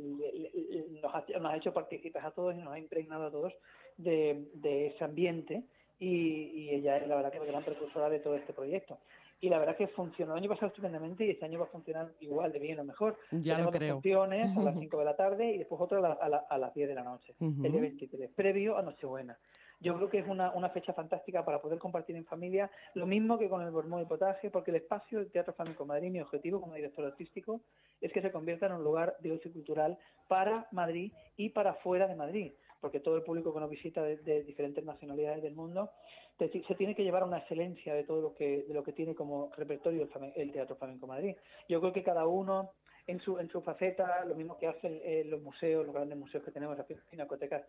nos, 1.02 1.14
ha, 1.14 1.56
hecho 1.56 1.74
participar 1.74 2.24
a 2.24 2.30
todos 2.30 2.54
y 2.54 2.58
nos 2.58 2.72
ha 2.72 2.78
impregnado 2.78 3.26
a 3.26 3.30
todos 3.30 3.52
de, 3.98 4.46
ese 4.86 5.04
ambiente 5.04 5.64
y, 5.98 6.70
ella 6.70 6.96
es 6.96 7.06
la 7.06 7.16
verdad 7.16 7.30
que 7.30 7.38
la 7.40 7.44
gran 7.44 7.64
precursora 7.64 8.08
de 8.08 8.20
todo 8.20 8.36
este 8.36 8.54
proyecto. 8.54 8.98
Y 9.40 9.50
la 9.50 9.58
verdad 9.58 9.76
que 9.76 9.86
funcionó 9.88 10.32
el 10.32 10.38
año 10.38 10.48
pasado 10.48 10.68
estupendamente 10.68 11.26
y 11.26 11.30
este 11.30 11.44
año 11.44 11.58
va 11.58 11.66
a 11.66 11.68
funcionar 11.68 12.10
igual 12.20 12.52
de 12.52 12.58
bien 12.58 12.80
o 12.80 12.84
mejor. 12.84 13.18
Ya 13.30 13.56
Tenemos 13.56 13.74
lo 13.74 13.78
creo. 13.78 13.94
funciones 13.96 14.56
a 14.56 14.62
las 14.62 14.78
5 14.78 14.98
de 14.98 15.04
la 15.04 15.16
tarde 15.16 15.52
y 15.52 15.58
después 15.58 15.80
otra 15.80 15.98
a, 15.98 16.58
las 16.58 16.74
10 16.74 16.88
de 16.88 16.94
la 16.94 17.04
noche, 17.04 17.34
el 17.38 17.70
día 17.70 17.80
23, 17.80 18.30
previo 18.34 18.78
a 18.78 18.82
Nochebuena. 18.82 19.38
Yo 19.80 19.94
creo 19.96 20.10
que 20.10 20.18
es 20.18 20.26
una, 20.26 20.50
una 20.52 20.70
fecha 20.70 20.92
fantástica 20.92 21.44
para 21.44 21.60
poder 21.60 21.78
compartir 21.78 22.16
en 22.16 22.24
familia, 22.24 22.70
lo 22.94 23.06
mismo 23.06 23.38
que 23.38 23.48
con 23.48 23.62
el 23.62 23.70
Bormón 23.70 24.02
y 24.02 24.06
Potaje, 24.06 24.50
porque 24.50 24.72
el 24.72 24.78
espacio 24.78 25.20
del 25.20 25.30
Teatro 25.30 25.52
Flamenco 25.52 25.86
Madrid, 25.86 26.10
mi 26.10 26.20
objetivo 26.20 26.60
como 26.60 26.74
director 26.74 27.04
artístico, 27.04 27.60
es 28.00 28.12
que 28.12 28.22
se 28.22 28.32
convierta 28.32 28.66
en 28.66 28.72
un 28.72 28.84
lugar 28.84 29.16
de 29.20 29.32
ocio 29.32 29.52
cultural 29.52 29.98
para 30.26 30.66
Madrid 30.72 31.12
y 31.36 31.50
para 31.50 31.74
fuera 31.74 32.06
de 32.06 32.16
Madrid, 32.16 32.52
porque 32.80 33.00
todo 33.00 33.16
el 33.16 33.22
público 33.22 33.52
que 33.52 33.60
nos 33.60 33.70
visita 33.70 34.02
de, 34.02 34.42
diferentes 34.44 34.84
nacionalidades 34.84 35.42
del 35.42 35.54
mundo 35.54 35.90
se 36.38 36.74
tiene 36.76 36.94
que 36.94 37.02
llevar 37.02 37.22
a 37.22 37.26
una 37.26 37.38
excelencia 37.38 37.94
de 37.94 38.04
todo 38.04 38.20
lo 38.20 38.34
que, 38.34 38.62
de 38.62 38.74
lo 38.74 38.84
que 38.84 38.92
tiene 38.92 39.14
como 39.14 39.50
repertorio 39.56 40.08
el, 40.36 40.52
Teatro 40.52 40.76
Flamenco 40.76 41.06
Madrid. 41.06 41.34
Yo 41.68 41.80
creo 41.80 41.92
que 41.92 42.04
cada 42.04 42.26
uno 42.28 42.72
en 43.08 43.18
su, 43.20 43.38
en 43.38 43.48
su 43.48 43.60
faceta, 43.62 44.24
lo 44.24 44.36
mismo 44.36 44.56
que 44.56 44.68
hacen 44.68 45.00
eh, 45.02 45.24
los 45.24 45.42
museos, 45.42 45.84
los 45.84 45.94
grandes 45.94 46.16
museos 46.16 46.44
que 46.44 46.52
tenemos, 46.52 46.76
las 46.76 46.86
pinacotecas 47.10 47.62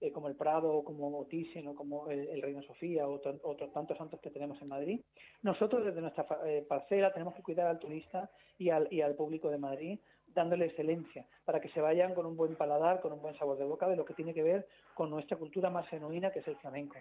eh, 0.00 0.12
como 0.12 0.28
el 0.28 0.36
Prado, 0.36 0.84
como 0.84 1.26
Thyssen 1.26 1.68
o 1.68 1.74
como 1.74 2.08
el, 2.08 2.42
Reino 2.42 2.62
Sofía 2.62 3.08
o 3.08 3.14
otros 3.14 3.72
tantos 3.72 3.96
santos 3.96 4.20
que 4.20 4.30
tenemos 4.30 4.60
en 4.60 4.68
Madrid. 4.68 5.00
Nosotros 5.42 5.84
desde 5.84 6.00
nuestra 6.00 6.26
eh, 6.46 6.64
parcela 6.68 7.12
tenemos 7.12 7.34
que 7.34 7.42
cuidar 7.42 7.66
al 7.66 7.78
turista 7.78 8.30
y 8.58 8.70
al, 8.70 8.88
y 8.90 9.00
al 9.00 9.14
público 9.14 9.50
de 9.50 9.58
Madrid 9.58 10.00
dándole 10.36 10.66
excelencia, 10.66 11.26
para 11.44 11.60
que 11.60 11.68
se 11.70 11.80
vayan 11.80 12.14
con 12.14 12.26
un 12.26 12.36
buen 12.36 12.54
paladar, 12.54 13.00
con 13.00 13.12
un 13.12 13.20
buen 13.20 13.36
sabor 13.38 13.58
de 13.58 13.64
boca 13.64 13.88
de 13.88 13.96
lo 13.96 14.04
que 14.04 14.14
tiene 14.14 14.34
que 14.34 14.42
ver 14.42 14.68
con 14.94 15.10
nuestra 15.10 15.36
cultura 15.36 15.70
más 15.70 15.88
genuina, 15.88 16.30
que 16.30 16.40
es 16.40 16.48
el 16.48 16.56
flamenco. 16.56 16.94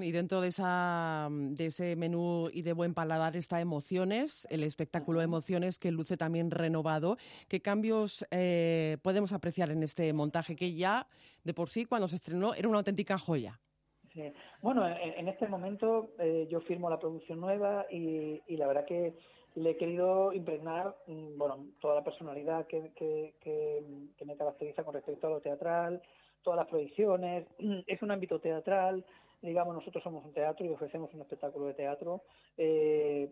Y 0.00 0.12
dentro 0.12 0.40
de, 0.40 0.48
esa, 0.48 1.28
de 1.30 1.66
ese 1.66 1.96
menú 1.96 2.48
y 2.52 2.62
de 2.62 2.72
buen 2.72 2.94
paladar 2.94 3.36
está 3.36 3.60
Emociones, 3.60 4.46
el 4.50 4.62
espectáculo 4.62 5.20
Emociones 5.20 5.78
que 5.78 5.90
luce 5.90 6.16
también 6.16 6.50
renovado. 6.50 7.18
¿Qué 7.48 7.60
cambios 7.60 8.24
eh, 8.30 8.98
podemos 9.02 9.32
apreciar 9.32 9.70
en 9.70 9.82
este 9.82 10.12
montaje 10.12 10.54
que 10.54 10.74
ya 10.74 11.08
de 11.42 11.52
por 11.52 11.68
sí 11.68 11.84
cuando 11.84 12.08
se 12.08 12.16
estrenó 12.16 12.54
era 12.54 12.68
una 12.68 12.78
auténtica 12.78 13.18
joya? 13.18 13.60
Bueno, 14.62 14.88
en, 14.88 15.28
este 15.28 15.46
momento 15.46 16.14
eh, 16.18 16.46
yo 16.50 16.62
firmo 16.62 16.88
la 16.88 16.98
producción 16.98 17.38
nueva 17.38 17.84
y, 17.90 18.40
y 18.46 18.56
la 18.56 18.66
verdad 18.66 18.86
que 18.86 19.14
le 19.56 19.70
he 19.70 19.76
querido 19.76 20.32
impregnar 20.32 20.94
mm, 21.06 21.38
bueno 21.38 21.66
toda 21.80 21.96
la 21.96 22.04
personalidad 22.04 22.66
que, 22.66 22.92
que, 22.94 23.34
que, 23.40 24.24
me 24.24 24.36
caracteriza 24.36 24.84
con 24.84 24.94
respecto 24.94 25.26
a 25.26 25.30
lo 25.30 25.40
teatral, 25.40 26.02
todas 26.42 26.58
las 26.58 26.68
proyecciones. 26.68 27.46
Es 27.86 28.02
un 28.02 28.10
ámbito 28.10 28.38
teatral, 28.38 29.04
digamos, 29.40 29.74
nosotros 29.74 30.04
somos 30.04 30.24
un 30.24 30.32
teatro 30.32 30.66
y 30.66 30.68
ofrecemos 30.68 31.12
un 31.14 31.22
espectáculo 31.22 31.66
de 31.66 31.74
teatro. 31.74 32.22
Eh, 32.58 33.30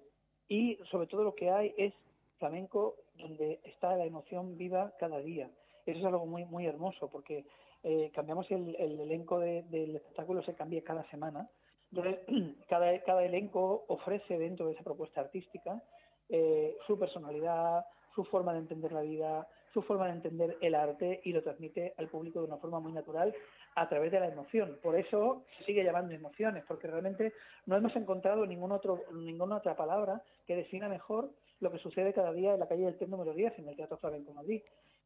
y 0.48 0.78
sobre 0.90 1.06
todo 1.06 1.24
lo 1.24 1.34
que 1.34 1.50
hay 1.50 1.74
es 1.76 1.92
flamenco 2.38 2.96
donde 3.16 3.60
está 3.64 3.94
la 3.96 4.06
emoción 4.06 4.56
viva 4.56 4.92
cada 4.98 5.18
día. 5.18 5.50
Eso 5.84 5.98
es 5.98 6.04
algo 6.06 6.26
muy 6.26 6.46
muy 6.46 6.66
hermoso 6.66 7.10
porque 7.10 7.44
eh, 7.82 8.10
cambiamos 8.14 8.50
el, 8.50 8.74
elenco 8.76 9.40
del 9.40 9.96
espectáculo, 9.96 10.42
se 10.42 10.54
cambia 10.54 10.82
cada 10.82 11.04
semana. 11.10 11.50
Entonces, 11.92 12.18
cada, 12.68 12.98
cada 13.02 13.24
elenco 13.24 13.84
ofrece 13.88 14.38
dentro 14.38 14.66
de 14.66 14.72
esa 14.72 14.84
propuesta 14.84 15.20
artística 15.20 15.82
eh, 16.28 16.76
su 16.86 16.98
personalidad, 16.98 17.84
su 18.14 18.24
forma 18.24 18.52
de 18.52 18.60
entender 18.60 18.92
la 18.92 19.02
vida, 19.02 19.46
su 19.72 19.82
forma 19.82 20.06
de 20.06 20.12
entender 20.12 20.56
el 20.60 20.74
arte 20.74 21.20
y 21.24 21.32
lo 21.32 21.42
transmite 21.42 21.94
al 21.98 22.08
público 22.08 22.40
de 22.40 22.46
una 22.46 22.58
forma 22.58 22.78
muy 22.78 22.92
natural 22.92 23.34
a 23.74 23.88
través 23.88 24.12
de 24.12 24.20
la 24.20 24.28
emoción. 24.28 24.78
Por 24.80 24.96
eso 24.96 25.44
se 25.58 25.64
sigue 25.64 25.82
llamando 25.82 26.14
emociones, 26.14 26.64
porque 26.66 26.86
realmente 26.86 27.32
no 27.66 27.76
hemos 27.76 27.94
encontrado 27.96 28.46
ningún 28.46 28.70
otro, 28.70 29.02
ninguna 29.12 29.56
otra 29.56 29.74
palabra 29.76 30.22
que 30.46 30.54
defina 30.54 30.88
mejor 30.88 31.32
lo 31.60 31.72
que 31.72 31.78
sucede 31.78 32.12
cada 32.12 32.32
día 32.32 32.54
en 32.54 32.60
la 32.60 32.68
calle 32.68 32.84
del 32.84 32.96
Té 32.96 33.06
número 33.06 33.34
10, 33.34 33.58
en 33.58 33.68
el 33.68 33.76
Teatro 33.76 33.96
Flamenco 33.96 34.32
Madrid, 34.32 34.62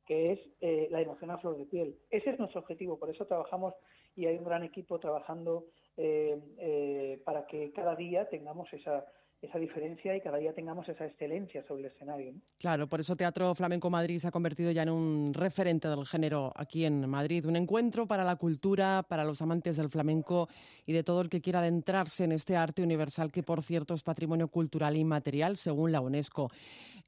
que 0.06 0.32
es 0.32 0.40
eh, 0.60 0.88
la 0.90 1.00
emoción 1.00 1.30
a 1.30 1.38
flor 1.38 1.56
de 1.56 1.64
piel. 1.64 1.96
Ese 2.10 2.30
es 2.30 2.38
nuestro 2.38 2.60
objetivo, 2.60 2.98
por 2.98 3.10
eso 3.10 3.26
trabajamos 3.26 3.74
y 4.16 4.26
hay 4.26 4.36
un 4.36 4.44
gran 4.44 4.64
equipo 4.64 4.98
trabajando 4.98 5.66
eh, 5.96 6.38
eh, 6.58 7.22
para 7.24 7.46
que 7.46 7.72
cada 7.72 7.94
día 7.94 8.28
tengamos 8.28 8.72
esa 8.72 9.04
esa 9.40 9.58
diferencia 9.58 10.16
y 10.16 10.20
cada 10.20 10.38
día 10.38 10.52
tengamos 10.52 10.88
esa 10.88 11.06
excelencia 11.06 11.64
sobre 11.66 11.82
el 11.82 11.92
escenario. 11.92 12.34
Claro, 12.58 12.88
por 12.88 13.00
eso 13.00 13.14
Teatro 13.14 13.54
Flamenco 13.54 13.88
Madrid 13.88 14.18
se 14.18 14.26
ha 14.28 14.32
convertido 14.32 14.72
ya 14.72 14.82
en 14.82 14.90
un 14.90 15.32
referente 15.32 15.88
del 15.88 16.06
género 16.06 16.52
aquí 16.56 16.84
en 16.84 17.08
Madrid, 17.08 17.46
un 17.46 17.56
encuentro 17.56 18.06
para 18.06 18.24
la 18.24 18.36
cultura, 18.36 19.04
para 19.08 19.24
los 19.24 19.40
amantes 19.40 19.76
del 19.76 19.90
flamenco 19.90 20.48
y 20.86 20.92
de 20.92 21.04
todo 21.04 21.20
el 21.20 21.28
que 21.28 21.40
quiera 21.40 21.60
adentrarse 21.60 22.24
en 22.24 22.32
este 22.32 22.56
arte 22.56 22.82
universal 22.82 23.30
que, 23.30 23.44
por 23.44 23.62
cierto, 23.62 23.94
es 23.94 24.02
patrimonio 24.02 24.48
cultural 24.48 24.96
inmaterial 24.96 25.56
según 25.56 25.92
la 25.92 26.00
UNESCO. 26.00 26.50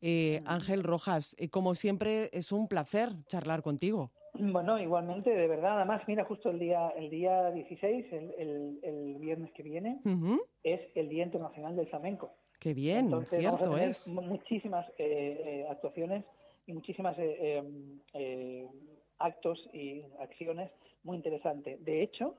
Eh, 0.01 0.41
Ángel 0.47 0.85
Rojas, 0.85 1.35
eh, 1.39 1.49
como 1.49 1.75
siempre, 1.75 2.31
es 2.33 2.53
un 2.53 2.69
placer 2.69 3.11
charlar 3.27 3.63
contigo. 3.63 4.13
Bueno, 4.41 4.79
igualmente, 4.79 5.31
de 5.31 5.49
verdad. 5.49 5.77
Además, 5.77 6.03
mira, 6.07 6.25
justo 6.25 6.51
el 6.51 6.59
día 6.59 6.89
el 6.91 7.11
día 7.11 7.51
16, 7.51 8.07
el, 8.13 8.79
el, 8.83 9.17
viernes 9.19 9.53
que 9.53 9.63
viene, 9.63 10.01
es 10.63 10.81
el 10.95 11.09
Día 11.09 11.25
Internacional 11.25 11.77
del 11.77 11.89
Flamenco. 11.89 12.33
Qué 12.59 12.75
bien, 12.75 13.07
Entonces, 13.07 13.41
cierto 13.41 13.65
vamos 13.65 13.81
a 13.81 13.85
es. 13.85 14.09
Muchísimas 14.09 14.87
eh, 14.99 15.43
eh, 15.45 15.67
actuaciones 15.69 16.25
y 16.67 16.73
muchísimas 16.73 17.17
eh, 17.19 18.67
actos 19.19 19.69
y 19.73 20.03
acciones 20.21 20.71
muy 21.03 21.17
interesantes. 21.17 21.83
De 21.85 22.03
hecho, 22.03 22.37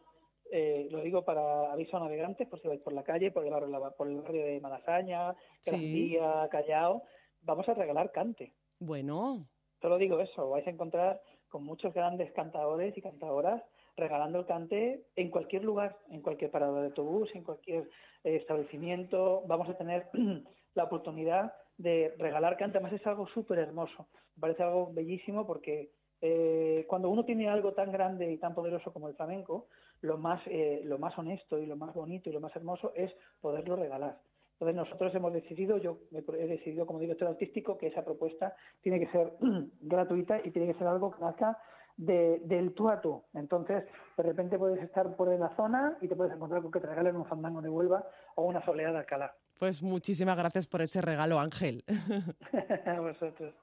lo 0.89 1.01
digo 1.01 1.23
para 1.23 1.71
aviso 1.71 1.97
a 1.97 2.01
navegantes, 2.01 2.47
por 2.47 2.61
si 2.61 2.67
vais 2.67 2.81
por 2.81 2.93
la 2.93 3.03
calle, 3.03 3.31
por 3.31 3.45
el 3.45 3.51
barrio, 3.51 3.93
por 3.97 4.07
el 4.07 4.21
barrio 4.21 4.45
de 4.45 4.59
Malasaña, 4.59 5.35
Gran 5.65 6.49
Callao, 6.49 7.03
vamos 7.41 7.67
a 7.69 7.73
regalar 7.73 8.11
cante. 8.11 8.53
Bueno. 8.79 9.47
Solo 9.81 9.97
digo 9.97 10.19
eso, 10.19 10.49
vais 10.49 10.67
a 10.67 10.69
encontrar 10.69 11.19
con 11.51 11.63
muchos 11.63 11.93
grandes 11.93 12.31
cantadores 12.31 12.97
y 12.97 13.01
cantadoras 13.01 13.61
regalando 13.97 14.39
el 14.39 14.45
cante 14.45 15.05
en 15.15 15.29
cualquier 15.29 15.63
lugar, 15.63 15.97
en 16.09 16.21
cualquier 16.21 16.49
parada 16.49 16.79
de 16.79 16.87
autobús, 16.87 17.29
en 17.35 17.43
cualquier 17.43 17.89
eh, 18.23 18.37
establecimiento. 18.37 19.43
Vamos 19.45 19.69
a 19.69 19.77
tener 19.77 20.07
la 20.73 20.85
oportunidad 20.85 21.53
de 21.77 22.15
regalar 22.17 22.57
cante. 22.57 22.77
Además 22.77 22.99
es 22.99 23.05
algo 23.05 23.27
súper 23.27 23.59
hermoso. 23.59 24.07
Me 24.35 24.41
parece 24.41 24.63
algo 24.63 24.91
bellísimo 24.93 25.45
porque 25.45 25.91
eh, 26.21 26.85
cuando 26.87 27.09
uno 27.09 27.25
tiene 27.25 27.49
algo 27.49 27.73
tan 27.73 27.91
grande 27.91 28.31
y 28.31 28.37
tan 28.37 28.55
poderoso 28.55 28.93
como 28.93 29.09
el 29.09 29.15
flamenco, 29.15 29.67
lo 30.01 30.17
más, 30.17 30.41
eh, 30.47 30.81
lo 30.85 30.97
más 30.97 31.17
honesto 31.17 31.59
y 31.59 31.65
lo 31.65 31.75
más 31.75 31.93
bonito 31.93 32.29
y 32.29 32.33
lo 32.33 32.39
más 32.39 32.55
hermoso 32.55 32.93
es 32.95 33.11
poderlo 33.41 33.75
regalar. 33.75 34.17
Entonces 34.61 34.75
nosotros 34.75 35.15
hemos 35.15 35.33
decidido, 35.33 35.79
yo 35.79 35.97
he 36.11 36.45
decidido 36.45 36.85
como 36.85 36.99
director 36.99 37.27
artístico 37.27 37.79
que 37.79 37.87
esa 37.87 38.05
propuesta 38.05 38.55
tiene 38.83 38.99
que 38.99 39.07
ser 39.07 39.33
gratuita 39.81 40.39
y 40.45 40.51
tiene 40.51 40.71
que 40.71 40.77
ser 40.77 40.85
algo 40.85 41.09
que 41.09 41.19
nazca 41.19 41.57
del 41.97 42.71
tú 42.75 42.87
a 42.87 43.01
tú. 43.01 43.23
Entonces, 43.33 43.83
de 44.15 44.23
repente 44.23 44.59
puedes 44.59 44.83
estar 44.83 45.15
por 45.15 45.29
la 45.29 45.49
zona 45.55 45.97
y 45.99 46.07
te 46.07 46.15
puedes 46.15 46.31
encontrar 46.35 46.61
con 46.61 46.71
que 46.71 46.79
te 46.79 46.85
regalen 46.85 47.15
un 47.15 47.25
fandango 47.25 47.59
de 47.59 47.69
Huelva 47.69 48.07
o 48.35 48.43
una 48.43 48.63
soleada 48.63 48.93
de 48.93 48.99
Alcalá. 48.99 49.33
Pues 49.57 49.81
muchísimas 49.81 50.37
gracias 50.37 50.67
por 50.67 50.83
ese 50.83 51.01
regalo, 51.01 51.39
Ángel. 51.39 51.83
a 52.85 52.99
vosotros. 52.99 53.55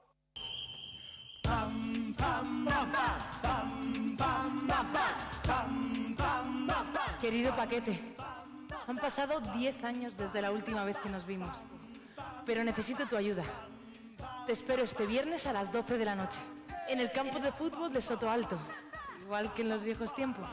Querido 7.21 7.55
paquete. 7.55 8.01
Han 8.89 8.97
pasado 8.97 9.39
10 9.39 9.83
años 9.83 10.17
desde 10.17 10.41
la 10.41 10.51
última 10.51 10.83
vez 10.83 10.97
que 10.97 11.11
nos 11.11 11.27
vimos, 11.27 11.55
pero 12.43 12.63
necesito 12.63 13.05
tu 13.05 13.17
ayuda. 13.17 13.43
Te 14.47 14.53
espero 14.53 14.81
este 14.81 15.05
viernes 15.05 15.45
a 15.45 15.53
las 15.53 15.71
12 15.71 15.99
de 15.99 16.05
la 16.05 16.15
noche, 16.15 16.39
en 16.87 16.99
el 16.99 17.11
campo 17.11 17.39
de 17.39 17.51
fútbol 17.51 17.93
de 17.93 18.01
Soto 18.01 18.27
Alto, 18.27 18.57
igual 19.21 19.53
que 19.53 19.61
en 19.61 19.69
los 19.69 19.83
viejos 19.83 20.15
tiempos. 20.15 20.49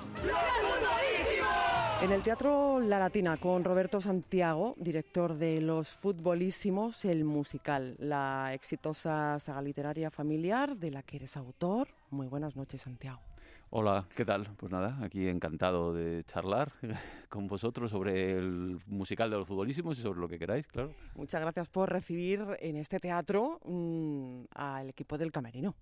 En 2.03 2.12
el 2.12 2.20
Teatro 2.20 2.78
La 2.78 2.99
Latina 2.99 3.39
con 3.39 3.64
Roberto 3.64 4.03
Santiago, 4.03 4.74
director 4.76 5.37
de 5.37 5.62
Los 5.62 5.89
Futbolísimos, 5.89 7.07
el 7.07 7.24
musical, 7.24 7.97
la 7.99 8.51
exitosa 8.53 9.41
saga 9.41 9.62
literaria 9.62 10.11
familiar 10.11 10.76
de 10.76 10.91
la 10.91 11.03
que 11.03 11.16
eres 11.16 11.39
autor. 11.39 11.89
Muy 12.11 12.26
buenas 12.26 12.55
noches, 12.55 12.82
Santiago. 12.82 13.25
Hola, 13.70 14.06
¿qué 14.14 14.24
tal? 14.24 14.48
Pues 14.56 14.70
nada, 14.70 14.96
aquí 15.02 15.26
encantado 15.26 15.92
de 15.92 16.22
charlar 16.24 16.72
con 17.28 17.48
vosotros 17.48 17.90
sobre 17.90 18.30
el 18.38 18.78
musical 18.86 19.28
de 19.28 19.38
los 19.38 19.46
futbolísimos 19.46 19.98
y 19.98 20.02
sobre 20.02 20.20
lo 20.20 20.28
que 20.28 20.38
queráis, 20.38 20.68
claro. 20.68 20.94
Muchas 21.16 21.40
gracias 21.40 21.68
por 21.68 21.90
recibir 21.90 22.44
en 22.60 22.76
este 22.76 23.00
teatro 23.00 23.58
mm, 23.64 24.44
al 24.54 24.90
equipo 24.90 25.18
del 25.18 25.32
Camerino. 25.32 25.74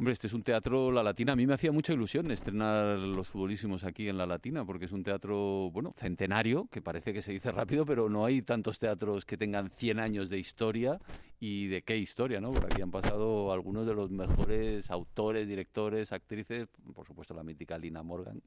Hombre, 0.00 0.14
este 0.14 0.28
es 0.28 0.32
un 0.32 0.42
teatro 0.42 0.90
La 0.90 1.02
Latina. 1.02 1.34
A 1.34 1.36
mí 1.36 1.46
me 1.46 1.52
hacía 1.52 1.72
mucha 1.72 1.92
ilusión 1.92 2.30
estrenar 2.30 2.98
los 2.98 3.28
futbolísimos 3.28 3.84
aquí 3.84 4.08
en 4.08 4.16
La 4.16 4.24
Latina, 4.24 4.64
porque 4.64 4.86
es 4.86 4.92
un 4.92 5.02
teatro, 5.02 5.70
bueno, 5.72 5.94
centenario, 5.98 6.68
que 6.70 6.80
parece 6.80 7.12
que 7.12 7.20
se 7.20 7.32
dice 7.32 7.52
rápido, 7.52 7.84
pero 7.84 8.08
no 8.08 8.24
hay 8.24 8.40
tantos 8.40 8.78
teatros 8.78 9.26
que 9.26 9.36
tengan 9.36 9.68
100 9.68 10.00
años 10.00 10.30
de 10.30 10.38
historia. 10.38 10.98
¿Y 11.38 11.66
de 11.66 11.82
qué 11.82 11.98
historia, 11.98 12.40
no? 12.40 12.50
Por 12.50 12.64
aquí 12.64 12.80
han 12.80 12.90
pasado 12.90 13.52
algunos 13.52 13.86
de 13.86 13.92
los 13.92 14.10
mejores 14.10 14.90
autores, 14.90 15.46
directores, 15.46 16.12
actrices, 16.12 16.66
por 16.94 17.06
supuesto 17.06 17.34
la 17.34 17.42
mítica 17.42 17.76
Lina 17.76 18.02
Morgan. 18.02 18.40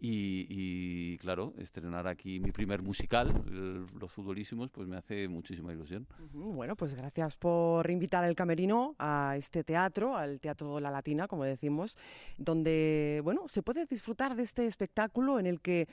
Y, 0.00 1.16
claro, 1.18 1.54
estrenar 1.56 2.06
aquí 2.06 2.38
mi 2.38 2.52
primer 2.52 2.82
musical, 2.82 3.32
Los 3.98 4.12
Futbolísimos, 4.12 4.70
pues 4.70 4.86
me 4.86 4.96
hace 4.96 5.28
muchísima 5.28 5.72
ilusión. 5.72 6.06
Bueno, 6.32 6.76
pues 6.76 6.94
gracias 6.94 7.36
por 7.36 7.90
invitar 7.90 8.22
al 8.24 8.34
Camerino 8.34 8.94
a 8.98 9.34
este 9.38 9.64
teatro, 9.64 10.14
al 10.16 10.40
Teatro 10.40 10.78
La 10.78 10.90
Latina, 10.90 11.26
como 11.26 11.44
decimos, 11.44 11.96
donde, 12.36 13.20
bueno, 13.24 13.48
se 13.48 13.62
puede 13.62 13.86
disfrutar 13.86 14.36
de 14.36 14.42
este 14.42 14.66
espectáculo 14.66 15.38
en 15.38 15.46
el 15.46 15.60
que 15.60 15.88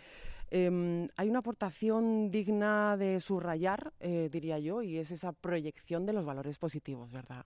em, 0.50 1.08
hay 1.16 1.30
una 1.30 1.40
aportación 1.40 2.32
digna 2.32 2.98
de 2.98 3.22
subrayar, 3.22 3.94
eh, 4.02 4.30
diría 4.30 4.60
yo, 4.60 4.82
y 4.82 4.98
es 4.98 5.12
esa 5.12 5.32
proyección 5.32 6.06
de 6.06 6.14
los 6.14 6.26
valores 6.26 6.58
positivos, 6.58 7.12
¿verdad? 7.14 7.46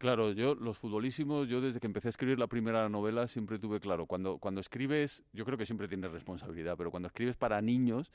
Claro, 0.00 0.32
yo, 0.32 0.54
los 0.54 0.78
futbolísimos, 0.78 1.46
yo 1.46 1.60
desde 1.60 1.78
que 1.78 1.86
empecé 1.86 2.08
a 2.08 2.16
escribir 2.16 2.38
la 2.38 2.46
primera 2.46 2.88
novela 2.88 3.28
siempre 3.28 3.58
tuve 3.58 3.80
claro, 3.80 4.06
cuando, 4.06 4.38
cuando 4.38 4.62
escribes, 4.62 5.22
yo 5.34 5.44
creo 5.44 5.58
que 5.58 5.66
siempre 5.66 5.88
tienes 5.88 6.10
responsabilidad, 6.10 6.74
pero 6.78 6.90
cuando 6.90 7.08
escribes 7.08 7.36
para 7.36 7.60
niños, 7.60 8.10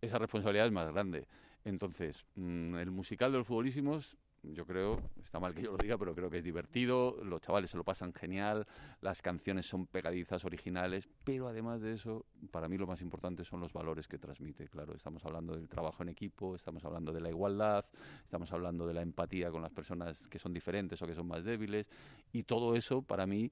esa 0.00 0.16
responsabilidad 0.16 0.64
es 0.64 0.72
más 0.72 0.90
grande. 0.90 1.28
Entonces, 1.66 2.24
mm, 2.36 2.76
el 2.76 2.90
musical 2.90 3.32
de 3.32 3.38
los 3.38 3.46
futbolísimos 3.46 4.16
yo 4.54 4.64
creo, 4.66 5.00
está 5.22 5.40
mal 5.40 5.54
que 5.54 5.62
yo 5.62 5.72
lo 5.72 5.78
diga, 5.78 5.98
pero 5.98 6.14
creo 6.14 6.30
que 6.30 6.38
es 6.38 6.44
divertido, 6.44 7.16
los 7.24 7.40
chavales 7.40 7.70
se 7.70 7.76
lo 7.76 7.84
pasan 7.84 8.12
genial, 8.12 8.66
las 9.00 9.22
canciones 9.22 9.66
son 9.66 9.86
pegadizas, 9.86 10.44
originales, 10.44 11.08
pero 11.24 11.48
además 11.48 11.80
de 11.80 11.94
eso, 11.94 12.26
para 12.50 12.68
mí 12.68 12.76
lo 12.78 12.86
más 12.86 13.00
importante 13.00 13.44
son 13.44 13.60
los 13.60 13.72
valores 13.72 14.08
que 14.08 14.18
transmite. 14.18 14.68
Claro, 14.68 14.94
estamos 14.94 15.24
hablando 15.24 15.54
del 15.54 15.68
trabajo 15.68 16.02
en 16.02 16.10
equipo, 16.10 16.54
estamos 16.54 16.84
hablando 16.84 17.12
de 17.12 17.20
la 17.20 17.28
igualdad, 17.28 17.84
estamos 18.24 18.52
hablando 18.52 18.86
de 18.86 18.94
la 18.94 19.02
empatía 19.02 19.50
con 19.50 19.62
las 19.62 19.72
personas 19.72 20.28
que 20.28 20.38
son 20.38 20.52
diferentes 20.52 21.00
o 21.02 21.06
que 21.06 21.14
son 21.14 21.26
más 21.26 21.44
débiles, 21.44 21.86
y 22.32 22.42
todo 22.42 22.74
eso 22.74 23.02
para 23.02 23.26
mí 23.26 23.50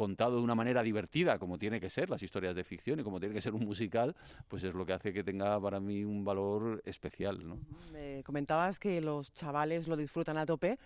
contado 0.00 0.36
de 0.38 0.42
una 0.42 0.54
manera 0.54 0.82
divertida, 0.82 1.38
como 1.38 1.58
tiene 1.58 1.78
que 1.78 1.90
ser 1.90 2.08
las 2.08 2.22
historias 2.22 2.54
de 2.54 2.64
ficción 2.64 3.00
y 3.00 3.02
como 3.02 3.20
tiene 3.20 3.34
que 3.34 3.42
ser 3.42 3.52
un 3.52 3.66
musical, 3.66 4.16
pues 4.48 4.64
es 4.64 4.72
lo 4.72 4.86
que 4.86 4.94
hace 4.94 5.12
que 5.12 5.22
tenga 5.22 5.60
para 5.60 5.78
mí 5.78 6.04
un 6.04 6.24
valor 6.24 6.80
especial. 6.86 7.46
¿no? 7.46 7.58
Me 7.92 8.22
comentabas 8.24 8.78
que 8.78 9.02
los 9.02 9.30
chavales 9.34 9.88
lo 9.88 9.98
disfrutan 9.98 10.38
a 10.38 10.46
tope, 10.46 10.78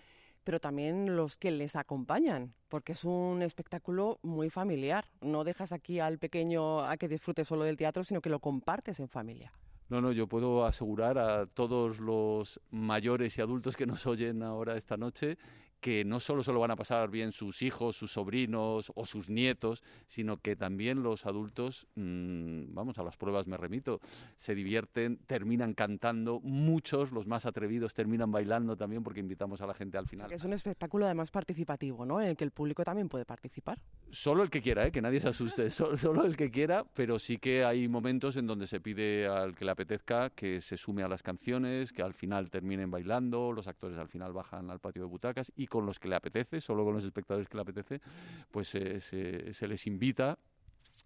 pero 0.43 0.59
también 0.59 1.15
los 1.15 1.37
que 1.37 1.51
les 1.51 1.77
acompañan, 1.77 2.53
porque 2.67 2.91
es 2.91 3.05
un 3.05 3.41
espectáculo 3.41 4.19
muy 4.21 4.49
familiar. 4.49 5.05
No 5.21 5.45
dejas 5.45 5.71
aquí 5.71 6.01
al 6.01 6.19
pequeño 6.19 6.81
a 6.81 6.97
que 6.97 7.07
disfrute 7.07 7.45
solo 7.45 7.63
del 7.63 7.77
teatro, 7.77 8.03
sino 8.03 8.19
que 8.19 8.29
lo 8.29 8.39
compartes 8.39 8.99
en 8.99 9.07
familia. 9.07 9.53
No, 9.87 10.01
no, 10.01 10.11
yo 10.11 10.27
puedo 10.27 10.65
asegurar 10.65 11.17
a 11.19 11.45
todos 11.45 11.99
los 11.99 12.59
mayores 12.69 13.37
y 13.37 13.41
adultos 13.41 13.77
que 13.77 13.85
nos 13.85 14.05
oyen 14.07 14.43
ahora 14.43 14.75
esta 14.75 14.97
noche 14.97 15.37
que 15.85 16.03
no 16.03 16.19
solo 16.19 16.41
se 16.41 16.51
lo 16.51 16.59
van 16.59 16.71
a 16.71 16.75
pasar 16.75 17.11
bien 17.11 17.31
sus 17.31 17.61
hijos, 17.61 17.95
sus 17.95 18.13
sobrinos 18.13 18.91
o 18.95 19.05
sus 19.05 19.29
nietos, 19.29 19.83
sino 20.07 20.37
que 20.37 20.55
también 20.55 21.03
los 21.03 21.27
adultos, 21.27 21.85
mm, 21.93 22.73
vamos, 22.73 22.97
a 22.97 23.03
las 23.03 23.17
pruebas 23.17 23.45
me 23.45 23.55
remito, 23.55 23.99
se 24.35 24.55
divierten, 24.55 25.17
terminan 25.27 25.75
cantando, 25.75 26.39
muchos, 26.41 27.11
los 27.11 27.27
más 27.27 27.45
atrevidos, 27.45 27.93
terminan 27.93 28.31
bailando 28.31 28.75
también 28.75 29.03
porque 29.03 29.19
invitamos 29.19 29.61
a 29.61 29.67
la 29.67 29.75
gente 29.75 29.99
al 29.99 30.07
final. 30.07 30.31
es 30.31 30.43
un 30.43 30.53
espectáculo 30.53 31.05
además 31.05 31.29
participativo, 31.29 32.03
¿no? 32.03 32.19
En 32.19 32.29
el 32.29 32.35
que 32.35 32.45
el 32.45 32.51
público 32.51 32.83
también 32.83 33.07
puede 33.07 33.25
participar. 33.25 33.79
Solo 34.09 34.41
el 34.41 34.49
que 34.49 34.63
quiera, 34.63 34.87
¿eh? 34.87 34.91
que 34.91 35.03
nadie 35.03 35.19
se 35.19 35.29
asuste, 35.29 35.69
solo, 35.69 36.25
el 36.25 36.35
que 36.35 36.49
quiera, 36.49 36.83
pero 36.95 37.19
sí 37.19 37.37
que 37.37 37.63
hay 37.63 37.87
momentos 37.87 38.37
en 38.37 38.47
donde 38.47 38.65
se 38.65 38.79
pide 38.79 39.27
al 39.27 39.53
que 39.53 39.65
le 39.65 39.69
apetezca 39.69 40.31
que 40.31 40.61
se 40.61 40.77
sume 40.77 41.03
a 41.03 41.07
las 41.07 41.21
canciones, 41.21 41.93
que 41.93 42.01
al 42.01 42.15
final 42.15 42.49
terminen 42.49 42.89
bailando, 42.89 43.51
los 43.51 43.67
actores 43.67 43.99
al 43.99 44.07
final 44.07 44.33
bajan 44.33 44.71
al 44.71 44.79
patio 44.79 45.03
de 45.03 45.09
butacas 45.09 45.51
y 45.55 45.67
con 45.75 45.85
los 45.85 45.99
que 45.99 46.07
le 46.07 46.15
apetece, 46.15 46.59
solo 46.61 46.83
con 46.83 46.95
los 46.95 47.03
espectadores 47.03 47.47
que 47.47 47.57
le 47.57 47.61
apetece, 47.61 48.01
pues 48.51 48.69
se, 48.69 48.99
se 48.99 49.67
les 49.67 49.87
invita 49.87 50.39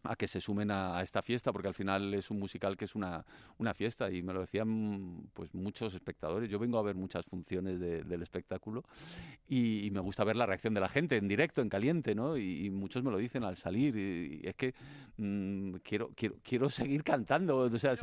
a 0.03 0.15
que 0.15 0.27
se 0.27 0.41
sumen 0.41 0.71
a, 0.71 1.01
esta 1.01 1.21
fiesta, 1.21 1.51
porque 1.51 1.67
al 1.67 1.73
final 1.73 2.13
es 2.13 2.29
un 2.29 2.39
musical 2.39 2.77
que 2.77 2.85
es 2.85 2.95
una, 2.95 3.25
una 3.57 3.73
fiesta 3.73 4.11
y 4.11 4.21
me 4.21 4.33
lo 4.33 4.41
decían 4.41 5.29
pues 5.33 5.53
muchos 5.53 5.93
espectadores. 5.93 6.49
Yo 6.49 6.59
vengo 6.59 6.77
a 6.77 6.83
ver 6.83 6.95
muchas 6.95 7.25
funciones 7.25 7.79
del 7.79 8.21
espectáculo 8.21 8.83
y, 9.47 9.89
me 9.89 9.99
gusta 10.01 10.23
ver 10.23 10.35
la 10.35 10.45
reacción 10.45 10.75
de 10.75 10.81
la 10.81 10.89
gente 10.89 11.17
en 11.17 11.27
directo, 11.27 11.61
en 11.61 11.69
caliente, 11.69 12.13
¿no? 12.13 12.37
Y, 12.37 12.69
muchos 12.69 13.03
me 13.03 13.11
lo 13.11 13.17
dicen 13.17 13.43
al 13.43 13.57
salir 13.57 13.95
y, 13.97 14.41
es 14.47 14.55
que 14.55 14.73
mm, 15.17 15.75
quiero, 15.83 16.11
quiero, 16.15 16.35
quiero 16.43 16.69
seguir 16.69 17.03
cantando. 17.03 17.57
O 17.57 17.79
sea, 17.79 17.95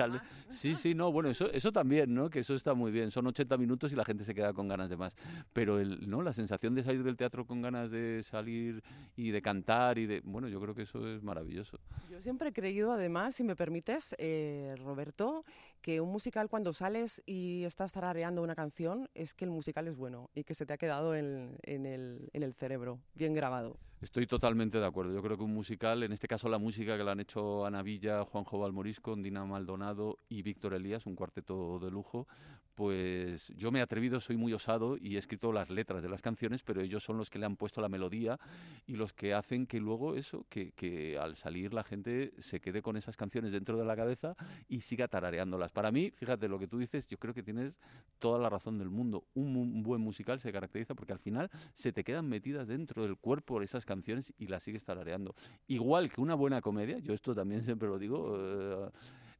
sí, 0.50 0.74
sí, 0.74 0.94
no, 0.94 1.12
bueno, 1.12 1.28
eso, 1.28 1.50
eso 1.52 1.72
también, 1.72 2.12
¿no? 2.12 2.28
Que 2.28 2.40
eso 2.40 2.54
está 2.54 2.74
muy 2.74 2.90
bien. 2.90 3.10
Son 3.10 3.26
80 3.26 3.56
minutos 3.56 3.92
y 3.92 3.96
la 3.96 4.04
gente 4.04 4.24
se 4.24 4.34
queda 4.34 4.52
con 4.52 4.68
ganas 4.68 4.90
de 4.90 4.96
más. 4.96 5.16
Pero 5.52 5.78
el, 5.78 6.08
¿no? 6.08 6.22
la 6.22 6.32
sensación 6.32 6.74
de 6.74 6.82
salir 6.82 7.02
del 7.04 7.16
teatro 7.16 7.46
con 7.46 7.62
ganas 7.62 7.90
de 7.90 8.22
salir 8.22 8.82
y 9.16 9.30
de 9.30 9.42
cantar 9.42 9.98
y 9.98 10.06
de... 10.06 10.20
Bueno, 10.24 10.48
yo 10.48 10.60
creo 10.60 10.74
que 10.74 10.82
eso 10.82 11.06
es 11.08 11.22
maravilloso. 11.22 11.75
Yo 12.10 12.20
siempre 12.20 12.48
he 12.48 12.52
creído, 12.52 12.92
además, 12.92 13.34
si 13.34 13.44
me 13.44 13.56
permites, 13.56 14.14
eh, 14.18 14.74
Roberto, 14.78 15.44
que 15.82 16.00
un 16.00 16.10
musical 16.10 16.48
cuando 16.48 16.72
sales 16.72 17.22
y 17.26 17.64
estás 17.64 17.92
tarareando 17.92 18.42
una 18.42 18.54
canción 18.54 19.08
es 19.14 19.34
que 19.34 19.44
el 19.44 19.50
musical 19.50 19.86
es 19.88 19.96
bueno 19.96 20.30
y 20.34 20.44
que 20.44 20.54
se 20.54 20.66
te 20.66 20.72
ha 20.72 20.78
quedado 20.78 21.14
en, 21.14 21.58
el, 21.62 22.30
en 22.32 22.42
el 22.42 22.54
cerebro, 22.54 23.00
bien 23.14 23.34
grabado. 23.34 23.76
Estoy 24.02 24.26
totalmente 24.26 24.78
de 24.78 24.84
acuerdo. 24.84 25.14
Yo 25.14 25.22
creo 25.22 25.38
que 25.38 25.44
un 25.44 25.54
musical, 25.54 26.02
en 26.02 26.12
este 26.12 26.28
caso 26.28 26.50
la 26.50 26.58
música 26.58 26.98
que 26.98 27.04
la 27.04 27.12
han 27.12 27.20
hecho 27.20 27.64
Ana 27.64 27.82
Villa, 27.82 28.24
Juanjo 28.24 28.58
Valmorisco, 28.58 29.16
Dina 29.16 29.46
Maldonado 29.46 30.18
y 30.28 30.42
Víctor 30.42 30.74
Elías, 30.74 31.06
un 31.06 31.16
cuarteto 31.16 31.78
de 31.78 31.90
lujo, 31.90 32.28
pues 32.74 33.48
yo 33.56 33.72
me 33.72 33.78
he 33.78 33.82
atrevido, 33.82 34.20
soy 34.20 34.36
muy 34.36 34.52
osado 34.52 34.98
y 34.98 35.16
he 35.16 35.18
escrito 35.18 35.50
las 35.50 35.70
letras 35.70 36.02
de 36.02 36.10
las 36.10 36.20
canciones, 36.20 36.62
pero 36.62 36.82
ellos 36.82 37.02
son 37.02 37.16
los 37.16 37.30
que 37.30 37.38
le 37.38 37.46
han 37.46 37.56
puesto 37.56 37.80
la 37.80 37.88
melodía 37.88 38.38
y 38.86 38.96
los 38.96 39.14
que 39.14 39.32
hacen 39.32 39.66
que 39.66 39.80
luego 39.80 40.14
eso, 40.14 40.44
que, 40.50 40.72
que 40.72 41.18
al 41.18 41.36
salir 41.36 41.72
la 41.72 41.82
gente 41.82 42.34
se 42.38 42.60
quede 42.60 42.82
con 42.82 42.98
esas 42.98 43.16
canciones 43.16 43.50
dentro 43.50 43.78
de 43.78 43.86
la 43.86 43.96
cabeza 43.96 44.36
y 44.68 44.82
siga 44.82 45.08
tarareándolas. 45.08 45.72
Para 45.72 45.90
mí, 45.90 46.10
fíjate 46.10 46.48
lo 46.48 46.58
que 46.58 46.68
tú 46.68 46.76
dices, 46.76 47.08
yo 47.08 47.16
creo 47.16 47.32
que 47.32 47.42
tienes 47.42 47.72
toda 48.18 48.38
la 48.38 48.50
razón 48.50 48.78
del 48.78 48.90
mundo. 48.90 49.24
Un, 49.32 49.82
buen 49.82 50.02
musical 50.02 50.38
se 50.38 50.52
caracteriza 50.52 50.94
porque 50.94 51.14
al 51.14 51.18
final 51.18 51.50
se 51.72 51.92
te 51.92 52.04
quedan 52.04 52.28
metidas 52.28 52.68
dentro 52.68 53.02
del 53.02 53.16
cuerpo 53.16 53.62
esas 53.62 53.85
canciones 53.86 54.34
y 54.38 54.48
las 54.48 54.62
sigues 54.62 54.84
tarareando. 54.84 55.34
Igual 55.68 56.10
que 56.12 56.20
una 56.20 56.34
buena 56.34 56.60
comedia, 56.60 56.98
yo 56.98 57.14
esto 57.14 57.34
también 57.34 57.64
siempre 57.64 57.88
lo 57.88 57.98
digo, 57.98 58.36
eh, 58.38 58.90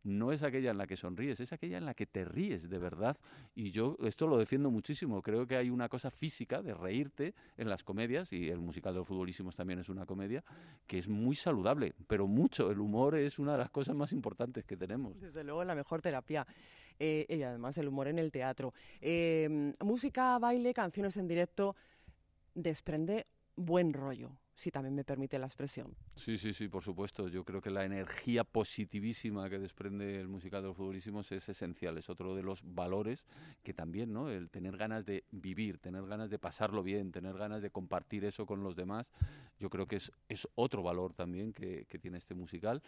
no 0.06 0.30
es 0.30 0.44
aquella 0.44 0.70
en 0.70 0.78
la 0.78 0.86
que 0.86 0.96
sonríes, 0.96 1.40
es 1.40 1.52
aquella 1.52 1.78
en 1.78 1.84
la 1.84 1.92
que 1.92 2.06
te 2.06 2.24
ríes 2.24 2.70
de 2.70 2.78
verdad. 2.78 3.16
Y 3.54 3.72
yo 3.72 3.96
esto 4.04 4.28
lo 4.28 4.38
defiendo 4.38 4.70
muchísimo. 4.70 5.20
Creo 5.20 5.46
que 5.46 5.56
hay 5.56 5.68
una 5.68 5.88
cosa 5.88 6.10
física 6.12 6.62
de 6.62 6.74
reírte 6.74 7.34
en 7.56 7.68
las 7.68 7.82
comedias, 7.82 8.32
y 8.32 8.48
el 8.48 8.58
musical 8.58 8.94
de 8.94 9.00
los 9.00 9.08
futbolísimos 9.08 9.56
también 9.56 9.80
es 9.80 9.88
una 9.88 10.06
comedia, 10.06 10.44
que 10.86 10.98
es 10.98 11.08
muy 11.08 11.34
saludable, 11.34 11.92
pero 12.06 12.28
mucho. 12.28 12.70
El 12.70 12.78
humor 12.78 13.16
es 13.16 13.38
una 13.40 13.52
de 13.52 13.58
las 13.58 13.70
cosas 13.70 13.96
más 13.96 14.12
importantes 14.12 14.64
que 14.64 14.76
tenemos. 14.76 15.20
Desde 15.20 15.42
luego, 15.42 15.64
la 15.64 15.74
mejor 15.74 16.00
terapia. 16.00 16.46
Eh, 16.98 17.26
y 17.28 17.42
además 17.42 17.76
el 17.76 17.88
humor 17.88 18.08
en 18.08 18.18
el 18.18 18.30
teatro. 18.30 18.72
Eh, 19.00 19.74
música, 19.80 20.38
baile, 20.38 20.72
canciones 20.72 21.16
en 21.16 21.26
directo, 21.26 21.74
desprende 22.54 23.26
buen 23.56 23.92
rollo 23.92 24.30
si 24.56 24.70
también 24.70 24.94
me 24.94 25.04
permite 25.04 25.38
la 25.38 25.46
expresión. 25.46 25.94
Sí, 26.14 26.38
sí, 26.38 26.54
sí, 26.54 26.68
por 26.68 26.82
supuesto. 26.82 27.28
Yo 27.28 27.44
creo 27.44 27.60
que 27.60 27.70
la 27.70 27.84
energía 27.84 28.42
positivísima 28.42 29.50
que 29.50 29.58
desprende 29.58 30.18
el 30.18 30.28
musical 30.28 30.62
de 30.62 30.68
los 30.68 30.76
futbolísimos 30.76 31.30
es 31.30 31.46
esencial. 31.48 31.98
Es 31.98 32.08
otro 32.08 32.34
de 32.34 32.42
los 32.42 32.62
valores 32.64 33.26
que 33.62 33.74
también, 33.74 34.14
¿no? 34.14 34.30
El 34.30 34.48
tener 34.48 34.78
ganas 34.78 35.04
de 35.04 35.24
vivir, 35.30 35.78
tener 35.78 36.06
ganas 36.06 36.30
de 36.30 36.38
pasarlo 36.38 36.82
bien, 36.82 37.12
tener 37.12 37.36
ganas 37.36 37.60
de 37.60 37.70
compartir 37.70 38.24
eso 38.24 38.46
con 38.46 38.62
los 38.62 38.76
demás, 38.76 39.06
yo 39.58 39.68
creo 39.68 39.86
que 39.86 39.96
es, 39.96 40.10
es 40.28 40.48
otro 40.54 40.82
valor 40.82 41.12
también 41.12 41.52
que, 41.52 41.86
que 41.88 41.98
tiene 41.98 42.16
este 42.18 42.34
musical 42.34 42.82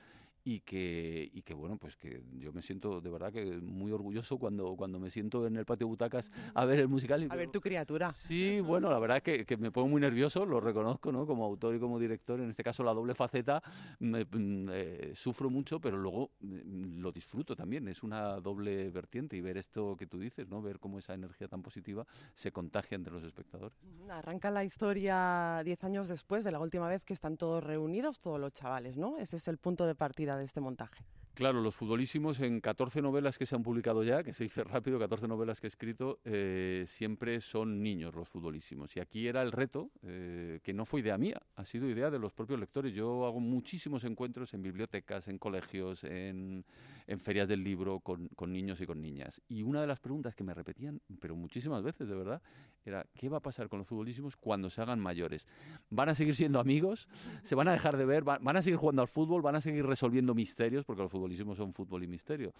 y 0.48 0.60
que, 0.60 1.28
y 1.34 1.42
que 1.42 1.52
bueno, 1.52 1.76
pues 1.76 1.94
que 1.94 2.22
yo 2.38 2.54
me 2.54 2.62
siento 2.62 3.02
de 3.02 3.10
verdad 3.10 3.30
que 3.30 3.44
muy 3.60 3.92
orgulloso 3.92 4.38
cuando, 4.38 4.76
cuando 4.76 4.98
me 4.98 5.10
siento 5.10 5.46
en 5.46 5.56
el 5.56 5.66
patio 5.66 5.86
de 5.86 5.90
butacas 5.90 6.30
a 6.54 6.64
ver 6.64 6.78
el 6.78 6.88
musical. 6.88 7.28
a 7.28 7.36
ver 7.36 7.50
tu 7.50 7.60
criatura. 7.60 8.14
Sí, 8.14 8.58
bueno, 8.60 8.90
la 8.90 8.98
verdad 8.98 9.18
es 9.18 9.22
que, 9.22 9.44
que, 9.44 9.58
me 9.58 9.70
pongo 9.70 9.88
muy 9.88 10.00
nervioso, 10.00 10.46
lo 10.46 10.58
reconozco, 10.58 11.12
¿no? 11.12 11.26
Como 11.26 11.44
autor 11.44 11.74
y 11.74 11.78
como 11.78 11.98
director, 11.98 12.40
en 12.40 12.48
este 12.48 12.64
caso 12.64 12.82
la 12.82 12.94
doble 12.94 13.14
faceta, 13.14 13.62
me, 13.98 14.24
mm, 14.24 14.68
eh, 14.72 15.10
sufro 15.14 15.50
mucho, 15.50 15.80
pero 15.80 15.98
luego 15.98 16.30
mm, 16.40 17.00
lo 17.00 17.12
disfruto 17.12 17.54
también, 17.54 17.86
es 17.86 18.02
una 18.02 18.40
doble 18.40 18.88
vertiente 18.88 19.36
y 19.36 19.42
ver 19.42 19.58
esto 19.58 19.96
que 19.98 20.06
tú 20.06 20.18
dices, 20.18 20.48
¿no? 20.48 20.62
Ver 20.62 20.78
cómo 20.78 20.98
esa 20.98 21.12
energía 21.12 21.48
tan 21.48 21.62
positiva 21.62 22.06
se 22.34 22.52
contagia 22.52 22.94
entre 22.96 23.12
los 23.12 23.22
espectadores. 23.22 23.76
Arranca 24.08 24.50
la 24.50 24.64
historia 24.64 25.60
diez 25.62 25.84
años 25.84 26.08
después 26.08 26.42
de 26.42 26.52
la 26.52 26.58
última 26.58 26.88
vez 26.88 27.04
que 27.04 27.12
están 27.12 27.36
todos 27.36 27.62
reunidos, 27.62 28.20
todos 28.20 28.40
los 28.40 28.54
chavales, 28.54 28.96
¿no? 28.96 29.18
Ese 29.18 29.36
es 29.36 29.46
el 29.46 29.58
punto 29.58 29.84
de 29.84 29.94
partida 29.94 30.37
de 30.38 30.46
este 30.46 30.60
montaje. 30.60 31.04
Claro, 31.38 31.60
los 31.60 31.76
futbolísimos 31.76 32.40
en 32.40 32.60
14 32.60 33.00
novelas 33.00 33.38
que 33.38 33.46
se 33.46 33.54
han 33.54 33.62
publicado 33.62 34.02
ya, 34.02 34.24
que 34.24 34.32
se 34.32 34.42
dice 34.42 34.64
rápido, 34.64 34.98
14 34.98 35.28
novelas 35.28 35.60
que 35.60 35.68
he 35.68 35.70
escrito, 35.70 36.18
eh, 36.24 36.82
siempre 36.88 37.40
son 37.40 37.80
niños 37.80 38.12
los 38.12 38.28
futbolísimos. 38.28 38.96
Y 38.96 38.98
aquí 38.98 39.28
era 39.28 39.40
el 39.42 39.52
reto, 39.52 39.92
eh, 40.02 40.58
que 40.64 40.74
no 40.74 40.84
fue 40.84 40.98
idea 40.98 41.16
mía, 41.16 41.40
ha 41.54 41.64
sido 41.64 41.88
idea 41.88 42.10
de 42.10 42.18
los 42.18 42.32
propios 42.32 42.58
lectores. 42.58 42.92
Yo 42.92 43.24
hago 43.24 43.38
muchísimos 43.38 44.02
encuentros 44.02 44.52
en 44.52 44.62
bibliotecas, 44.62 45.28
en 45.28 45.38
colegios, 45.38 46.02
en, 46.02 46.64
en 47.06 47.20
ferias 47.20 47.46
del 47.46 47.62
libro 47.62 48.00
con, 48.00 48.26
con, 48.34 48.52
niños 48.52 48.80
y 48.80 48.86
con 48.86 49.00
niñas. 49.00 49.40
Y 49.48 49.62
una 49.62 49.80
de 49.80 49.86
las 49.86 50.00
preguntas 50.00 50.34
que 50.34 50.42
me 50.42 50.54
repetían, 50.54 51.00
pero 51.20 51.36
muchísimas 51.36 51.84
veces 51.84 52.08
de 52.08 52.16
verdad, 52.16 52.42
era 52.84 53.06
¿qué 53.14 53.28
va 53.28 53.36
a 53.36 53.40
pasar 53.40 53.68
con 53.68 53.78
los 53.78 53.86
futbolísimos 53.86 54.36
cuando 54.36 54.70
se 54.70 54.80
hagan 54.80 54.98
mayores? 54.98 55.46
¿Van 55.88 56.08
a 56.08 56.16
seguir 56.16 56.34
siendo 56.34 56.58
amigos? 56.58 57.06
¿Se 57.44 57.54
van 57.54 57.68
a 57.68 57.72
dejar 57.72 57.96
de 57.96 58.06
ver? 58.06 58.24
¿Van 58.24 58.56
a 58.56 58.62
seguir 58.62 58.78
jugando 58.78 59.02
al 59.02 59.08
fútbol? 59.08 59.42
¿Van 59.42 59.54
a 59.54 59.60
seguir 59.60 59.86
resolviendo 59.86 60.34
misterios? 60.34 60.84
Porque 60.84 61.02
los 61.02 61.12
futbolismos 61.28 61.58
son 61.58 61.74
fútbol 61.74 62.02
y 62.04 62.06
misterio. 62.06 62.54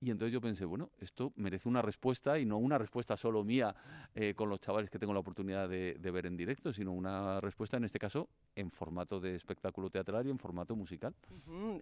Y 0.00 0.10
entonces 0.10 0.32
yo 0.32 0.40
pensé, 0.40 0.64
bueno, 0.64 0.90
esto 1.00 1.32
merece 1.36 1.68
una 1.68 1.80
respuesta 1.80 2.38
y 2.38 2.44
no 2.44 2.58
una 2.58 2.76
respuesta 2.76 3.16
solo 3.16 3.44
mía 3.44 3.74
eh, 4.14 4.34
con 4.34 4.48
los 4.48 4.60
chavales 4.60 4.90
que 4.90 4.98
tengo 4.98 5.12
la 5.12 5.20
oportunidad 5.20 5.68
de, 5.68 5.96
ver 6.12 6.26
en 6.26 6.36
directo, 6.36 6.72
sino 6.72 6.92
una 6.92 7.40
respuesta 7.40 7.76
en 7.76 7.84
este 7.84 7.98
caso 7.98 8.28
en 8.56 8.70
formato 8.70 9.20
de 9.20 9.36
espectáculo 9.36 9.90
teatral 9.90 10.26
y 10.26 10.30
en 10.30 10.38
formato 10.38 10.74
musical. 10.74 11.14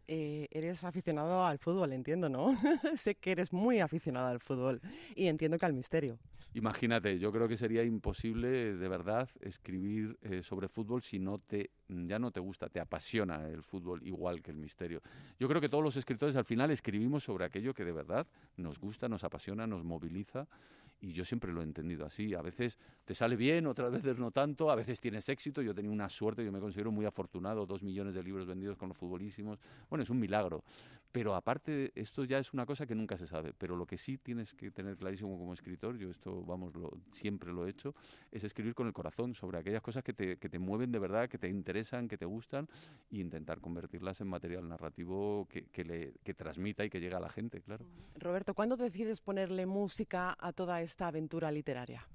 Eh, 0.07 0.49
eres 0.51 0.85
aficionado 0.85 1.45
al 1.45 1.59
fútbol, 1.59 1.93
entiendo, 1.93 2.29
¿no? 2.29 2.55
sé 2.97 3.15
que 3.15 3.33
eres 3.33 3.53
muy 3.53 3.81
aficionado 3.81 4.29
al 4.29 4.41
fútbol 4.41 4.81
y 5.15 5.27
entiendo 5.27 5.59
que 5.59 5.67
al 5.67 5.73
misterio. 5.73 6.19
Imagínate, 6.55 7.19
yo 7.21 7.31
creo 7.31 7.47
que 7.47 7.57
sería 7.57 7.85
imposible 7.85 8.75
de 8.75 8.89
verdad 8.89 9.29
escribir 9.41 10.19
eh, 10.23 10.43
sobre 10.43 10.69
fútbol 10.69 11.03
si 11.03 11.21
no 11.21 11.39
te 11.39 11.71
ya 11.89 12.19
no 12.19 12.31
te 12.31 12.41
gusta, 12.41 12.69
te 12.69 12.81
apasiona 12.81 13.49
el 13.49 13.63
fútbol 13.63 14.01
igual 14.05 14.43
que 14.43 14.51
el 14.51 14.57
misterio. 14.57 15.01
Yo 15.39 15.49
creo 15.49 15.61
que 15.61 15.69
todos 15.69 15.85
los 15.85 15.97
escritores 15.97 16.37
al 16.37 16.45
final 16.45 16.71
escribimos 16.71 17.25
sobre 17.25 17.45
aquello 17.45 17.75
que 17.75 17.85
de 17.85 17.93
verdad 17.93 18.27
nos 18.57 18.79
gusta, 18.79 19.09
nos 19.09 19.25
apasiona, 19.25 19.67
nos 19.67 19.85
moviliza 19.85 20.47
y 21.01 21.13
yo 21.13 21.25
siempre 21.25 21.53
lo 21.53 21.61
he 21.61 21.65
entendido 21.65 22.05
así. 22.05 22.35
A 22.35 22.43
veces 22.43 22.79
te 23.05 23.15
sale 23.15 23.37
bien, 23.37 23.67
otras 23.67 23.91
veces 23.91 24.19
no 24.19 24.31
tanto, 24.31 24.71
a 24.71 24.75
veces 24.75 25.01
tienes 25.01 25.29
éxito. 25.29 25.63
Yo 25.63 25.75
tenido 25.75 25.93
una 25.93 26.09
suerte, 26.09 26.45
yo 26.45 26.53
me 26.53 26.61
considero 26.61 26.91
muy 26.93 27.07
afortunado, 27.07 27.65
dos 27.67 27.83
millones 27.83 28.15
de 28.15 28.23
libros 28.23 28.47
vendidos 28.47 28.77
con 28.77 28.89
los 28.89 28.99
futbolísimos. 28.99 29.59
Bueno, 29.89 30.03
es 30.03 30.11
un 30.11 30.21
milagro. 30.21 30.63
Pero 31.13 31.35
aparte, 31.35 31.91
esto 31.95 32.25
ya 32.25 32.39
es 32.39 32.53
una 32.53 32.67
cosa 32.67 32.87
que 32.87 32.95
nunca 32.95 33.17
se 33.17 33.27
sabe. 33.27 33.53
Pero 33.57 33.77
lo 33.77 33.87
que 33.87 33.99
sí 33.99 34.19
tienes 34.19 34.55
que 34.55 34.71
tener 34.71 34.97
clarísimo 34.97 35.37
como 35.37 35.53
escritor, 35.55 35.97
yo 35.99 36.11
esto, 36.11 36.43
vamos, 36.45 36.75
lo, 36.75 36.93
siempre 37.13 37.53
lo 37.53 37.67
he 37.67 37.71
hecho, 37.71 37.95
es 38.31 38.45
escribir 38.45 38.75
con 38.75 38.87
el 38.87 38.93
corazón 38.93 39.35
sobre 39.35 39.59
aquellas 39.59 39.83
cosas 39.83 40.05
que 40.05 40.13
te, 40.13 40.37
que 40.37 40.49
te 40.49 40.59
mueven 40.59 40.93
de 40.93 40.99
verdad, 40.99 41.29
que 41.29 41.39
te 41.39 41.49
interesan, 41.49 42.07
que 42.07 42.17
te 42.17 42.27
gustan, 42.27 42.69
e 43.11 43.19
intentar 43.19 43.61
convertirlas 43.61 44.21
en 44.21 44.29
material 44.29 44.69
narrativo 44.69 45.47
que, 45.49 45.65
que, 45.67 45.85
le, 45.85 46.15
que 46.23 46.35
transmita 46.35 46.85
y 46.85 46.91
que 46.91 47.01
llegue 47.01 47.17
a 47.17 47.21
la 47.21 47.31
gente, 47.31 47.61
claro. 47.61 47.85
Roberto, 48.17 48.55
¿cuándo 48.55 48.77
decides 48.77 49.21
ponerle 49.21 49.67
música 49.67 50.37
a 50.39 50.53
toda 50.53 50.81
esta 50.81 51.09
aventura 51.09 51.51
literaria? 51.51 52.07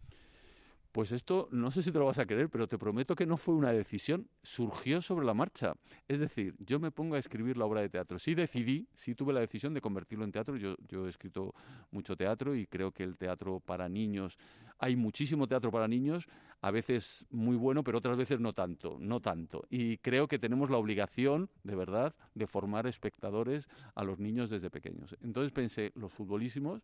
Pues 0.95 1.11
esto, 1.11 1.49
no 1.51 1.71
sé 1.71 1.83
si 1.83 1.91
te 1.91 1.99
lo 1.99 2.05
vas 2.05 2.19
a 2.19 2.25
creer, 2.25 2.49
pero 2.49 2.69
te 2.69 2.77
prometo 2.77 3.17
que 3.17 3.25
no 3.25 3.35
fue 3.35 3.53
una 3.53 3.73
decisión, 3.73 4.29
surgió 4.41 5.01
sobre 5.01 5.25
la 5.25 5.33
marcha. 5.33 5.73
Es 6.07 6.21
decir, 6.21 6.55
yo 6.57 6.79
me 6.79 6.89
pongo 6.89 7.15
a 7.15 7.19
escribir 7.19 7.57
la 7.57 7.65
obra 7.65 7.81
de 7.81 7.89
teatro. 7.89 8.17
Sí 8.17 8.33
decidí, 8.33 8.87
sí 8.93 9.13
tuve 9.13 9.33
la 9.33 9.41
decisión 9.41 9.73
de 9.73 9.81
convertirlo 9.81 10.23
en 10.23 10.31
teatro. 10.31 10.55
Yo, 10.55 10.77
yo 10.87 11.05
he 11.05 11.09
escrito 11.09 11.53
mucho 11.91 12.15
teatro 12.15 12.55
y 12.55 12.65
creo 12.65 12.93
que 12.93 13.03
el 13.03 13.17
teatro 13.17 13.59
para 13.59 13.89
niños, 13.89 14.37
hay 14.79 14.95
muchísimo 14.95 15.49
teatro 15.49 15.69
para 15.69 15.89
niños, 15.89 16.29
a 16.61 16.71
veces 16.71 17.25
muy 17.29 17.57
bueno, 17.57 17.83
pero 17.83 17.97
otras 17.97 18.15
veces 18.15 18.39
no 18.39 18.53
tanto, 18.53 18.95
no 18.97 19.19
tanto. 19.19 19.65
Y 19.69 19.97
creo 19.97 20.29
que 20.29 20.39
tenemos 20.39 20.69
la 20.69 20.77
obligación, 20.77 21.49
de 21.63 21.75
verdad, 21.75 22.15
de 22.35 22.47
formar 22.47 22.87
espectadores 22.87 23.67
a 23.95 24.05
los 24.05 24.17
niños 24.17 24.49
desde 24.49 24.69
pequeños. 24.69 25.13
Entonces 25.21 25.51
pensé, 25.51 25.91
los 25.95 26.13
futbolísimos 26.13 26.81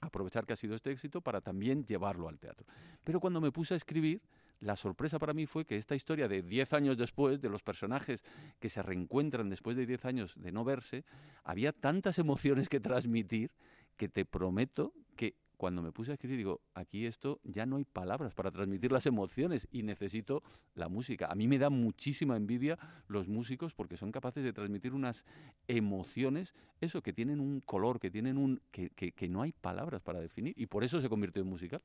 aprovechar 0.00 0.46
que 0.46 0.52
ha 0.52 0.56
sido 0.56 0.74
este 0.74 0.90
éxito 0.90 1.20
para 1.20 1.40
también 1.40 1.84
llevarlo 1.84 2.28
al 2.28 2.38
teatro. 2.38 2.66
Pero 3.04 3.20
cuando 3.20 3.40
me 3.40 3.52
puse 3.52 3.74
a 3.74 3.76
escribir, 3.76 4.22
la 4.60 4.76
sorpresa 4.76 5.18
para 5.18 5.34
mí 5.34 5.46
fue 5.46 5.64
que 5.64 5.76
esta 5.76 5.94
historia 5.94 6.26
de 6.26 6.42
10 6.42 6.72
años 6.72 6.96
después, 6.98 7.40
de 7.40 7.48
los 7.48 7.62
personajes 7.62 8.24
que 8.58 8.68
se 8.68 8.82
reencuentran 8.82 9.48
después 9.48 9.76
de 9.76 9.86
10 9.86 10.04
años 10.04 10.34
de 10.36 10.52
no 10.52 10.64
verse, 10.64 11.04
había 11.44 11.72
tantas 11.72 12.18
emociones 12.18 12.68
que 12.68 12.80
transmitir 12.80 13.52
que 13.96 14.08
te 14.08 14.24
prometo 14.24 14.92
que 15.16 15.36
cuando 15.58 15.82
me 15.82 15.90
puse 15.92 16.12
a 16.12 16.14
escribir, 16.14 16.38
digo, 16.38 16.60
aquí 16.72 17.04
esto 17.04 17.40
ya 17.42 17.66
no 17.66 17.76
hay 17.76 17.84
palabras 17.84 18.32
para 18.32 18.50
transmitir 18.52 18.92
las 18.92 19.06
emociones 19.06 19.66
y 19.72 19.82
necesito 19.82 20.42
la 20.74 20.88
música. 20.88 21.26
A 21.26 21.34
mí 21.34 21.48
me 21.48 21.58
da 21.58 21.68
muchísima 21.68 22.36
envidia 22.36 22.78
los 23.08 23.28
músicos 23.28 23.74
porque 23.74 23.96
son 23.96 24.12
capaces 24.12 24.44
de 24.44 24.52
transmitir 24.52 24.94
unas 24.94 25.24
emociones, 25.66 26.54
eso, 26.80 27.02
que 27.02 27.12
tienen 27.12 27.40
un 27.40 27.60
color, 27.60 27.98
que 27.98 28.10
tienen 28.10 28.38
un. 28.38 28.62
que, 28.70 28.90
que, 28.90 29.28
no 29.28 29.42
hay 29.42 29.52
palabras 29.52 30.00
para 30.00 30.20
definir 30.20 30.54
y 30.56 30.66
por 30.66 30.84
eso 30.84 31.00
se 31.00 31.08
convirtió 31.08 31.42
en 31.42 31.48
musical. 31.48 31.82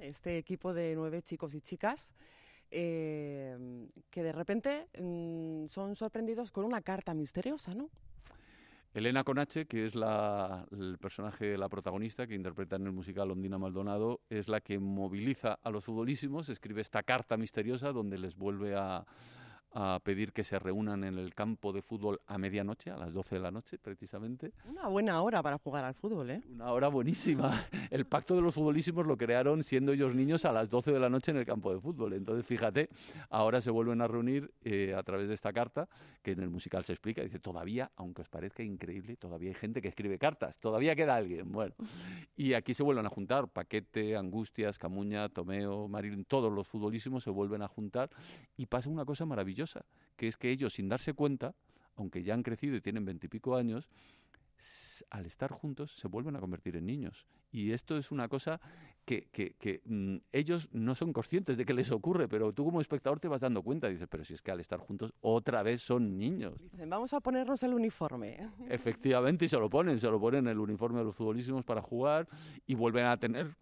Este 0.00 0.38
equipo 0.38 0.72
de 0.72 0.94
nueve 0.94 1.20
chicos 1.20 1.54
y 1.54 1.60
chicas. 1.60 2.14
Eh, 2.70 3.86
que 4.10 4.24
de 4.24 4.32
repente 4.32 4.88
mm, 4.98 5.66
son 5.66 5.94
sorprendidos 5.94 6.50
con 6.50 6.64
una 6.64 6.80
carta 6.82 7.14
misteriosa, 7.14 7.72
¿no? 7.74 7.90
Elena 8.96 9.24
Conache, 9.24 9.66
que 9.66 9.84
es 9.84 9.94
la, 9.94 10.66
el 10.72 10.96
personaje, 10.96 11.58
la 11.58 11.68
protagonista 11.68 12.26
que 12.26 12.34
interpreta 12.34 12.76
en 12.76 12.86
el 12.86 12.92
musical 12.92 13.30
Ondina 13.30 13.58
Maldonado, 13.58 14.22
es 14.30 14.48
la 14.48 14.62
que 14.62 14.78
moviliza 14.78 15.58
a 15.62 15.68
los 15.68 15.84
futbolísimos, 15.84 16.48
escribe 16.48 16.80
esta 16.80 17.02
carta 17.02 17.36
misteriosa 17.36 17.92
donde 17.92 18.16
les 18.16 18.34
vuelve 18.34 18.74
a, 18.74 19.04
a 19.78 20.00
pedir 20.02 20.32
que 20.32 20.42
se 20.42 20.58
reúnan 20.58 21.04
en 21.04 21.18
el 21.18 21.34
campo 21.34 21.70
de 21.70 21.82
fútbol 21.82 22.18
a 22.26 22.38
medianoche, 22.38 22.90
a 22.90 22.96
las 22.96 23.12
12 23.12 23.34
de 23.34 23.40
la 23.42 23.50
noche 23.50 23.76
precisamente. 23.76 24.54
Una 24.64 24.88
buena 24.88 25.20
hora 25.20 25.42
para 25.42 25.58
jugar 25.58 25.84
al 25.84 25.92
fútbol, 25.92 26.30
¿eh? 26.30 26.40
Una 26.50 26.72
hora 26.72 26.88
buenísima. 26.88 27.66
El 27.90 28.06
pacto 28.06 28.34
de 28.34 28.40
los 28.40 28.54
futbolísimos 28.54 29.06
lo 29.06 29.18
crearon 29.18 29.62
siendo 29.62 29.92
ellos 29.92 30.14
niños 30.14 30.46
a 30.46 30.52
las 30.52 30.70
12 30.70 30.92
de 30.92 30.98
la 30.98 31.10
noche 31.10 31.30
en 31.30 31.36
el 31.36 31.44
campo 31.44 31.74
de 31.74 31.78
fútbol. 31.78 32.14
Entonces, 32.14 32.46
fíjate, 32.46 32.88
ahora 33.28 33.60
se 33.60 33.70
vuelven 33.70 34.00
a 34.00 34.08
reunir 34.08 34.50
eh, 34.64 34.94
a 34.96 35.02
través 35.02 35.28
de 35.28 35.34
esta 35.34 35.52
carta, 35.52 35.88
que 36.22 36.32
en 36.32 36.40
el 36.40 36.48
musical 36.48 36.84
se 36.84 36.94
explica, 36.94 37.22
dice, 37.22 37.38
todavía, 37.38 37.90
aunque 37.96 38.22
os 38.22 38.28
parezca 38.28 38.62
increíble, 38.62 39.16
todavía 39.16 39.50
hay 39.50 39.54
gente 39.54 39.82
que 39.82 39.88
escribe 39.88 40.18
cartas, 40.18 40.58
todavía 40.58 40.96
queda 40.96 41.14
alguien. 41.14 41.52
Bueno, 41.52 41.74
y 42.34 42.54
aquí 42.54 42.72
se 42.72 42.82
vuelven 42.82 43.06
a 43.06 43.10
juntar, 43.10 43.48
Paquete, 43.48 44.16
Angustias, 44.16 44.78
Camuña, 44.78 45.28
Tomeo, 45.28 45.86
Marilyn, 45.86 46.24
todos 46.24 46.52
los 46.52 46.66
futbolísimos 46.66 47.22
se 47.22 47.30
vuelven 47.30 47.62
a 47.62 47.68
juntar 47.68 48.10
y 48.56 48.66
pasa 48.66 48.88
una 48.88 49.04
cosa 49.04 49.26
maravillosa 49.26 49.65
que 50.16 50.28
es 50.28 50.36
que 50.36 50.50
ellos, 50.50 50.74
sin 50.74 50.88
darse 50.88 51.12
cuenta, 51.12 51.54
aunque 51.96 52.22
ya 52.22 52.34
han 52.34 52.42
crecido 52.42 52.76
y 52.76 52.80
tienen 52.80 53.04
veintipico 53.04 53.56
años, 53.56 53.88
al 55.10 55.26
estar 55.26 55.50
juntos 55.50 55.92
se 55.96 56.08
vuelven 56.08 56.36
a 56.36 56.40
convertir 56.40 56.76
en 56.76 56.86
niños. 56.86 57.26
Y 57.52 57.72
esto 57.72 57.96
es 57.96 58.10
una 58.10 58.28
cosa 58.28 58.60
que, 59.04 59.28
que, 59.30 59.80
mm, 59.84 60.16
ellos 60.32 60.68
no 60.72 60.94
son 60.94 61.12
conscientes 61.12 61.56
de 61.56 61.64
que 61.64 61.72
les 61.72 61.90
ocurre, 61.90 62.28
pero 62.28 62.52
tú 62.52 62.64
como 62.64 62.80
espectador 62.80 63.20
te 63.20 63.28
vas 63.28 63.40
dando 63.40 63.62
cuenta. 63.62 63.88
Dices, 63.88 64.08
pero 64.10 64.24
si 64.24 64.34
es 64.34 64.42
que 64.42 64.50
al 64.50 64.60
estar 64.60 64.80
juntos 64.80 65.14
otra 65.20 65.62
vez 65.62 65.80
son 65.80 66.18
niños. 66.18 66.60
Dicen, 66.72 66.90
vamos 66.90 67.14
a 67.14 67.20
ponernos 67.20 67.62
el 67.62 67.74
uniforme. 67.74 68.50
Efectivamente, 68.68 69.44
y 69.44 69.48
se 69.48 69.58
lo 69.58 69.70
ponen, 69.70 69.98
se 69.98 70.10
lo 70.10 70.20
ponen 70.20 70.46
el 70.48 70.58
uniforme 70.58 70.98
de 70.98 71.04
los 71.04 71.16
futbolísimos 71.16 71.64
para 71.64 71.80
jugar 71.80 72.28
y 72.66 72.74
vuelven 72.74 73.06
a 73.06 73.16
tener 73.16 73.54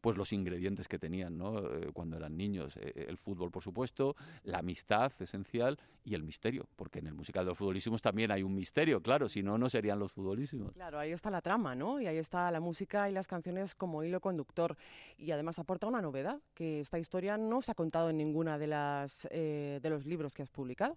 pues 0.00 0.16
los 0.16 0.32
ingredientes 0.32 0.88
que 0.88 0.98
tenían 0.98 1.38
¿no? 1.38 1.58
Eh, 1.58 1.90
cuando 1.92 2.16
eran 2.16 2.36
niños. 2.36 2.76
Eh, 2.76 3.06
el 3.08 3.16
fútbol, 3.16 3.50
por 3.50 3.62
supuesto, 3.62 4.16
la 4.44 4.58
amistad 4.58 5.12
esencial 5.20 5.78
y 6.04 6.14
el 6.14 6.22
misterio, 6.22 6.68
porque 6.76 7.00
en 7.00 7.08
el 7.08 7.14
musical 7.14 7.44
de 7.44 7.50
los 7.50 7.58
futbolísimos 7.58 8.00
también 8.00 8.30
hay 8.30 8.42
un 8.42 8.54
misterio, 8.54 9.02
claro, 9.02 9.28
si 9.28 9.42
no, 9.42 9.58
no 9.58 9.68
serían 9.68 9.98
los 9.98 10.12
futbolísimos. 10.12 10.72
Claro, 10.74 10.98
ahí 10.98 11.10
está 11.10 11.30
la 11.30 11.40
trama, 11.40 11.74
¿no? 11.74 12.00
Y 12.00 12.06
ahí 12.06 12.18
está 12.18 12.50
la 12.50 12.60
música 12.60 13.10
y 13.10 13.12
las 13.12 13.26
canciones 13.26 13.74
como 13.74 14.04
hilo 14.04 14.20
conductor. 14.20 14.76
Y 15.18 15.30
además 15.30 15.58
aporta 15.58 15.86
una 15.86 16.00
novedad, 16.00 16.40
que 16.54 16.80
esta 16.80 16.98
historia 16.98 17.36
no 17.36 17.62
se 17.62 17.72
ha 17.72 17.74
contado 17.74 18.10
en 18.10 18.18
ninguna 18.18 18.58
de, 18.58 18.66
las, 18.68 19.26
eh, 19.30 19.80
de 19.82 19.90
los 19.90 20.06
libros 20.06 20.34
que 20.34 20.42
has 20.42 20.50
publicado. 20.50 20.96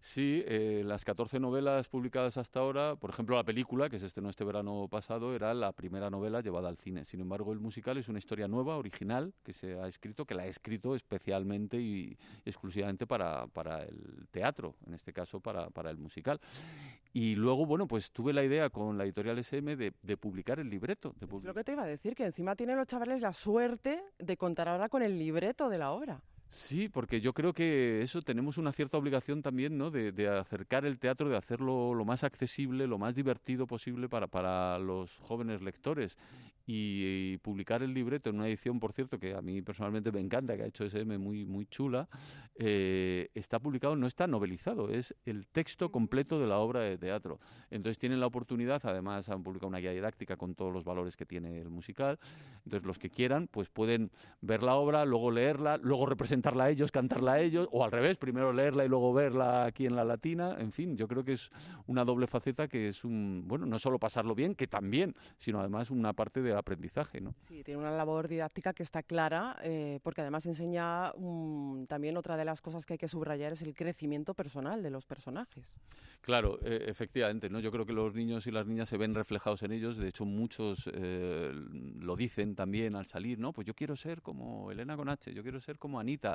Sí, 0.00 0.42
eh, 0.46 0.82
las 0.84 1.04
14 1.04 1.38
novelas 1.38 1.88
publicadas 1.88 2.38
hasta 2.38 2.60
ahora, 2.60 2.96
por 2.96 3.10
ejemplo, 3.10 3.36
la 3.36 3.44
película, 3.44 3.90
que 3.90 3.98
se 3.98 4.06
estrenó 4.06 4.30
este 4.30 4.44
verano 4.44 4.88
pasado, 4.90 5.34
era 5.34 5.52
la 5.52 5.72
primera 5.72 6.08
novela 6.08 6.40
llevada 6.40 6.70
al 6.70 6.78
cine. 6.78 7.04
Sin 7.04 7.20
embargo, 7.20 7.52
el 7.52 7.60
musical 7.60 7.98
es 7.98 8.08
una 8.08 8.18
historia 8.18 8.48
nueva, 8.48 8.78
original, 8.78 9.34
que 9.42 9.52
se 9.52 9.78
ha 9.78 9.86
escrito, 9.86 10.24
que 10.24 10.34
la 10.34 10.44
ha 10.44 10.46
escrito 10.46 10.96
especialmente 10.96 11.78
y 11.78 12.16
exclusivamente 12.46 13.06
para, 13.06 13.46
para 13.48 13.82
el 13.82 14.26
teatro, 14.30 14.74
en 14.86 14.94
este 14.94 15.12
caso 15.12 15.38
para, 15.38 15.68
para 15.68 15.90
el 15.90 15.98
musical. 15.98 16.40
Y 17.12 17.34
luego, 17.34 17.66
bueno, 17.66 17.86
pues 17.86 18.10
tuve 18.10 18.32
la 18.32 18.42
idea 18.42 18.70
con 18.70 18.96
la 18.96 19.04
editorial 19.04 19.38
SM 19.38 19.76
de, 19.76 19.92
de 20.00 20.16
publicar 20.16 20.60
el 20.60 20.70
libreto. 20.70 21.14
De 21.20 21.26
lo 21.26 21.52
que 21.52 21.62
te 21.62 21.72
iba 21.72 21.82
a 21.82 21.86
decir, 21.86 22.14
que 22.14 22.24
encima 22.24 22.56
tienen 22.56 22.76
los 22.76 22.86
chavales 22.86 23.20
la 23.20 23.34
suerte 23.34 24.02
de 24.18 24.36
contar 24.38 24.68
ahora 24.68 24.88
con 24.88 25.02
el 25.02 25.18
libreto 25.18 25.68
de 25.68 25.76
la 25.76 25.90
obra. 25.90 26.22
Sí, 26.50 26.88
porque 26.88 27.20
yo 27.20 27.32
creo 27.32 27.52
que 27.52 28.02
eso 28.02 28.22
tenemos 28.22 28.58
una 28.58 28.72
cierta 28.72 28.98
obligación 28.98 29.40
también, 29.40 29.78
¿no? 29.78 29.90
De, 29.90 30.10
de 30.10 30.28
acercar 30.28 30.84
el 30.84 30.98
teatro, 30.98 31.28
de 31.28 31.36
hacerlo 31.36 31.94
lo 31.94 32.04
más 32.04 32.24
accesible, 32.24 32.88
lo 32.88 32.98
más 32.98 33.14
divertido 33.14 33.68
posible 33.68 34.08
para, 34.08 34.26
para 34.26 34.78
los 34.80 35.16
jóvenes 35.18 35.62
lectores 35.62 36.16
y, 36.72 37.38
publicar 37.38 37.82
el 37.82 37.92
libreto 37.92 38.30
en 38.30 38.36
una 38.36 38.48
edición, 38.48 38.78
por 38.78 38.92
cierto, 38.92 39.18
que 39.18 39.34
a 39.34 39.40
mí 39.40 39.62
personalmente 39.62 40.12
me 40.12 40.20
encanta, 40.20 40.56
que 40.56 40.62
ha 40.62 40.66
hecho 40.66 40.84
SM 40.84 41.18
muy, 41.18 41.44
muy 41.44 41.66
chula, 41.66 42.08
eh, 42.56 43.28
está 43.34 43.58
publicado, 43.58 43.96
no 43.96 44.06
está 44.06 44.26
novelizado, 44.26 44.90
es 44.90 45.14
el 45.24 45.46
texto 45.46 45.90
completo 45.90 46.38
de 46.38 46.46
la 46.46 46.58
obra 46.58 46.80
de 46.80 46.98
teatro. 46.98 47.40
Entonces 47.70 47.98
tienen 47.98 48.20
la 48.20 48.26
oportunidad, 48.26 48.80
además 48.84 49.28
han 49.28 49.42
publicado 49.42 49.68
una 49.68 49.78
guía 49.78 49.92
didáctica 49.92 50.36
con 50.36 50.54
todos 50.54 50.72
los 50.72 50.84
valores 50.84 51.16
que 51.16 51.26
tiene 51.26 51.60
el 51.60 51.70
musical, 51.70 52.18
entonces 52.64 52.86
los 52.86 52.98
que 52.98 53.10
quieran, 53.10 53.48
pues 53.48 53.68
pueden 53.68 54.10
ver 54.40 54.62
la 54.62 54.76
obra, 54.76 55.04
luego 55.04 55.30
leerla, 55.30 55.78
luego 55.78 56.06
representarla 56.40 56.64
a 56.64 56.70
ellos, 56.70 56.90
cantarla 56.90 57.32
a 57.32 57.40
ellos, 57.40 57.68
o 57.70 57.84
al 57.84 57.90
revés, 57.90 58.16
primero 58.16 58.52
leerla 58.52 58.84
y 58.84 58.88
luego 58.88 59.12
verla 59.12 59.64
aquí 59.64 59.86
en 59.86 59.94
la 59.94 60.04
latina, 60.04 60.56
en 60.58 60.72
fin, 60.72 60.96
yo 60.96 61.06
creo 61.06 61.24
que 61.24 61.34
es 61.34 61.50
una 61.86 62.04
doble 62.04 62.26
faceta 62.26 62.68
que 62.68 62.88
es 62.88 63.04
un, 63.04 63.44
bueno, 63.46 63.66
no 63.66 63.78
solo 63.78 63.98
pasarlo 63.98 64.34
bien, 64.34 64.54
que 64.54 64.66
también, 64.66 65.14
sino 65.38 65.60
además 65.60 65.90
una 65.90 66.12
parte 66.12 66.40
de 66.40 66.54
aprendizaje. 66.54 67.20
¿no? 67.20 67.34
Sí, 67.48 67.62
tiene 67.62 67.80
una 67.80 67.90
labor 67.90 68.28
didáctica 68.28 68.72
que 68.72 68.82
está 68.82 69.02
clara, 69.02 69.56
eh, 69.62 70.00
porque 70.02 70.22
además 70.22 70.46
enseña 70.46 71.12
también 71.88 72.16
otra 72.16 72.36
de 72.36 72.44
las 72.44 72.60
cosas 72.60 72.86
que 72.86 72.94
hay 72.94 72.98
que 72.98 73.08
subrayar 73.08 73.52
es 73.52 73.62
el 73.62 73.74
crecimiento 73.74 74.34
personal 74.34 74.82
de 74.82 74.90
los 74.90 75.04
personajes. 75.04 75.74
Claro, 76.20 76.58
eh, 76.62 76.84
efectivamente, 76.86 77.48
¿no? 77.48 77.60
Yo 77.60 77.70
creo 77.72 77.86
que 77.86 77.94
los 77.94 78.14
niños 78.14 78.46
y 78.46 78.50
las 78.50 78.66
niñas 78.66 78.90
se 78.90 78.98
ven 78.98 79.14
reflejados 79.14 79.62
en 79.62 79.72
ellos. 79.72 79.96
De 79.96 80.08
hecho, 80.08 80.26
muchos 80.26 80.88
eh, 80.92 81.50
lo 81.98 82.14
dicen 82.14 82.54
también 82.54 82.94
al 82.94 83.06
salir, 83.06 83.38
¿no? 83.38 83.52
Pues 83.52 83.66
yo 83.66 83.74
quiero 83.74 83.96
ser 83.96 84.20
como 84.20 84.70
Elena 84.70 84.96
Conache, 84.96 85.32
yo 85.32 85.42
quiero 85.42 85.60
ser 85.60 85.78
como 85.78 85.98
Anita, 85.98 86.29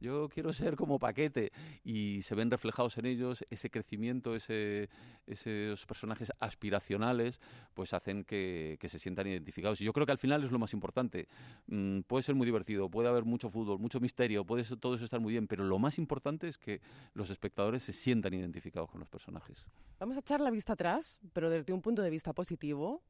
yo 0.00 0.28
quiero 0.28 0.52
ser 0.52 0.76
como 0.76 0.98
Paquete. 0.98 1.52
Y 1.82 2.22
se 2.22 2.34
ven 2.34 2.50
reflejados 2.50 2.98
en 2.98 3.06
ellos 3.06 3.44
ese 3.50 3.70
crecimiento, 3.70 4.34
ese, 4.36 4.88
esos 5.26 5.86
personajes 5.86 6.30
aspiracionales, 6.38 7.40
pues 7.74 7.94
hacen 7.94 8.24
que, 8.24 8.76
que 8.80 8.88
se 8.88 8.98
sientan 8.98 9.26
identificados 9.26 9.80
y 9.80 9.84
yo 9.84 9.92
creo 9.92 10.06
que 10.06 10.12
al 10.12 10.18
final 10.18 10.44
es 10.44 10.50
lo 10.50 10.58
más 10.58 10.72
importante. 10.72 11.28
Mm, 11.66 12.00
puede 12.00 12.22
ser 12.22 12.34
muy 12.34 12.46
divertido, 12.46 12.88
puede 12.88 13.08
haber 13.08 13.24
mucho 13.24 13.50
fútbol, 13.50 13.78
mucho 13.78 14.00
misterio, 14.00 14.44
puede 14.44 14.64
todo 14.76 14.94
eso 14.94 15.04
estar 15.04 15.20
muy 15.20 15.32
bien, 15.32 15.46
pero 15.46 15.64
lo 15.64 15.78
más 15.78 15.98
importante 15.98 16.48
es 16.48 16.58
que 16.58 16.80
los 17.14 17.30
espectadores 17.30 17.82
se 17.82 17.92
sientan 17.92 18.34
identificados 18.34 18.90
con 18.90 19.00
los 19.00 19.08
personajes. 19.08 19.66
Vamos 19.98 20.16
a 20.16 20.20
echar 20.20 20.40
la 20.40 20.50
vista 20.50 20.74
atrás, 20.74 21.20
pero 21.32 21.50
desde 21.50 21.72
un 21.72 21.82
punto 21.82 22.02
de 22.02 22.10
vista 22.10 22.32
positivo. 22.32 23.02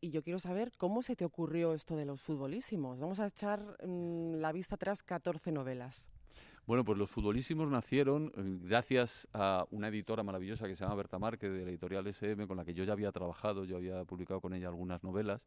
Y 0.00 0.10
yo 0.10 0.22
quiero 0.22 0.38
saber 0.38 0.72
cómo 0.76 1.02
se 1.02 1.16
te 1.16 1.24
ocurrió 1.24 1.74
esto 1.74 1.96
de 1.96 2.04
los 2.04 2.20
futbolísimos. 2.20 3.00
Vamos 3.00 3.18
a 3.20 3.26
echar 3.26 3.60
mm, 3.84 4.36
la 4.36 4.52
vista 4.52 4.76
atrás 4.76 5.02
14 5.02 5.50
novelas. 5.50 6.08
Bueno, 6.66 6.84
pues 6.84 6.98
los 6.98 7.10
futbolísimos 7.10 7.68
nacieron 7.68 8.32
eh, 8.36 8.58
gracias 8.62 9.26
a 9.32 9.66
una 9.70 9.88
editora 9.88 10.22
maravillosa 10.22 10.68
que 10.68 10.76
se 10.76 10.84
llama 10.84 10.96
Berta 10.96 11.18
Márquez 11.18 11.50
de 11.50 11.64
la 11.64 11.70
editorial 11.70 12.06
SM, 12.06 12.46
con 12.46 12.58
la 12.58 12.64
que 12.64 12.74
yo 12.74 12.84
ya 12.84 12.92
había 12.92 13.10
trabajado, 13.10 13.64
yo 13.64 13.76
había 13.76 14.04
publicado 14.04 14.40
con 14.40 14.52
ella 14.54 14.68
algunas 14.68 15.02
novelas 15.02 15.40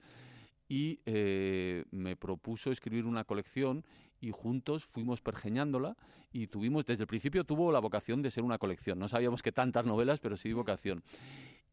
y 0.72 1.02
eh, 1.06 1.84
me 1.92 2.16
propuso 2.16 2.72
escribir 2.72 3.06
una 3.06 3.26
colección 3.26 3.84
y 4.22 4.32
juntos 4.32 4.86
fuimos 4.86 5.22
pergeñándola 5.22 5.98
y 6.32 6.48
tuvimos, 6.48 6.86
desde 6.86 7.04
el 7.04 7.08
principio 7.08 7.44
tuvo 7.44 7.74
la 7.74 7.80
vocación 7.80 8.22
de 8.22 8.32
ser 8.32 8.44
una 8.44 8.58
colección. 8.58 8.98
No 8.98 9.10
sabíamos 9.10 9.42
que 9.42 9.52
tantas 9.52 9.86
novelas, 9.86 10.22
pero 10.22 10.38
sí 10.38 10.54
vocación. 10.54 11.04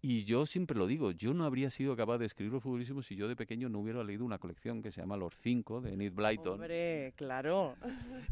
Y 0.01 0.23
yo 0.25 0.47
siempre 0.47 0.79
lo 0.79 0.87
digo, 0.87 1.11
yo 1.11 1.35
no 1.35 1.45
habría 1.45 1.71
sido 1.71 1.97
capaz 1.97 2.19
de 2.19 2.27
escribir 2.27 2.53
los 2.53 2.63
futbolísimos 2.63 3.07
si 3.07 3.17
yo 3.17 3.27
de 3.27 3.35
pequeño 3.35 3.69
no 3.69 3.81
hubiera 3.81 4.05
leído 4.05 4.25
una 4.25 4.39
colección 4.39 4.81
que 4.81 4.93
se 4.93 5.01
llama 5.01 5.17
Los 5.17 5.35
Cinco, 5.35 5.81
de 5.81 5.95
Enid 5.95 6.13
Blyton. 6.13 6.55
Hombre, 6.55 7.13
claro. 7.17 7.75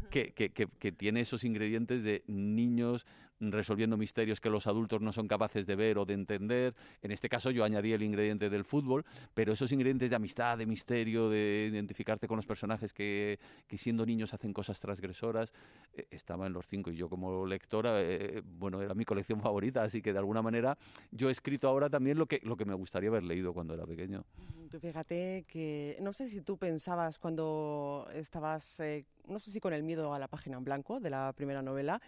Que, 0.09 0.31
que, 0.31 0.51
que, 0.51 0.67
que 0.67 0.91
tiene 0.93 1.19
esos 1.21 1.43
ingredientes 1.43 2.03
de 2.03 2.23
niños 2.27 3.05
resolviendo 3.39 3.97
misterios 3.97 4.39
que 4.39 4.49
los 4.49 4.67
adultos 4.67 5.01
no 5.01 5.11
son 5.11 5.27
capaces 5.27 5.65
de 5.65 5.75
ver 5.75 5.97
o 5.97 6.05
de 6.05 6.13
entender. 6.13 6.75
En 7.01 7.11
este 7.11 7.29
caso 7.29 7.51
yo 7.51 7.63
añadí 7.63 7.93
el 7.93 8.03
ingrediente 8.03 8.49
del 8.49 8.63
fútbol, 8.63 9.05
pero 9.33 9.53
esos 9.53 9.71
ingredientes 9.71 10.09
de 10.09 10.15
amistad, 10.15 10.57
de 10.57 10.65
misterio, 10.65 11.29
de 11.29 11.69
identificarte 11.71 12.27
con 12.27 12.37
los 12.37 12.45
personajes 12.45 12.93
que, 12.93 13.39
que 13.67 13.77
siendo 13.77 14.05
niños 14.05 14.33
hacen 14.33 14.53
cosas 14.53 14.79
transgresoras, 14.79 15.53
eh, 15.93 16.07
estaba 16.11 16.47
en 16.47 16.53
los 16.53 16.67
cinco. 16.67 16.91
Y 16.91 16.95
yo 16.95 17.09
como 17.09 17.45
lectora, 17.45 18.01
eh, 18.01 18.41
bueno, 18.43 18.81
era 18.81 18.93
mi 18.93 19.05
colección 19.05 19.41
favorita, 19.41 19.83
así 19.83 20.01
que 20.01 20.13
de 20.13 20.19
alguna 20.19 20.41
manera 20.41 20.77
yo 21.11 21.29
he 21.29 21.31
escrito 21.31 21.67
ahora 21.67 21.89
también 21.89 22.17
lo 22.17 22.25
que, 22.25 22.39
lo 22.43 22.57
que 22.57 22.65
me 22.65 22.73
gustaría 22.73 23.09
haber 23.09 23.23
leído 23.23 23.53
cuando 23.53 23.73
era 23.73 23.85
pequeño. 23.85 24.23
Tú 24.69 24.79
fíjate 24.79 25.45
que, 25.47 25.97
no 26.01 26.11
sé 26.11 26.29
si 26.29 26.41
tú 26.41 26.57
pensabas 26.57 27.19
cuando 27.19 28.07
estabas, 28.13 28.79
eh, 28.81 29.05
no 29.27 29.39
sé 29.39 29.51
si 29.51 29.59
con 29.59 29.73
el 29.73 29.83
miedo 29.83 30.13
a 30.13 30.19
la 30.19 30.27
página 30.27 30.57
en 30.57 30.65
blanco 30.65 30.99
de 30.99 31.09
la 31.09 31.33
primera 31.33 31.61
novela, 31.61 32.01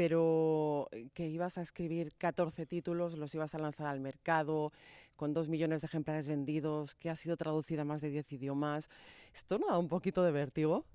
pero 0.00 0.88
eh, 0.92 1.10
que 1.12 1.28
ibas 1.28 1.58
a 1.58 1.60
escribir 1.60 2.14
14 2.16 2.64
títulos, 2.64 3.18
los 3.18 3.34
ibas 3.34 3.54
a 3.54 3.58
lanzar 3.58 3.86
al 3.86 4.00
mercado, 4.00 4.72
con 5.14 5.34
dos 5.34 5.46
millones 5.50 5.82
de 5.82 5.88
ejemplares 5.88 6.26
vendidos, 6.26 6.94
que 6.94 7.10
ha 7.10 7.16
sido 7.16 7.36
traducida 7.36 7.82
a 7.82 7.84
más 7.84 8.00
de 8.00 8.08
10 8.08 8.32
idiomas. 8.32 8.88
¿Esto 9.34 9.58
no 9.58 9.66
da 9.66 9.76
un 9.76 9.88
poquito 9.88 10.22
de 10.22 10.32
vértigo? 10.32 10.86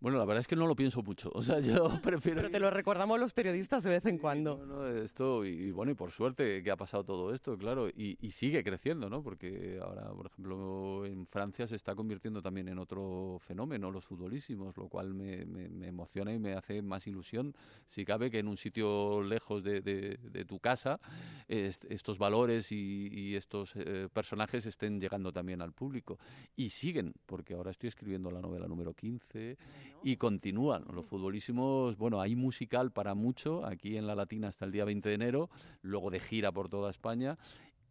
Bueno, 0.00 0.16
la 0.16 0.24
verdad 0.24 0.40
es 0.40 0.48
que 0.48 0.56
no 0.56 0.66
lo 0.66 0.74
pienso 0.74 1.02
mucho. 1.02 1.30
O 1.34 1.42
sea, 1.42 1.60
yo 1.60 1.88
prefiero. 2.02 2.38
Pero 2.40 2.50
te 2.50 2.58
lo 2.58 2.70
recordamos 2.70 3.20
los 3.20 3.34
periodistas 3.34 3.84
de 3.84 3.90
vez 3.90 4.06
en 4.06 4.16
cuando. 4.16 4.64
No, 4.64 4.86
esto, 4.86 5.44
y, 5.44 5.70
bueno, 5.72 5.92
y 5.92 5.94
por 5.94 6.10
suerte 6.10 6.62
que 6.62 6.70
ha 6.70 6.76
pasado 6.76 7.04
todo 7.04 7.34
esto, 7.34 7.56
claro, 7.58 7.88
y, 7.88 8.16
y, 8.20 8.30
sigue 8.30 8.64
creciendo, 8.64 9.10
¿no? 9.10 9.22
Porque 9.22 9.78
ahora, 9.82 10.08
por 10.10 10.26
ejemplo, 10.26 11.04
en 11.04 11.26
Francia 11.26 11.66
se 11.66 11.76
está 11.76 11.94
convirtiendo 11.94 12.40
también 12.40 12.68
en 12.68 12.78
otro 12.78 13.38
fenómeno, 13.40 13.90
los 13.90 14.06
futbolísimos, 14.06 14.74
lo 14.78 14.88
cual 14.88 15.12
me, 15.12 15.44
me, 15.44 15.68
me 15.68 15.88
emociona 15.88 16.32
y 16.32 16.38
me 16.38 16.54
hace 16.54 16.80
más 16.80 17.06
ilusión, 17.06 17.54
si 17.86 18.06
cabe, 18.06 18.30
que 18.30 18.38
en 18.38 18.48
un 18.48 18.56
sitio 18.56 19.22
lejos 19.22 19.62
de, 19.62 19.82
de, 19.82 20.18
de 20.22 20.44
tu 20.46 20.60
casa 20.60 20.98
est 21.46 21.84
estos 21.90 22.16
valores 22.16 22.72
y, 22.72 23.08
y 23.12 23.34
estos 23.34 23.74
eh, 23.76 24.08
personajes 24.10 24.64
estén 24.64 24.98
llegando 24.98 25.30
también 25.30 25.60
al 25.60 25.72
público. 25.72 26.18
Y 26.56 26.70
siguen, 26.70 27.12
porque 27.26 27.52
ahora 27.52 27.70
estoy 27.70 27.88
escribiendo 27.88 28.30
la 28.30 28.40
novela 28.40 28.66
número 28.66 28.94
15 28.94 29.58
y 30.02 30.16
continúan. 30.16 30.84
Los 30.92 31.06
futbolísimos, 31.06 31.96
bueno, 31.96 32.20
hay 32.20 32.36
musical 32.36 32.92
para 32.92 33.14
mucho, 33.14 33.64
aquí 33.64 33.96
en 33.96 34.06
la 34.06 34.14
Latina 34.14 34.48
hasta 34.48 34.64
el 34.64 34.72
día 34.72 34.84
20 34.84 35.08
de 35.08 35.14
enero, 35.14 35.50
luego 35.82 36.10
de 36.10 36.20
gira 36.20 36.52
por 36.52 36.68
toda 36.68 36.90
España. 36.90 37.38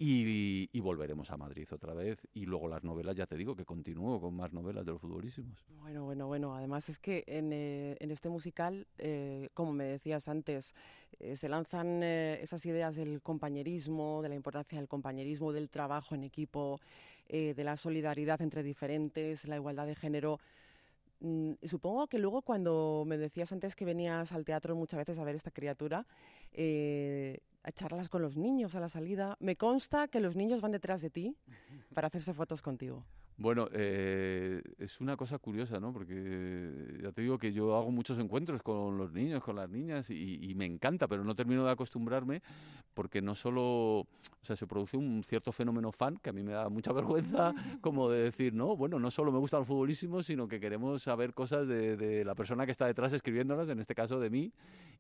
Y, 0.01 0.70
y, 0.72 0.80
volveremos 0.80 1.30
a 1.30 1.36
Madrid 1.36 1.68
otra 1.74 1.93
vez. 1.93 2.26
Y 2.34 2.45
luego 2.45 2.70
las 2.70 2.86
novelas, 2.86 3.18
ya 3.18 3.26
te 3.26 3.36
digo, 3.36 3.53
que 3.53 3.66
continúo 3.66 4.22
con 4.22 4.34
más 4.34 4.53
novelas 4.53 4.86
de 4.86 4.93
los 4.93 5.01
futbolísimos. 5.01 5.66
Bueno, 5.82 6.05
bueno, 6.05 6.28
bueno. 6.28 6.55
Además 6.55 6.88
es 6.88 6.99
que 6.99 7.26
en, 7.28 7.51
eh, 7.51 7.97
en 7.99 8.10
este 8.10 8.30
musical, 8.30 8.88
eh, 8.97 9.49
como 9.53 9.74
me 9.74 9.84
decías 9.84 10.30
antes, 10.30 10.74
eh, 11.20 11.36
se 11.36 11.49
lanzan 11.49 12.01
eh, 12.01 12.39
esas 12.41 12.66
ideas 12.66 12.95
del 12.95 13.22
compañerismo, 13.22 14.22
de 14.22 14.30
la 14.30 14.36
importancia 14.36 14.78
del 14.80 14.88
compañerismo, 14.88 15.51
del 15.51 15.70
trabajo 15.70 16.16
en 16.16 16.24
equipo, 16.24 16.80
eh, 17.28 17.53
de 17.53 17.64
la 17.64 17.76
solidaridad 17.76 18.41
entre 18.41 18.64
diferentes, 18.64 19.45
la 19.45 19.57
igualdad 19.57 19.86
de 19.86 19.95
género. 19.95 20.39
Mm, 21.22 21.53
supongo 21.67 22.07
que 22.07 22.17
luego 22.17 22.41
cuando 22.41 23.03
me 23.05 23.17
decías 23.17 23.51
antes 23.51 23.76
que 23.76 23.86
venías 23.86 24.32
al 24.32 24.45
teatro 24.45 24.76
muchas 24.76 24.99
veces 24.99 25.20
a 25.20 25.24
ver 25.24 25.36
esta 25.36 25.51
criatura, 25.51 26.05
eh, 26.53 27.39
a 27.63 27.72
charlas 27.72 28.07
con 28.09 28.22
los 28.22 28.38
niños 28.38 28.76
a 28.76 28.80
la 28.80 28.89
salida, 28.89 29.36
me 29.39 29.55
consta 29.55 30.07
que 30.07 30.22
los 30.22 30.36
niños 30.36 30.61
van 30.61 30.72
detrás 30.72 31.01
de 31.01 31.09
ti 31.09 31.36
para 31.93 32.07
hacerse 32.07 32.34
fotos 32.34 32.61
contigo. 32.61 33.03
Bueno, 33.40 33.70
eh, 33.72 34.62
es 34.80 35.00
una 35.00 35.16
cosa 35.16 35.38
curiosa, 35.38 35.80
¿no? 35.80 35.94
Porque 35.94 37.00
ya 37.02 37.14
te 37.14 37.22
digo 37.22 37.40
que 37.40 37.54
yo 37.54 37.74
hago 37.78 37.90
muchos 37.90 38.20
encuentros 38.20 38.62
con 38.62 38.98
los 38.98 39.14
niños, 39.14 39.42
con 39.42 39.56
las 39.56 39.70
niñas, 39.70 40.10
y, 40.10 40.40
y, 40.42 40.54
me 40.56 40.66
encanta, 40.66 41.08
pero 41.08 41.24
no 41.24 41.34
termino 41.34 41.64
de 41.64 41.72
acostumbrarme 41.72 42.42
porque 42.94 43.22
no 43.22 43.36
solo, 43.36 43.64
o 43.64 44.08
sea, 44.42 44.58
se 44.58 44.68
produce 44.68 44.98
un 44.98 45.24
cierto 45.24 45.54
fenómeno 45.54 45.90
fan, 45.94 46.18
que 46.18 46.32
a 46.32 46.34
mí 46.34 46.44
me 46.44 46.52
da 46.52 46.68
mucha 46.68 46.92
vergüenza, 47.40 47.54
como 47.80 48.10
de 48.10 48.24
decir, 48.24 48.54
no, 48.54 48.76
bueno, 48.76 49.00
no 49.00 49.10
solo 49.10 49.32
me 49.32 49.40
gusta 49.40 49.58
el 49.58 49.64
futbolísimo, 49.64 50.22
sino 50.22 50.50
que 50.50 50.60
queremos 50.60 51.04
saber 51.04 51.34
cosas 51.34 51.66
de, 51.66 51.96
de 51.96 52.26
la 52.26 52.36
persona 52.36 52.66
que 52.66 52.74
está 52.74 52.88
detrás 52.88 53.14
escribiéndolas, 53.14 53.70
en 53.70 53.80
este 53.80 53.96
caso 53.96 54.20
de 54.20 54.30
mí, 54.30 54.52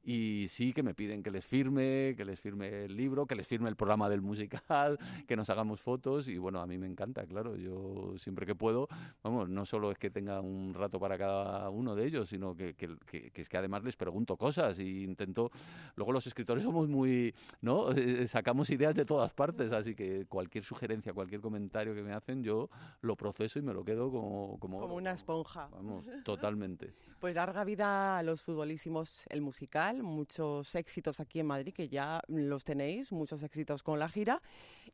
y 0.01 0.45
sí 0.47 0.71
que 0.71 0.81
me 0.81 0.93
piden 0.93 1.23
que 1.23 1.29
les 1.29 1.45
firme, 1.45 2.13
que 2.15 2.23
les 2.23 2.39
firme 2.39 2.85
el 2.85 2.95
libro, 2.95 3.25
que 3.25 3.35
les 3.35 3.47
firme 3.47 3.67
el 3.67 3.75
programa 3.75 4.07
del 4.07 4.21
musical, 4.21 4.97
que 5.27 5.35
nos 5.35 5.49
hagamos 5.49 5.81
fotos, 5.81 6.29
y 6.29 6.37
bueno, 6.37 6.61
a 6.61 6.67
mí 6.67 6.77
me 6.77 6.87
encanta, 6.87 7.25
claro, 7.25 7.57
yo 7.57 8.13
siempre 8.29 8.45
que 8.45 8.53
puedo, 8.53 8.87
vamos, 9.23 9.49
no 9.49 9.65
solo 9.65 9.89
es 9.91 9.97
que 9.97 10.11
tenga 10.11 10.39
un 10.39 10.75
rato 10.75 10.99
para 10.99 11.17
cada 11.17 11.71
uno 11.71 11.95
de 11.95 12.05
ellos, 12.05 12.29
sino 12.29 12.55
que, 12.55 12.75
que, 12.75 12.95
que, 13.07 13.31
que 13.31 13.41
es 13.41 13.49
que 13.49 13.57
además 13.57 13.83
les 13.83 13.95
pregunto 13.95 14.37
cosas 14.37 14.77
e 14.77 14.83
intento, 14.83 15.49
luego 15.95 16.11
los 16.11 16.27
escritores 16.27 16.63
somos 16.63 16.87
muy, 16.87 17.33
¿no? 17.61 17.91
Eh, 17.91 18.27
sacamos 18.27 18.69
ideas 18.69 18.93
de 18.93 19.03
todas 19.03 19.33
partes, 19.33 19.73
así 19.73 19.95
que 19.95 20.27
cualquier 20.27 20.63
sugerencia, 20.63 21.11
cualquier 21.11 21.41
comentario 21.41 21.95
que 21.95 22.03
me 22.03 22.13
hacen, 22.13 22.43
yo 22.43 22.69
lo 23.01 23.15
proceso 23.15 23.57
y 23.57 23.63
me 23.63 23.73
lo 23.73 23.83
quedo 23.83 24.11
como... 24.11 24.59
Como, 24.59 24.79
como 24.79 24.95
una 24.95 25.13
esponja. 25.13 25.67
Vamos, 25.71 26.05
totalmente. 26.23 26.93
Pues 27.19 27.33
larga 27.33 27.63
vida 27.63 28.19
a 28.19 28.23
los 28.23 28.43
futbolísimos, 28.43 29.25
el 29.29 29.41
musical, 29.41 30.03
muchos 30.03 30.75
éxitos 30.75 31.19
aquí 31.19 31.39
en 31.39 31.47
Madrid, 31.47 31.73
que 31.73 31.89
ya 31.89 32.21
los 32.27 32.63
tenéis, 32.63 33.11
muchos 33.11 33.41
éxitos 33.41 33.81
con 33.81 33.97
la 33.97 34.07
gira, 34.07 34.39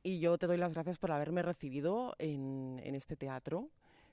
y 0.04 0.20
yo 0.20 0.38
te 0.38 0.48
doy 0.48 0.58
las 0.58 0.74
gracias 0.74 0.98
por 0.98 1.12
haberme 1.12 1.42
recibido 1.42 2.16
en, 2.20 2.82
en 2.84 2.96
este 2.96 3.16
teatro 3.16 3.70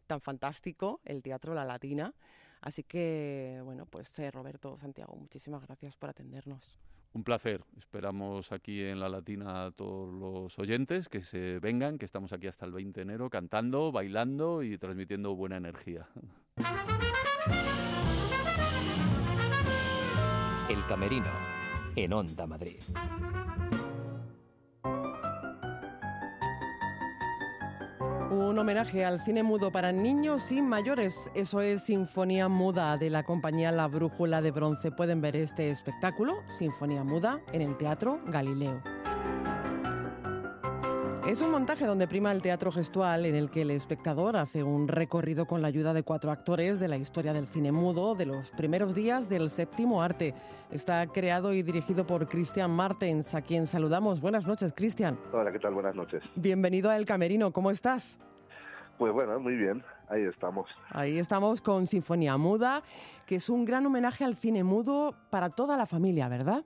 tan 0.06 0.20
fantástico, 0.20 1.00
el 1.04 1.22
Teatro 1.22 1.54
La 1.54 1.64
Latina. 1.64 2.14
Así 2.60 2.84
que, 2.84 3.60
bueno, 3.64 3.86
pues 3.86 4.18
eh, 4.18 4.30
Roberto 4.30 4.76
Santiago, 4.76 5.16
muchísimas 5.16 5.66
gracias 5.66 5.96
por 5.96 6.10
atendernos. 6.10 6.78
Un 7.12 7.24
placer. 7.24 7.64
Esperamos 7.76 8.52
aquí 8.52 8.82
en 8.82 9.00
La 9.00 9.08
Latina 9.08 9.66
a 9.66 9.70
todos 9.70 10.12
los 10.14 10.58
oyentes 10.58 11.08
que 11.08 11.22
se 11.22 11.58
vengan, 11.58 11.98
que 11.98 12.06
estamos 12.06 12.32
aquí 12.32 12.46
hasta 12.46 12.64
el 12.64 12.72
20 12.72 13.00
de 13.00 13.02
enero 13.02 13.28
cantando, 13.28 13.92
bailando 13.92 14.62
y 14.62 14.78
transmitiendo 14.78 15.34
buena 15.34 15.56
energía. 15.56 16.06
El 20.70 20.86
Camerino, 20.86 21.30
en 21.96 22.12
Onda 22.12 22.46
Madrid. 22.46 22.80
Un 28.32 28.58
homenaje 28.58 29.04
al 29.04 29.20
cine 29.20 29.42
mudo 29.42 29.70
para 29.70 29.92
niños 29.92 30.50
y 30.52 30.62
mayores. 30.62 31.30
Eso 31.34 31.60
es 31.60 31.82
Sinfonía 31.82 32.48
Muda 32.48 32.96
de 32.96 33.10
la 33.10 33.24
compañía 33.24 33.70
La 33.70 33.88
Brújula 33.88 34.40
de 34.40 34.50
Bronce. 34.50 34.90
Pueden 34.90 35.20
ver 35.20 35.36
este 35.36 35.68
espectáculo, 35.68 36.42
Sinfonía 36.56 37.04
Muda, 37.04 37.42
en 37.52 37.60
el 37.60 37.76
Teatro 37.76 38.20
Galileo. 38.24 38.82
Es 41.32 41.40
un 41.40 41.50
montaje 41.50 41.86
donde 41.86 42.06
prima 42.06 42.30
el 42.30 42.42
teatro 42.42 42.70
gestual 42.70 43.24
en 43.24 43.34
el 43.34 43.50
que 43.50 43.62
el 43.62 43.70
espectador 43.70 44.36
hace 44.36 44.62
un 44.62 44.86
recorrido 44.86 45.46
con 45.46 45.62
la 45.62 45.68
ayuda 45.68 45.94
de 45.94 46.02
cuatro 46.02 46.30
actores 46.30 46.78
de 46.78 46.88
la 46.88 46.98
historia 46.98 47.32
del 47.32 47.46
cine 47.46 47.72
mudo 47.72 48.14
de 48.14 48.26
los 48.26 48.50
primeros 48.50 48.94
días 48.94 49.30
del 49.30 49.48
séptimo 49.48 50.02
arte. 50.02 50.34
Está 50.70 51.06
creado 51.06 51.54
y 51.54 51.62
dirigido 51.62 52.06
por 52.06 52.28
Cristian 52.28 52.70
Martens, 52.70 53.34
a 53.34 53.40
quien 53.40 53.66
saludamos. 53.66 54.20
Buenas 54.20 54.46
noches, 54.46 54.74
Cristian. 54.76 55.18
Hola, 55.32 55.50
¿qué 55.50 55.58
tal? 55.58 55.72
Buenas 55.72 55.94
noches. 55.94 56.22
Bienvenido 56.34 56.90
a 56.90 56.98
El 56.98 57.06
Camerino, 57.06 57.50
¿cómo 57.50 57.70
estás? 57.70 58.20
Pues 58.98 59.10
bueno, 59.14 59.40
muy 59.40 59.56
bien, 59.56 59.82
ahí 60.10 60.24
estamos. 60.24 60.68
Ahí 60.90 61.18
estamos 61.18 61.62
con 61.62 61.86
Sinfonía 61.86 62.36
Muda, 62.36 62.82
que 63.24 63.36
es 63.36 63.48
un 63.48 63.64
gran 63.64 63.86
homenaje 63.86 64.22
al 64.22 64.36
cine 64.36 64.64
mudo 64.64 65.14
para 65.30 65.48
toda 65.48 65.78
la 65.78 65.86
familia, 65.86 66.28
¿verdad? 66.28 66.62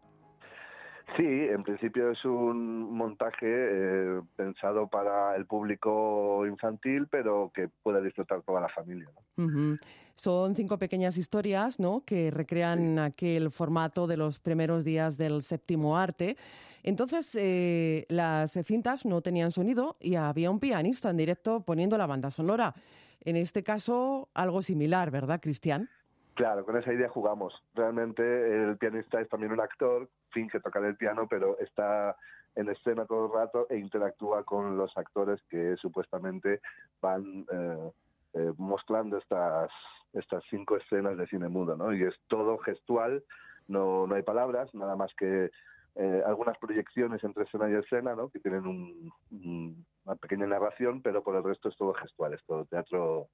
Sí, 1.15 1.23
en 1.23 1.63
principio 1.63 2.11
es 2.11 2.25
un 2.25 2.93
montaje 2.93 3.47
eh, 3.47 4.21
pensado 4.35 4.89
para 4.89 5.37
el 5.37 5.47
público 5.47 6.45
infantil, 6.47 7.07
pero 7.09 7.53
que 7.55 7.69
pueda 7.83 8.01
disfrutar 8.01 8.43
toda 8.43 8.61
la 8.61 8.69
familia. 8.69 9.09
¿no? 9.37 9.45
Uh 9.45 9.49
-huh. 9.49 9.81
Son 10.17 10.55
cinco 10.55 10.79
pequeñas 10.79 11.17
historias 11.17 11.79
¿no? 11.79 12.03
que 12.05 12.31
recrean 12.31 12.97
sí. 12.97 12.99
aquel 12.99 13.51
formato 13.51 14.07
de 14.07 14.17
los 14.17 14.41
primeros 14.41 14.85
días 14.85 15.17
del 15.17 15.43
séptimo 15.43 15.97
arte. 15.97 16.37
Entonces, 16.83 17.37
eh, 17.41 18.05
las 18.09 18.53
cintas 18.65 19.07
no 19.07 19.21
tenían 19.21 19.53
sonido 19.53 19.97
y 20.01 20.17
había 20.17 20.51
un 20.51 20.59
pianista 20.59 21.11
en 21.11 21.19
directo 21.19 21.61
poniendo 21.61 21.97
la 21.97 22.07
banda 22.07 22.31
sonora. 22.31 22.75
En 23.21 23.37
este 23.37 23.63
caso, 23.63 24.29
algo 24.35 24.61
similar, 24.61 25.11
¿verdad, 25.11 25.41
Cristian? 25.41 25.89
Claro, 26.37 26.67
con 26.67 26.77
esa 26.77 26.93
idea 26.93 27.09
jugamos. 27.09 27.55
Realmente 27.75 28.23
el 28.23 28.77
pianista 28.77 29.19
es 29.23 29.29
también 29.31 29.53
un 29.53 29.61
actor, 29.61 30.07
finge 30.33 30.61
tocar 30.61 30.85
el 30.85 30.95
piano, 30.95 31.27
pero 31.27 31.59
está 31.59 32.15
en 32.55 32.69
escena 32.69 33.07
todo 33.07 33.27
el 33.27 33.33
rato 33.33 33.67
e 33.71 33.79
interactúa 33.79 34.45
con 34.45 34.77
los 34.77 34.95
actores 34.99 35.41
que 35.49 35.77
supuestamente 35.79 36.61
van 37.01 37.47
eh, 37.51 37.91
eh, 38.35 38.53
mostrando 38.59 39.17
estas, 39.17 39.71
estas 40.13 40.45
cinco 40.51 40.77
escenas 40.77 41.17
de 41.17 41.27
cine 41.27 41.49
mudo, 41.49 41.75
¿no? 41.75 41.95
Y 41.95 42.03
es 42.03 42.15
todo 42.29 42.59
gestual, 42.59 43.25
no, 43.67 44.07
no 44.07 44.15
hay 44.15 44.23
palabras, 44.23 44.75
nada 44.75 44.95
más 44.95 45.15
que 45.15 45.51
eh, 45.95 46.23
algunas 46.27 46.59
proyecciones 46.59 47.25
entre 47.25 47.45
escena 47.45 47.71
y 47.71 47.77
escena, 47.77 48.15
¿no? 48.15 48.29
que 48.29 48.41
tienen 48.41 49.11
una 49.31 50.17
pequeña 50.17 50.47
narración, 50.47 51.01
pero 51.01 51.23
por 51.23 51.35
el 51.35 51.45
resto 51.45 51.71
es 51.71 51.77
todo 51.79 51.95
gestual, 51.95 52.35
es 52.35 52.45
todo 52.45 52.67
teatro 52.67 53.29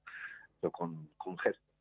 con, 0.70 1.09
con 1.16 1.36
gestos. 1.38 1.72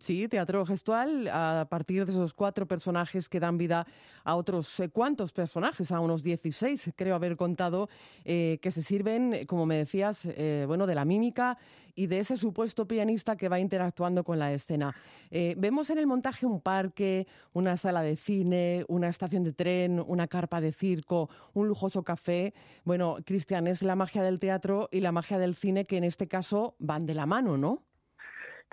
Sí, 0.00 0.26
teatro 0.26 0.66
gestual 0.66 1.28
a 1.28 1.68
partir 1.70 2.04
de 2.04 2.10
esos 2.10 2.34
cuatro 2.34 2.66
personajes 2.66 3.28
que 3.28 3.38
dan 3.38 3.56
vida 3.56 3.86
a 4.24 4.34
otros 4.34 4.80
eh, 4.80 4.88
cuantos 4.88 5.32
personajes, 5.32 5.92
a 5.92 6.00
unos 6.00 6.24
16, 6.24 6.92
creo 6.96 7.14
haber 7.14 7.36
contado, 7.36 7.88
eh, 8.24 8.58
que 8.60 8.72
se 8.72 8.82
sirven, 8.82 9.46
como 9.46 9.64
me 9.64 9.76
decías, 9.76 10.24
eh, 10.24 10.64
bueno, 10.66 10.86
de 10.86 10.96
la 10.96 11.04
mímica 11.04 11.56
y 11.94 12.08
de 12.08 12.18
ese 12.18 12.36
supuesto 12.36 12.88
pianista 12.88 13.36
que 13.36 13.48
va 13.48 13.60
interactuando 13.60 14.24
con 14.24 14.40
la 14.40 14.52
escena. 14.52 14.92
vemos 15.30 15.90
en 15.90 15.98
el 15.98 16.08
montaje 16.08 16.46
un 16.46 16.60
parque, 16.60 17.28
una 17.52 17.76
sala 17.76 18.02
de 18.02 18.16
cine, 18.16 18.84
una 18.88 19.08
estación 19.08 19.44
de 19.44 19.52
tren, 19.52 20.02
una 20.04 20.26
carpa 20.26 20.60
de 20.60 20.72
circo, 20.72 21.30
un 21.52 21.68
lujoso 21.68 22.02
café. 22.02 22.52
Bueno, 22.84 23.18
Cristian, 23.24 23.68
es 23.68 23.82
la 23.82 23.94
magia 23.94 24.24
del 24.24 24.40
teatro 24.40 24.88
y 24.90 25.00
la 25.00 25.12
magia 25.12 25.38
del 25.38 25.54
cine 25.54 25.84
que 25.84 25.96
en 25.96 26.04
este 26.04 26.26
caso 26.26 26.74
van 26.80 27.06
de 27.06 27.14
la 27.14 27.26
mano, 27.26 27.56
¿no? 27.56 27.93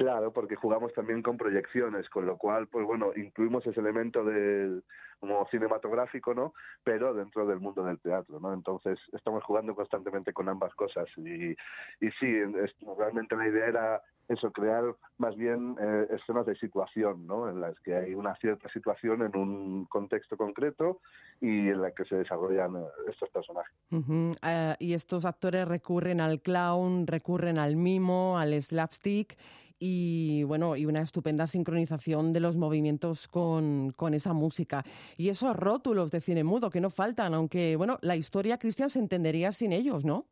Claro, 0.01 0.33
porque 0.33 0.55
jugamos 0.55 0.91
también 0.93 1.21
con 1.21 1.37
proyecciones, 1.37 2.09
con 2.09 2.25
lo 2.25 2.35
cual, 2.35 2.67
pues 2.67 2.87
bueno, 2.87 3.11
incluimos 3.15 3.65
ese 3.67 3.79
elemento 3.79 4.23
del 4.23 4.83
como 5.19 5.45
cinematográfico, 5.51 6.33
¿no? 6.33 6.55
Pero 6.83 7.13
dentro 7.13 7.45
del 7.45 7.59
mundo 7.59 7.83
del 7.83 7.99
teatro, 7.99 8.39
¿no? 8.39 8.51
Entonces 8.51 8.97
estamos 9.13 9.43
jugando 9.43 9.75
constantemente 9.75 10.33
con 10.33 10.49
ambas 10.49 10.73
cosas 10.73 11.05
y, 11.17 11.51
y 11.51 12.11
sí, 12.19 12.41
realmente 12.97 13.35
la 13.35 13.47
idea 13.47 13.67
era 13.67 14.01
eso, 14.27 14.51
crear 14.51 14.83
más 15.19 15.35
bien 15.35 15.75
eh, 15.79 16.07
escenas 16.09 16.47
de 16.47 16.55
situación, 16.55 17.27
¿no? 17.27 17.49
En 17.49 17.61
las 17.61 17.79
que 17.81 17.93
hay 17.93 18.15
una 18.15 18.35
cierta 18.37 18.69
situación 18.69 19.21
en 19.21 19.37
un 19.37 19.85
contexto 19.85 20.35
concreto 20.35 21.01
y 21.39 21.69
en 21.69 21.81
la 21.81 21.91
que 21.91 22.05
se 22.05 22.15
desarrollan 22.15 22.77
eh, 22.77 22.85
estos 23.07 23.29
personajes. 23.29 23.75
Ah, 24.41 24.75
y 24.79 24.93
estos 24.93 25.25
actores 25.25 25.67
recurren 25.67 26.21
al 26.21 26.41
clown, 26.41 27.05
recurren 27.05 27.59
al 27.59 27.75
mimo, 27.75 28.39
al 28.39 28.53
slapstick 28.63 29.37
y 29.83 30.43
bueno, 30.43 30.75
y 30.75 30.85
una 30.85 31.01
estupenda 31.01 31.47
sincronización 31.47 32.33
de 32.33 32.39
los 32.39 32.55
movimientos 32.55 33.27
con, 33.27 33.91
con, 33.93 34.13
esa 34.13 34.31
música. 34.31 34.83
Y 35.17 35.29
esos 35.29 35.57
rótulos 35.57 36.11
de 36.11 36.21
cine 36.21 36.43
mudo 36.43 36.69
que 36.69 36.79
no 36.79 36.91
faltan, 36.91 37.33
aunque 37.33 37.75
bueno, 37.75 37.97
la 38.01 38.15
historia, 38.15 38.59
Cristian, 38.59 38.91
se 38.91 38.99
entendería 38.99 39.51
sin 39.51 39.73
ellos, 39.73 40.05
¿no? 40.05 40.27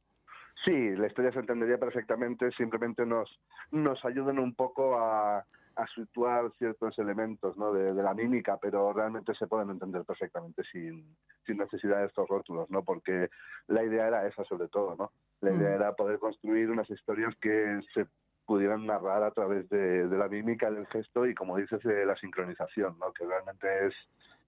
Sí, 0.64 0.96
la 0.96 1.08
historia 1.08 1.32
se 1.32 1.40
entendería 1.40 1.80
perfectamente, 1.80 2.52
simplemente 2.52 3.08
nos, 3.08 3.40
nos 3.72 4.06
ayudan 4.06 4.38
un 4.38 4.54
poco 4.54 5.00
a, 5.00 5.44
a 5.80 5.88
situar 5.96 6.52
ciertos 6.58 7.00
elementos 7.00 7.58
¿no? 7.58 7.72
de, 7.72 7.94
la 7.94 8.14
mímica, 8.14 8.58
pero 8.62 8.92
realmente 8.92 9.34
se 9.34 9.48
pueden 9.48 9.70
entender 9.70 10.04
perfectamente 10.04 10.64
sin, 10.72 11.16
sin 11.46 11.58
necesidad 11.58 12.00
de 12.00 12.08
estos 12.08 12.28
rótulos, 12.28 12.70
¿no? 12.70 12.84
porque 12.84 13.30
la 13.68 13.84
idea 13.84 14.08
era 14.08 14.28
esa 14.28 14.44
sobre 14.44 14.68
todo, 14.68 14.96
¿no? 14.98 15.12
La 15.42 15.52
idea 15.52 15.70
mm. 15.70 15.82
era 15.82 15.94
poder 15.94 16.20
construir 16.20 16.70
unas 16.70 16.90
historias 16.90 17.34
que 17.38 17.80
se 17.94 18.08
pudieran 18.50 18.88
narrar 18.88 19.22
a 19.22 19.30
través 19.30 19.70
de, 19.70 20.08
la 20.08 20.28
mímica, 20.28 20.72
del 20.72 20.88
gesto 20.88 21.28
y, 21.28 21.36
como 21.36 21.56
dices, 21.56 21.84
de 21.84 22.04
la 22.04 22.16
sincronización, 22.16 22.98
¿no? 22.98 23.14
que 23.14 23.24
realmente 23.24 23.68
es 23.86 23.94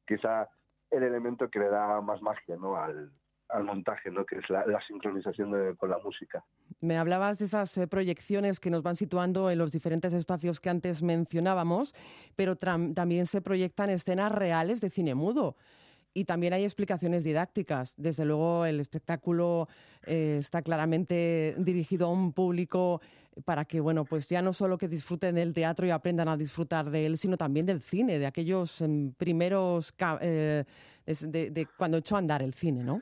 quizá 0.07 0.49
el 0.89 1.03
elemento 1.03 1.47
que 1.51 1.59
le 1.59 1.69
da 1.69 2.01
más 2.01 2.19
magia 2.19 2.55
¿no? 2.55 2.75
al, 2.75 3.11
montaje, 3.63 4.09
¿no? 4.09 4.25
que 4.25 4.39
es 4.39 4.49
la, 4.49 4.81
sincronización 4.87 5.75
con 5.75 5.91
la 5.91 5.99
música. 5.99 6.43
Me 6.79 6.97
hablabas 6.97 7.37
de 7.37 7.45
esas 7.45 7.77
eh, 7.77 7.85
proyecciones 7.85 8.59
que 8.59 8.71
nos 8.71 8.81
van 8.81 8.95
situando 8.95 9.51
en 9.51 9.59
los 9.59 9.71
diferentes 9.71 10.13
espacios 10.13 10.59
que 10.59 10.71
antes 10.71 11.03
mencionábamos, 11.03 11.93
pero 12.35 12.55
también 12.55 13.27
se 13.27 13.39
proyectan 13.39 13.91
escenas 13.91 14.31
reales 14.31 14.81
de 14.81 14.89
cine 14.89 15.13
mudo. 15.13 15.57
Y 16.13 16.25
también 16.25 16.53
hay 16.53 16.63
explicaciones 16.63 17.23
didácticas. 17.23 17.95
Desde 17.97 18.25
luego, 18.25 18.65
el 18.65 18.79
espectáculo 18.79 19.67
eh, 20.05 20.37
está 20.39 20.61
claramente 20.61 21.55
dirigido 21.57 22.07
a 22.07 22.11
un 22.11 22.33
público 22.33 23.01
para 23.45 23.65
que, 23.65 23.79
bueno, 23.79 24.03
pues 24.05 24.27
ya 24.27 24.41
no 24.41 24.53
solo 24.53 24.77
que 24.77 24.87
disfruten 24.87 25.35
del 25.35 25.53
teatro 25.53 25.85
y 25.85 25.89
aprendan 25.91 26.27
a 26.27 26.37
disfrutar 26.37 26.89
de 26.89 27.05
él, 27.05 27.17
sino 27.17 27.37
también 27.37 27.65
del 27.65 27.81
cine, 27.81 28.19
de 28.19 28.25
aquellos 28.25 28.81
em, 28.81 29.13
primeros, 29.13 29.93
eh, 30.21 30.65
de, 31.05 31.67
cuando 31.77 31.97
echó 31.97 32.15
a 32.15 32.19
andar 32.19 32.41
el 32.43 32.53
cine, 32.53 32.83
¿no? 32.83 33.01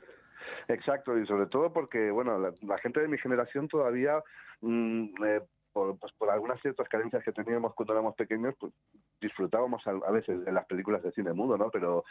Exacto, 0.67 1.17
y 1.17 1.25
sobre 1.25 1.47
todo 1.47 1.73
porque, 1.73 2.11
bueno, 2.11 2.37
la, 2.37 2.77
gente 2.77 2.99
de 2.99 3.07
mi 3.07 3.17
generación 3.17 3.67
todavía, 3.67 4.21
mm, 4.61 5.23
eh, 5.25 5.41
por, 5.73 5.97
pues 5.97 6.13
por 6.13 6.29
algunas 6.29 6.61
ciertas 6.61 6.87
carencias 6.89 7.23
que 7.23 7.31
teníamos 7.31 7.73
cuando 7.73 7.93
éramos 7.93 8.15
pequeños, 8.15 8.53
pues 8.59 8.71
disfrutábamos 9.19 9.85
a, 9.87 9.91
a, 9.91 10.11
veces 10.11 10.45
de 10.45 10.51
las 10.51 10.65
películas 10.65 11.01
de 11.01 11.11
cine 11.11 11.33
mudo, 11.33 11.57
¿no? 11.57 11.71
Pero 11.71 12.03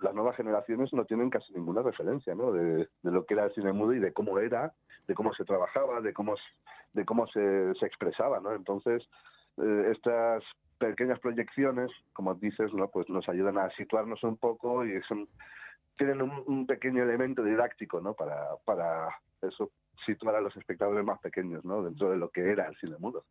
las 0.00 0.14
nuevas 0.14 0.36
generaciones 0.36 0.92
no 0.92 1.04
tienen 1.04 1.30
casi 1.30 1.52
ninguna 1.52 1.82
referencia, 1.82 2.34
¿no? 2.34 2.52
De, 2.52 2.88
lo 3.02 3.24
que 3.24 3.34
era 3.34 3.46
el 3.46 3.54
cine 3.54 3.72
mudo 3.72 3.94
y 3.94 3.98
de 3.98 4.12
cómo 4.12 4.38
era, 4.38 4.72
de 5.06 5.14
cómo 5.14 5.32
se 5.34 5.44
trabajaba, 5.44 6.00
de 6.00 6.12
cómo 6.12 6.34
de 6.92 7.04
cómo 7.04 7.26
se, 7.26 7.74
se 7.74 7.86
expresaba, 7.86 8.40
¿no? 8.40 8.54
Entonces, 8.54 9.02
eh, 9.56 9.90
estas 9.92 10.44
pequeñas 10.78 11.18
proyecciones, 11.18 11.90
como 12.12 12.34
dices, 12.34 12.72
¿no? 12.72 12.88
Pues 12.88 13.08
nos 13.08 13.28
ayudan 13.28 13.58
a 13.58 13.70
situarnos 13.70 14.22
un 14.22 14.36
poco 14.36 14.84
y 14.84 15.00
tienen 15.96 16.22
un, 16.22 16.66
pequeño 16.66 17.02
elemento 17.02 17.42
didáctico, 17.42 18.00
¿no? 18.00 18.14
Para, 18.14 18.56
para 18.64 19.08
eso 19.42 19.70
situar 20.04 20.36
a 20.36 20.40
los 20.40 20.56
espectadores 20.56 21.04
más 21.04 21.20
pequeños, 21.20 21.64
¿no? 21.64 21.82
Dentro 21.82 22.10
de 22.10 22.16
lo 22.16 22.30
que 22.30 22.50
era 22.50 22.68
el 22.68 22.76
cine 22.76 22.96
mudo. 22.98 23.24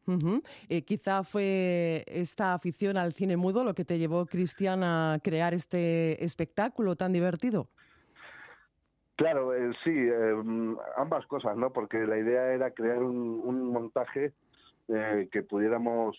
Eh, 0.70 0.82
quizá 0.84 1.24
fue 1.24 2.04
esta 2.08 2.54
afición 2.54 2.98
al 2.98 3.14
cine 3.14 3.38
mudo 3.38 3.64
lo 3.64 3.74
que 3.74 3.86
te 3.86 3.98
llevó, 3.98 4.26
Cristian, 4.26 4.84
a 4.84 5.20
crear 5.24 5.54
este 5.54 6.24
espectáculo 6.24 6.96
tan 6.96 7.14
divertido. 7.14 7.68
Claro, 9.16 9.54
eh, 9.54 9.72
sí, 9.84 9.92
eh, 9.94 10.76
ambas 10.98 11.26
cosas, 11.28 11.56
¿no? 11.56 11.72
Porque 11.72 12.00
la 12.00 12.18
idea 12.18 12.52
era 12.52 12.72
crear 12.72 13.04
un, 13.04 13.72
montaje 13.72 14.34
eh, 14.88 15.30
que 15.32 15.44
pudiéramos 15.44 16.18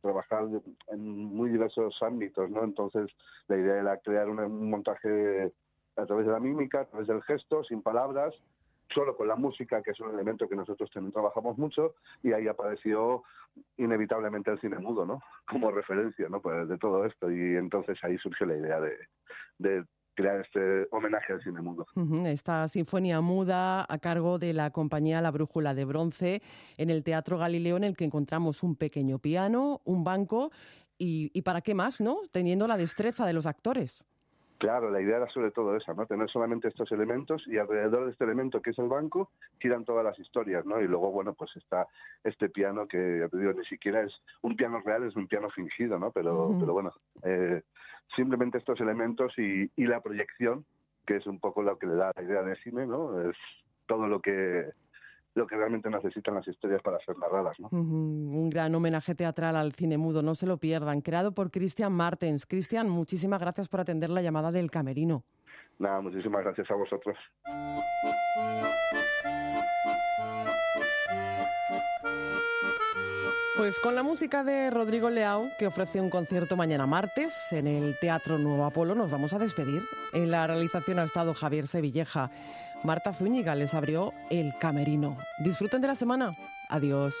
trabajar 0.00 0.48
en 0.88 1.00
muy 1.06 1.50
diversos 1.50 2.02
ámbitos, 2.02 2.50
¿no? 2.50 2.64
Entonces, 2.64 3.10
la 3.48 3.58
idea 3.58 3.78
era 3.78 3.98
crear 3.98 4.28
un, 4.28 4.70
montaje 4.70 5.52
a 5.96 6.06
través 6.06 6.26
de 6.26 6.32
la 6.32 6.40
mímica, 6.40 6.80
a 6.80 6.84
través 6.86 7.06
del 7.08 7.22
gesto, 7.22 7.62
sin 7.64 7.82
palabras, 7.82 8.34
solo 8.94 9.16
con 9.16 9.28
la 9.28 9.36
música, 9.36 9.82
que 9.82 9.90
es 9.90 10.00
un 10.00 10.10
elemento 10.10 10.48
que 10.48 10.56
nosotros 10.56 10.90
también 10.90 11.12
trabajamos 11.12 11.58
mucho, 11.58 11.94
y 12.22 12.32
ahí 12.32 12.48
apareció 12.48 13.24
inevitablemente 13.76 14.50
el 14.50 14.60
cine 14.60 14.78
mudo, 14.78 15.04
¿no? 15.04 15.20
Como 15.48 15.70
referencia, 15.70 16.28
¿no? 16.28 16.40
Pues 16.40 16.68
de 16.68 16.78
todo 16.78 17.04
esto, 17.04 17.30
y 17.30 17.56
entonces 17.56 17.98
ahí 18.02 18.16
surgió 18.18 18.46
la 18.46 18.56
idea 18.56 18.80
de, 18.80 19.84
crear 20.16 20.42
este 20.42 20.86
homenaje 20.92 21.32
al 21.32 21.42
cine 21.42 21.60
mudo. 21.60 21.86
Esta 22.26 22.68
sinfonía 22.68 23.20
muda 23.20 23.84
a 23.88 23.98
cargo 23.98 24.38
de 24.38 24.52
la 24.52 24.70
compañía 24.70 25.20
La 25.20 25.32
Brújula 25.32 25.74
de 25.74 25.84
Bronce 25.84 26.40
en 26.76 26.90
el 26.90 27.02
Teatro 27.02 27.36
Galileo 27.36 27.76
en 27.76 27.82
el 27.82 27.96
que 27.96 28.04
encontramos 28.04 28.62
un 28.62 28.76
pequeño 28.76 29.18
piano, 29.18 29.80
un 29.84 30.04
banco 30.04 30.52
y, 30.96 31.32
y 31.34 31.42
para 31.42 31.62
qué 31.62 31.74
más, 31.74 32.00
¿no? 32.00 32.18
Teniendo 32.30 32.68
la 32.68 32.76
destreza 32.76 33.26
de 33.26 33.32
los 33.32 33.46
actores. 33.46 34.06
Claro, 34.64 34.90
la 34.90 35.02
idea 35.02 35.18
era 35.18 35.28
sobre 35.28 35.50
todo 35.50 35.76
esa, 35.76 35.92
¿no? 35.92 36.06
Tener 36.06 36.30
solamente 36.30 36.68
estos 36.68 36.90
elementos 36.90 37.46
y 37.46 37.58
alrededor 37.58 38.06
de 38.06 38.12
este 38.12 38.24
elemento 38.24 38.62
que 38.62 38.70
es 38.70 38.78
el 38.78 38.88
banco 38.88 39.30
giran 39.60 39.84
todas 39.84 40.02
las 40.02 40.18
historias, 40.18 40.64
¿no? 40.64 40.80
Y 40.80 40.88
luego, 40.88 41.12
bueno, 41.12 41.34
pues 41.34 41.54
está 41.56 41.86
este 42.24 42.48
piano 42.48 42.88
que, 42.88 43.18
ya 43.20 43.28
te 43.28 43.36
digo, 43.36 43.52
ni 43.52 43.66
siquiera 43.66 44.00
es 44.00 44.22
un 44.40 44.56
piano 44.56 44.80
real, 44.82 45.02
es 45.04 45.16
un 45.16 45.28
piano 45.28 45.50
fingido, 45.50 45.98
¿no? 45.98 46.12
Pero, 46.12 46.56
pero 46.58 46.72
bueno, 46.72 46.94
eh, 47.24 47.60
simplemente 48.16 48.56
estos 48.56 48.80
elementos 48.80 49.38
y, 49.38 49.70
y 49.76 49.84
la 49.86 50.00
proyección, 50.00 50.64
que 51.06 51.16
es 51.16 51.26
un 51.26 51.40
poco 51.40 51.62
lo 51.62 51.78
que 51.78 51.86
le 51.86 51.96
da 51.96 52.12
la 52.16 52.22
idea 52.22 52.42
de 52.42 52.56
cine, 52.56 52.86
¿no? 52.86 53.20
Es 53.20 53.36
todo 53.84 54.06
lo 54.06 54.22
que 54.22 54.70
lo 55.34 55.46
que 55.46 55.56
realmente 55.56 55.90
necesitan 55.90 56.34
las 56.34 56.46
historias 56.46 56.80
para 56.82 56.98
ser 57.00 57.18
narradas. 57.18 57.58
¿no? 57.58 57.68
Un 57.70 58.50
gran 58.50 58.74
homenaje 58.74 59.14
teatral 59.14 59.56
al 59.56 59.72
cine 59.72 59.98
mudo, 59.98 60.22
no 60.22 60.34
se 60.34 60.46
lo 60.46 60.58
pierdan, 60.58 61.00
creado 61.00 61.32
por 61.32 61.50
Christian 61.50 61.92
Martens. 61.92 62.46
Cristian, 62.46 62.88
muchísimas 62.88 63.40
gracias 63.40 63.68
por 63.68 63.80
atender 63.80 64.10
la 64.10 64.22
llamada 64.22 64.52
del 64.52 64.70
Camerino. 64.70 65.24
Nada, 65.78 66.00
muchísimas 66.00 66.44
gracias 66.44 66.70
a 66.70 66.74
vosotros. 66.74 67.16
Pues 73.56 73.78
con 73.78 73.94
la 73.94 74.02
música 74.02 74.42
de 74.42 74.68
Rodrigo 74.70 75.10
Leao, 75.10 75.46
que 75.58 75.68
ofrece 75.68 76.00
un 76.00 76.10
concierto 76.10 76.56
mañana 76.56 76.86
martes 76.86 77.52
en 77.52 77.68
el 77.68 77.96
Teatro 78.00 78.36
Nuevo 78.36 78.64
Apolo, 78.64 78.96
nos 78.96 79.10
vamos 79.10 79.32
a 79.32 79.38
despedir. 79.38 79.82
En 80.12 80.30
la 80.30 80.46
realización 80.46 80.98
ha 80.98 81.04
estado 81.04 81.34
Javier 81.34 81.68
Sevilleja. 81.68 82.30
Marta 82.84 83.14
Zúñiga 83.14 83.54
les 83.54 83.72
abrió 83.74 84.12
el 84.30 84.54
camerino. 84.58 85.16
Disfruten 85.38 85.80
de 85.80 85.88
la 85.88 85.94
semana. 85.94 86.36
Adiós. 86.68 87.14